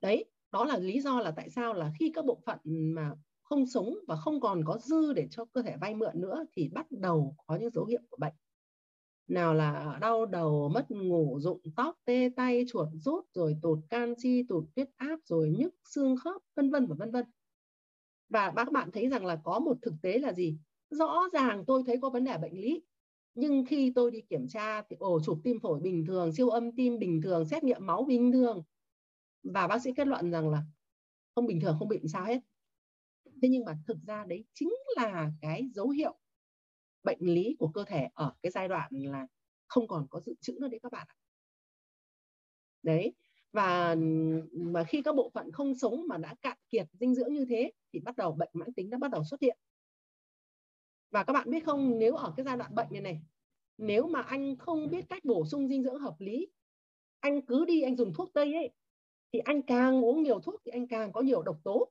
[0.00, 3.12] Đấy, đó là lý do là tại sao là khi các bộ phận mà
[3.42, 6.68] không sống và không còn có dư để cho cơ thể vay mượn nữa thì
[6.68, 8.34] bắt đầu có những dấu hiệu của bệnh
[9.32, 14.44] nào là đau đầu, mất ngủ, rụng tóc, tê tay, chuột rút, rồi tụt canxi,
[14.48, 17.24] tụt huyết áp, rồi nhức xương khớp, vân vân và vân vân.
[18.28, 20.56] Và các bạn thấy rằng là có một thực tế là gì?
[20.90, 22.82] Rõ ràng tôi thấy có vấn đề bệnh lý,
[23.34, 26.72] nhưng khi tôi đi kiểm tra thì ổ chụp tim phổi bình thường, siêu âm
[26.72, 28.62] tim bình thường, xét nghiệm máu bình thường.
[29.42, 30.62] Và bác sĩ kết luận rằng là
[31.34, 32.40] không bình thường, không bị sao hết.
[33.42, 36.14] Thế nhưng mà thực ra đấy chính là cái dấu hiệu
[37.02, 39.26] bệnh lý của cơ thể ở cái giai đoạn là
[39.66, 41.16] không còn có dự trữ nữa đấy các bạn ạ.
[42.82, 43.12] Đấy,
[43.52, 43.96] và,
[44.52, 47.72] mà khi các bộ phận không sống mà đã cạn kiệt dinh dưỡng như thế
[47.92, 49.58] thì bắt đầu bệnh mãn tính đã bắt đầu xuất hiện.
[51.10, 53.20] Và các bạn biết không, nếu ở cái giai đoạn bệnh này này,
[53.78, 56.48] nếu mà anh không biết cách bổ sung dinh dưỡng hợp lý,
[57.20, 58.70] anh cứ đi anh dùng thuốc tây ấy,
[59.32, 61.90] thì anh càng uống nhiều thuốc thì anh càng có nhiều độc tố.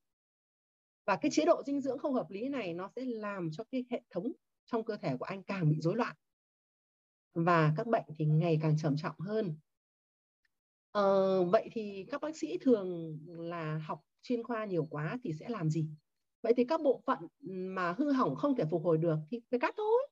[1.06, 3.86] Và cái chế độ dinh dưỡng không hợp lý này nó sẽ làm cho cái
[3.90, 4.32] hệ thống
[4.72, 6.15] trong cơ thể của anh càng bị rối loạn.
[7.34, 9.56] Và các bệnh thì ngày càng trầm trọng hơn.
[10.91, 15.49] Ờ, vậy thì các bác sĩ thường là học chuyên khoa nhiều quá thì sẽ
[15.49, 15.89] làm gì?
[16.43, 17.19] Vậy thì các bộ phận
[17.76, 20.07] mà hư hỏng không thể phục hồi được thì phải cắt thôi.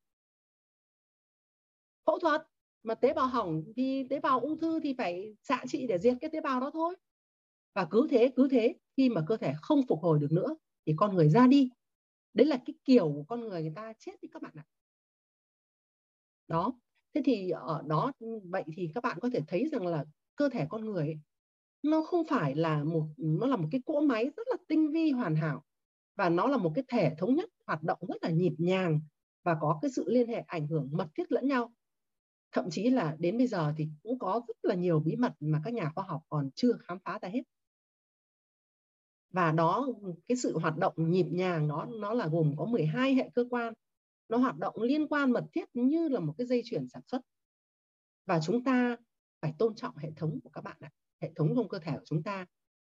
[2.06, 2.42] Phẫu thuật
[2.84, 6.18] mà tế bào hỏng thì tế bào ung thư thì phải xạ trị để diệt
[6.22, 6.96] cái tế bào đó thôi.
[7.76, 10.56] Và cứ thế cứ thế khi mà cơ thể không phục hồi được nữa
[10.86, 11.70] thì con người ra đi
[12.34, 14.66] đấy là cái kiểu của con người người ta chết đi các bạn ạ.
[16.48, 16.74] Đó
[17.16, 18.12] thế thì ở đó
[18.50, 21.20] vậy thì các bạn có thể thấy rằng là cơ thể con người ấy,
[21.84, 25.12] nó không phải là một nó là một cái cỗ máy rất là tinh vi
[25.12, 25.64] hoàn hảo.
[26.18, 29.02] Và nó là một cái thể thống nhất hoạt động rất là nhịp nhàng
[29.46, 31.74] và có cái sự liên hệ ảnh hưởng mật thiết lẫn nhau.
[32.52, 35.62] Thậm chí là đến bây giờ thì cũng có rất là nhiều bí mật mà
[35.66, 37.44] các nhà khoa học còn chưa khám phá ra hết
[39.32, 39.88] và đó
[40.28, 43.74] cái sự hoạt động nhịp nhàng nó nó là gồm có 12 hệ cơ quan.
[44.30, 47.22] Nó hoạt động liên quan mật thiết như là một cái dây chuyển sản xuất.
[48.26, 48.98] Và chúng ta
[49.42, 50.92] phải tôn trọng hệ thống của các bạn ạ.
[51.22, 52.46] Hệ thống trong cơ thể của chúng ta.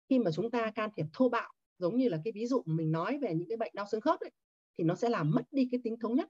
[0.09, 2.93] Khi mà chúng ta can thiệp thô bạo giống như là cái ví dụ mình
[2.93, 4.31] nói về những cái bệnh đau xương khớp ấy,
[4.79, 6.29] thì nó sẽ làm mất đi cái tính thống nhất.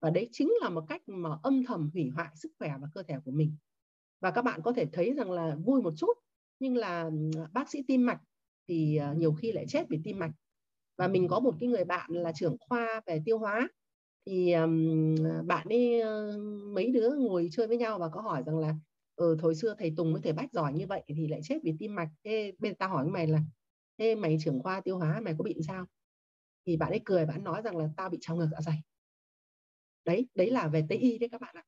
[0.00, 3.02] Và đấy chính là một cách mà âm thầm hủy hoại sức khỏe và cơ
[3.02, 3.56] thể của mình.
[4.20, 6.12] Và các bạn có thể thấy rằng là vui một chút
[6.58, 7.10] nhưng là
[7.52, 8.20] bác sĩ tim mạch
[8.68, 10.30] thì ờ, nhiều khi lại chết vì tim mạch.
[10.98, 13.68] Và mình có một cái người bạn là trưởng khoa về tiêu hóa.
[14.26, 15.14] Thì um,
[15.46, 16.02] bạn ấy
[16.74, 18.74] mấy đứa ngồi chơi với nhau và có hỏi rằng là
[19.16, 21.74] ừ, thời xưa thầy Tùng với thầy Bách giỏi như vậy thì lại chết vì
[21.78, 22.08] tim mạch.
[22.24, 23.40] Thế bây giờ tao hỏi mày là
[23.98, 25.86] thế mày trưởng khoa tiêu hóa mày có bị sao?
[26.66, 28.76] Thì bạn ấy cười bạn nói rằng là tao bị trào ngược dạ dày.
[30.04, 31.64] Đấy đấy là về tây y đấy các bạn ạ.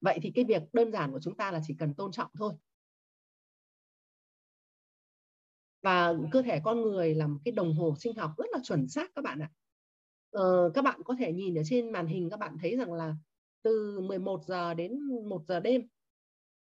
[0.00, 2.54] Vậy thì cái việc đơn giản của chúng ta là chỉ cần tôn trọng thôi.
[5.84, 8.88] Và cơ thể con người là một cái đồng hồ sinh học rất là chuẩn
[8.88, 9.50] xác các bạn ạ.
[10.30, 13.14] Ờ, các bạn có thể nhìn ở trên màn hình các bạn thấy rằng là
[13.62, 15.88] từ 11 giờ đến 1 giờ đêm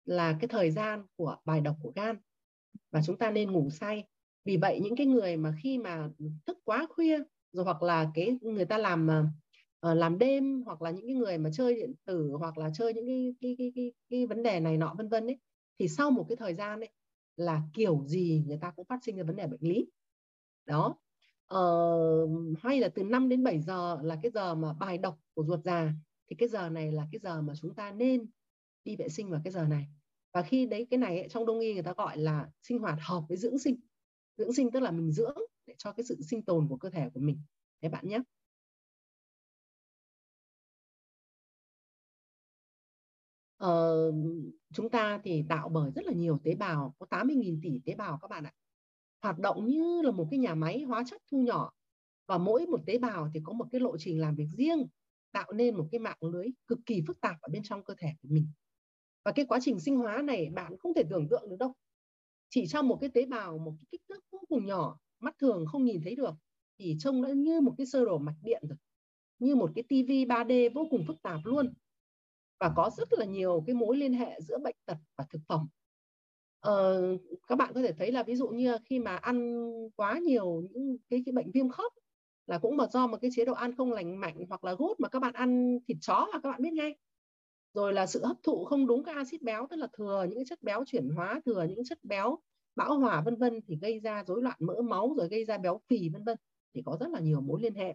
[0.04, 2.16] là cái thời gian của bài đọc của gan
[2.92, 4.04] và chúng ta nên ngủ say.
[4.44, 6.08] Vì vậy những cái người mà khi mà
[6.46, 7.18] thức quá khuya
[7.52, 9.08] rồi hoặc là cái người ta làm
[9.80, 12.94] ờ, làm đêm hoặc là những cái người mà chơi điện tử hoặc là chơi
[12.94, 15.38] những cái cái cái cái, cái vấn đề này nọ vân vân ấy
[15.78, 16.90] thì sau một cái thời gian ấy
[17.36, 19.86] là kiểu gì người ta cũng phát sinh ra vấn đề bệnh lý.
[20.66, 20.96] Đó.
[21.46, 21.60] Ờ,
[22.58, 25.60] hay là từ 5 đến 7 giờ là cái giờ mà bài đọc của ruột
[25.64, 25.92] già
[26.30, 28.30] thì cái giờ này là cái giờ mà chúng ta nên
[28.84, 29.86] đi vệ sinh vào cái giờ này.
[30.34, 32.98] Và khi đấy cái này ấy, trong đông y người ta gọi là sinh hoạt
[33.02, 33.80] hợp với dưỡng sinh.
[34.36, 35.36] Dưỡng sinh tức là mình dưỡng
[35.66, 37.42] để cho cái sự sinh tồn của cơ thể của mình.
[37.82, 38.18] Thế bạn nhé.
[43.64, 44.14] Uh,
[44.72, 48.18] chúng ta thì tạo bởi rất là nhiều tế bào có 80.000 tỷ tế bào
[48.22, 48.52] các bạn ạ.
[49.22, 51.72] Hoạt động như là một cái nhà máy hóa chất thu nhỏ
[52.26, 54.86] và mỗi một tế bào thì có một cái lộ trình làm việc riêng
[55.32, 58.08] tạo nên một cái mạng lưới cực kỳ phức tạp ở bên trong cơ thể
[58.22, 58.48] của mình.
[59.24, 61.72] Và cái quá trình sinh hóa này bạn không thể tưởng tượng được đâu.
[62.48, 65.66] Chỉ trong một cái tế bào một cái kích thước vô cùng nhỏ mắt thường
[65.66, 66.34] không nhìn thấy được
[66.78, 68.76] thì trông nó như một cái sơ đồ mạch điện rồi
[69.38, 71.74] như một cái tivi 3D vô cùng phức tạp luôn
[72.60, 75.68] và có rất là nhiều cái mối liên hệ giữa bệnh tật và thực phẩm.
[76.60, 77.02] Ờ,
[77.48, 79.56] các bạn có thể thấy là ví dụ như khi mà ăn
[79.96, 81.92] quá nhiều những cái, cái bệnh viêm khớp
[82.46, 85.00] là cũng mà do một cái chế độ ăn không lành mạnh hoặc là gút
[85.00, 86.96] mà các bạn ăn thịt chó là các bạn biết ngay.
[87.74, 90.62] Rồi là sự hấp thụ không đúng các axit béo tức là thừa những chất
[90.62, 92.38] béo chuyển hóa thừa những chất béo
[92.76, 95.80] bão hòa vân vân thì gây ra rối loạn mỡ máu rồi gây ra béo
[95.88, 96.36] phì vân vân
[96.74, 97.94] thì có rất là nhiều mối liên hệ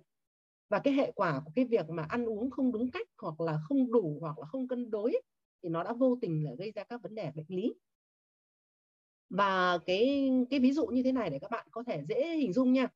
[0.72, 3.60] và cái hệ quả của cái việc mà ăn uống không đúng cách hoặc là
[3.70, 5.22] không đủ hoặc là không cân đối
[5.64, 7.76] thì nó đã vô tình là gây ra các vấn đề bệnh lý.
[9.30, 12.54] Và cái cái ví dụ như thế này để các bạn có thể dễ hình
[12.54, 12.88] dung nha.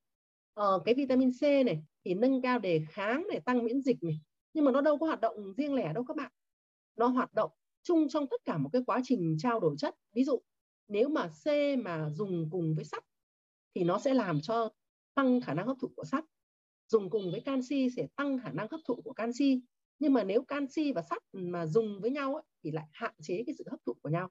[0.53, 4.21] Ờ, cái vitamin C này thì nâng cao đề kháng để tăng miễn dịch này
[4.53, 6.31] nhưng mà nó đâu có hoạt động riêng lẻ đâu các bạn.
[6.97, 7.51] Nó hoạt động
[7.83, 9.95] chung trong tất cả một cái quá trình trao đổi chất.
[10.13, 10.41] Ví dụ
[10.87, 11.47] nếu mà C
[11.85, 13.03] mà dùng cùng với sắt
[13.75, 14.69] thì nó sẽ làm cho
[15.15, 16.25] tăng khả năng hấp thụ của sắt
[16.87, 19.61] dùng cùng với canxi sẽ tăng khả năng hấp thụ của canxi.
[19.99, 23.43] Nhưng mà nếu canxi và sắt mà dùng với nhau ấy, thì lại hạn chế
[23.45, 24.29] cái sự hấp thụ của nhau.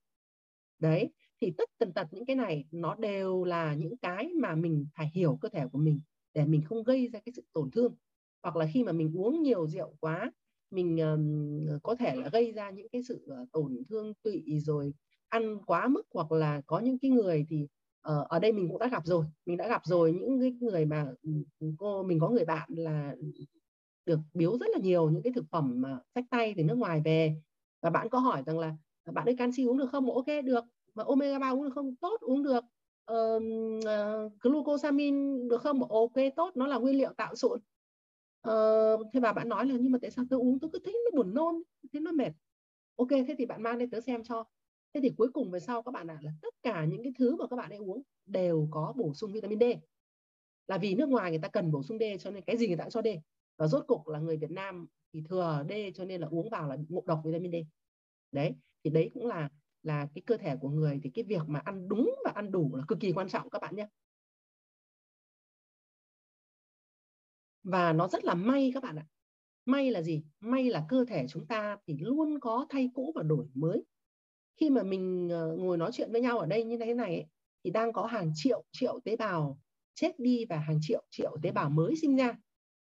[0.78, 1.10] Đấy
[1.40, 5.10] thì tất tần tật những cái này nó đều là những cái mà mình phải
[5.14, 6.01] hiểu cơ thể của mình
[6.35, 7.94] để mình không gây ra cái sự tổn thương.
[8.43, 10.32] Hoặc là khi mà mình uống nhiều rượu quá
[10.70, 14.94] mình um, có thể là gây ra những cái sự uh, tổn thương tụy rồi
[15.28, 17.66] ăn quá mức hoặc là có những cái người thì
[18.05, 19.24] Ờ, ở đây mình cũng đã gặp rồi.
[19.47, 21.31] Mình đã gặp rồi những cái người mà ừ,
[21.78, 23.14] cô mình có người bạn là
[24.06, 27.02] được biếu rất là nhiều những cái thực phẩm mà sách tay từ nước ngoài
[27.05, 27.36] về.
[27.82, 30.10] Và bạn có hỏi rằng là à, bạn ơi canxi uống được không?
[30.14, 30.64] Ok được.
[30.94, 31.97] Mà omega 3 uống được không?
[31.97, 32.64] Tốt uống được.
[33.12, 33.43] Uh,
[33.78, 35.82] uh, glucosamine được không?
[35.82, 36.51] Ok tốt.
[36.56, 37.60] Nó là nguyên liệu tạo sụn.
[38.48, 40.94] Uh, thế bà bạn nói là nhưng mà tại sao tôi uống tôi cứ thấy
[41.05, 41.62] nó buồn nôn
[41.93, 42.32] thấy nó mệt.
[42.97, 44.44] Ok thế thì bạn mang lên tớ xem cho
[44.95, 47.37] thế thì cuối cùng về sau các bạn ạ là tất cả những cái thứ
[47.37, 49.62] mà các bạn ấy uống đều có bổ sung vitamin D.
[50.66, 52.77] Là vì nước ngoài người ta cần bổ sung D cho nên cái gì người
[52.77, 53.07] ta cũng cho D.
[53.57, 56.69] Và rốt cục là người Việt Nam thì thừa D cho nên là uống vào
[56.69, 57.55] là ngộ độc vitamin D.
[58.33, 58.55] Đấy,
[58.85, 59.49] thì đấy cũng là
[59.83, 62.77] là cái cơ thể của người thì cái việc mà ăn đúng và ăn đủ
[62.77, 63.89] là cực kỳ quan trọng các bạn nhé.
[67.62, 69.07] Và nó rất là may các bạn ạ.
[69.65, 70.25] May là gì?
[70.41, 73.85] May là cơ thể chúng ta thì luôn có thay cũ và đổi mới
[74.56, 77.26] khi mà mình ờ, ngồi nói chuyện với nhau ở đây như thế này ấy,
[77.64, 79.59] thì đang có hàng triệu triệu tế bào
[79.94, 82.36] chết đi và hàng triệu triệu tế bào mới sinh ra.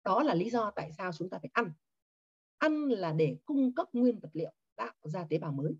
[0.04, 1.72] Đó là lý do tại sao chúng ta phải ăn.
[2.58, 5.76] Ăn là để cung cấp nguyên vật liệu tạo ra tế bào mới.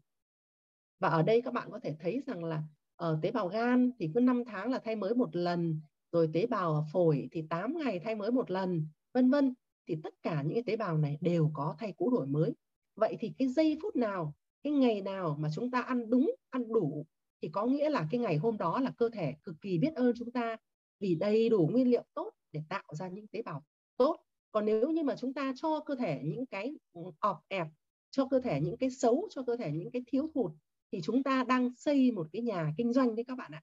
[0.98, 2.62] Và ở đây các bạn có thể thấy rằng là
[2.96, 5.80] ở tế bào gan thì cứ 5 tháng là thay mới một lần
[6.12, 9.54] rồi tế bào phổi thì 8 ngày thay mới một lần vân vân.
[9.88, 12.54] Thì tất cả những tế bào này đều có thay cũ đổi mới.
[12.96, 16.72] Vậy thì cái giây phút nào cái ngày nào mà chúng ta ăn đúng ăn
[16.72, 17.06] đủ
[17.42, 20.12] thì có nghĩa là cái ngày hôm đó là cơ thể cực kỳ biết ơn
[20.18, 20.56] chúng ta
[21.00, 23.64] vì đầy đủ nguyên liệu tốt để tạo ra những tế bào
[23.96, 24.16] tốt.
[24.52, 27.66] Còn nếu như mà chúng ta cho cơ thể những cái ừ, ọp ẹp
[28.10, 30.52] cho cơ thể những cái xấu cho cơ thể những cái thiếu hụt
[30.92, 33.62] thì chúng ta đang xây một cái nhà kinh doanh đấy các bạn ạ.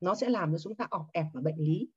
[0.00, 1.88] Nó sẽ làm cho chúng ta ọp ẹp và bệnh lý.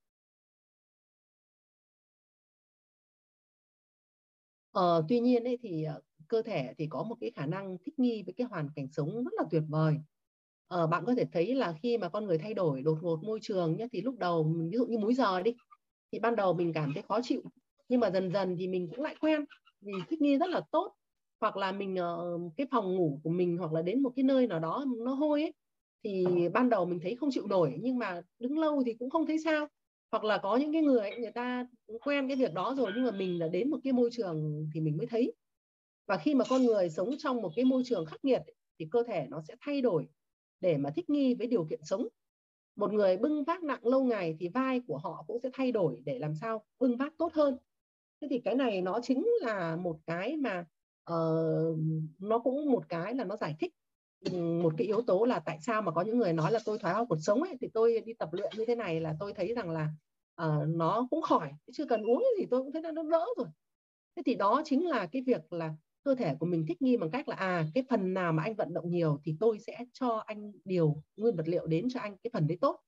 [4.72, 6.02] Ờ, tuy nhiên ấy thì ờ,
[6.34, 9.24] cơ thể thì có một cái khả năng thích nghi với cái hoàn cảnh sống
[9.26, 9.96] rất là tuyệt vời.
[10.68, 13.40] Ờ, bạn có thể thấy là khi mà con người thay đổi đột ngột môi
[13.42, 15.56] trường nhé thì lúc đầu ví dụ như múi giờ đi
[16.12, 17.42] thì ban đầu mình cảm thấy khó chịu
[17.90, 19.46] nhưng mà dần dần thì mình cũng lại quen
[19.82, 20.96] vì thích nghi rất là tốt.
[21.42, 24.48] Hoặc là mình ờ, cái phòng ngủ của mình hoặc là đến một cái nơi
[24.48, 25.54] nào đó nó hôi ấy
[26.04, 29.26] thì ban đầu mình thấy không chịu nổi nhưng mà đứng lâu thì cũng không
[29.28, 29.68] thấy sao.
[30.12, 31.68] Hoặc là có những cái người ấy, người ta
[32.04, 34.82] quen cái việc đó rồi nhưng mà mình là đến một cái môi trường thì
[34.82, 35.34] mình mới thấy
[36.06, 38.42] và khi mà con người sống trong một cái môi trường khắc nghiệt
[38.80, 40.08] thì cơ thể nó sẽ thay đổi
[40.60, 42.08] để mà thích nghi với điều kiện sống.
[42.76, 46.02] Một người bưng vác nặng lâu ngày thì vai của họ cũng sẽ thay đổi
[46.06, 47.58] để làm sao bưng vác tốt hơn.
[48.22, 50.66] Thế thì cái này nó chính là một cái mà
[51.12, 51.78] uh,
[52.20, 53.74] nó cũng một cái là nó giải thích
[54.32, 56.80] ừ, một cái yếu tố là tại sao mà có những người nói là tôi
[56.80, 59.34] thoái hóa cuộc sống ấy thì tôi đi tập luyện như thế này là tôi
[59.34, 59.90] thấy rằng là
[60.42, 63.48] uh, nó cũng khỏi chưa cần uống gì tôi cũng thấy nó đỡ rồi.
[64.16, 65.74] Thế thì đó chính là cái việc là
[66.04, 68.56] cơ thể của mình thích nghi bằng cách là à cái phần nào mà anh
[68.56, 72.18] vận động nhiều thì tôi sẽ cho anh điều nguyên vật liệu đến cho anh
[72.24, 72.80] cái phần đấy tốt.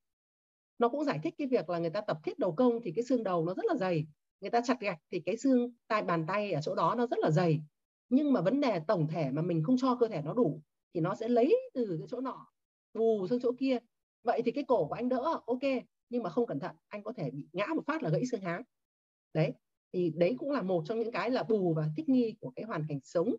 [0.80, 3.06] Nó cũng giải thích cái việc là người ta tập thiết đầu công thì cái
[3.06, 4.08] xương đầu nó rất là dày,
[4.42, 7.20] người ta chặt gạch thì cái xương tay bàn tay ở chỗ đó nó rất
[7.20, 7.62] là dày.
[8.10, 10.62] Nhưng mà vấn đề tổng thể mà mình không cho cơ thể nó đủ
[10.94, 12.48] thì nó sẽ lấy từ cái chỗ nọ
[12.94, 13.78] bù sang chỗ kia.
[14.24, 15.62] Vậy thì cái cổ của anh đỡ, ok,
[16.10, 18.42] nhưng mà không cẩn thận, anh có thể bị ngã một phát là gãy xương
[18.42, 18.64] háng
[19.34, 19.54] đấy
[19.96, 22.66] thì đấy cũng là một trong những cái là bù và thích nghi của cái
[22.66, 23.36] hoàn cảnh sống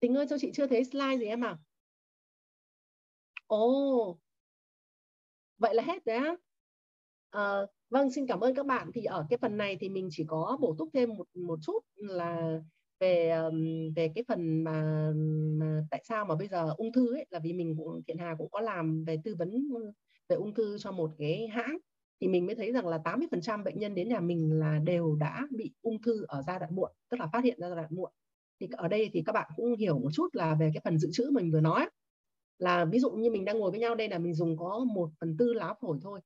[0.00, 1.58] Tình ơi cho chị chưa thấy slide gì em à?
[3.48, 4.18] Ồ,
[5.58, 6.16] vậy là hết đấy.
[6.16, 6.36] á.
[7.30, 7.60] À,
[7.90, 8.90] vâng, xin cảm ơn các bạn.
[8.94, 11.78] Thì ở cái phần này thì mình chỉ có bổ túc thêm một một chút
[11.96, 12.60] là
[13.00, 13.34] về
[13.96, 15.10] về cái phần mà,
[15.58, 18.34] mà tại sao mà bây giờ ung thư ấy là vì mình cũng thiện hà
[18.38, 19.68] cũng có làm về tư vấn
[20.28, 21.78] về ung thư cho một cái hãng
[22.20, 25.46] thì mình mới thấy rằng là 80% bệnh nhân đến nhà mình là đều đã
[25.56, 28.10] bị ung thư ở giai đoạn muộn tức là phát hiện ra giai đoạn muộn.
[28.60, 31.08] Thì ở đây thì các bạn cũng hiểu một chút là về cái phần dự
[31.12, 31.88] trữ mình vừa nói.
[32.58, 35.10] Là ví dụ như mình đang ngồi với nhau đây là mình dùng có một
[35.20, 36.20] phần tư lá phổi thôi.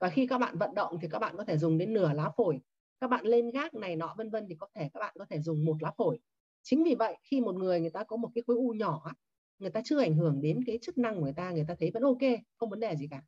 [0.00, 2.30] Và khi các bạn vận động thì các bạn có thể dùng đến nửa lá
[2.36, 2.58] phổi
[3.00, 5.40] các bạn lên gác này nọ, vân vân, thì có thể các bạn có thể
[5.40, 6.18] dùng một lá phổi.
[6.62, 9.12] Chính vì vậy, khi một người người ta có một cái khối u nhỏ
[9.58, 11.90] người ta chưa ảnh hưởng đến cái chức năng của người ta người ta thấy
[11.94, 12.18] vẫn ok,
[12.56, 13.22] không vấn đề gì cả.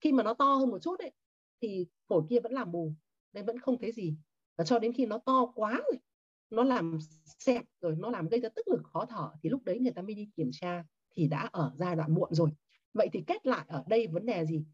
[0.00, 1.12] Khi mà nó to hơn một chút ấy,
[1.62, 2.92] thì phổi kia vẫn làm bù,
[3.32, 4.16] nên vẫn không thấy gì.
[4.58, 6.00] Và cho đến khi nó to quá rồi,
[6.50, 6.98] nó làm
[7.38, 10.02] xẹp rồi, nó làm gây ra tức ngực khó thở, thì lúc đấy người ta
[10.02, 10.84] mới đi kiểm tra
[11.14, 12.50] thì đã ở giai đoạn muộn rồi.
[12.94, 14.64] Vậy thì kết lại ở đây vấn đề gì?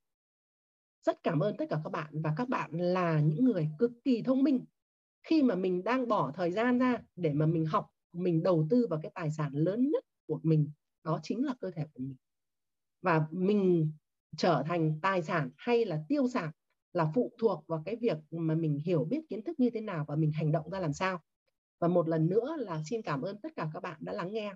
[1.02, 4.22] Rất cảm ơn tất cả các bạn và các bạn là những người cực kỳ
[4.22, 4.64] thông minh.
[5.22, 8.86] Khi mà mình đang bỏ thời gian ra để mà mình học, mình đầu tư
[8.90, 10.70] vào cái tài sản lớn nhất của mình,
[11.04, 12.16] đó chính là cơ thể của mình.
[13.02, 13.92] Và mình
[14.36, 16.50] trở thành tài sản hay là tiêu sản
[16.92, 20.04] là phụ thuộc vào cái việc mà mình hiểu biết kiến thức như thế nào
[20.08, 21.20] và mình hành động ra làm sao.
[21.80, 24.54] Và một lần nữa là xin cảm ơn tất cả các bạn đã lắng nghe.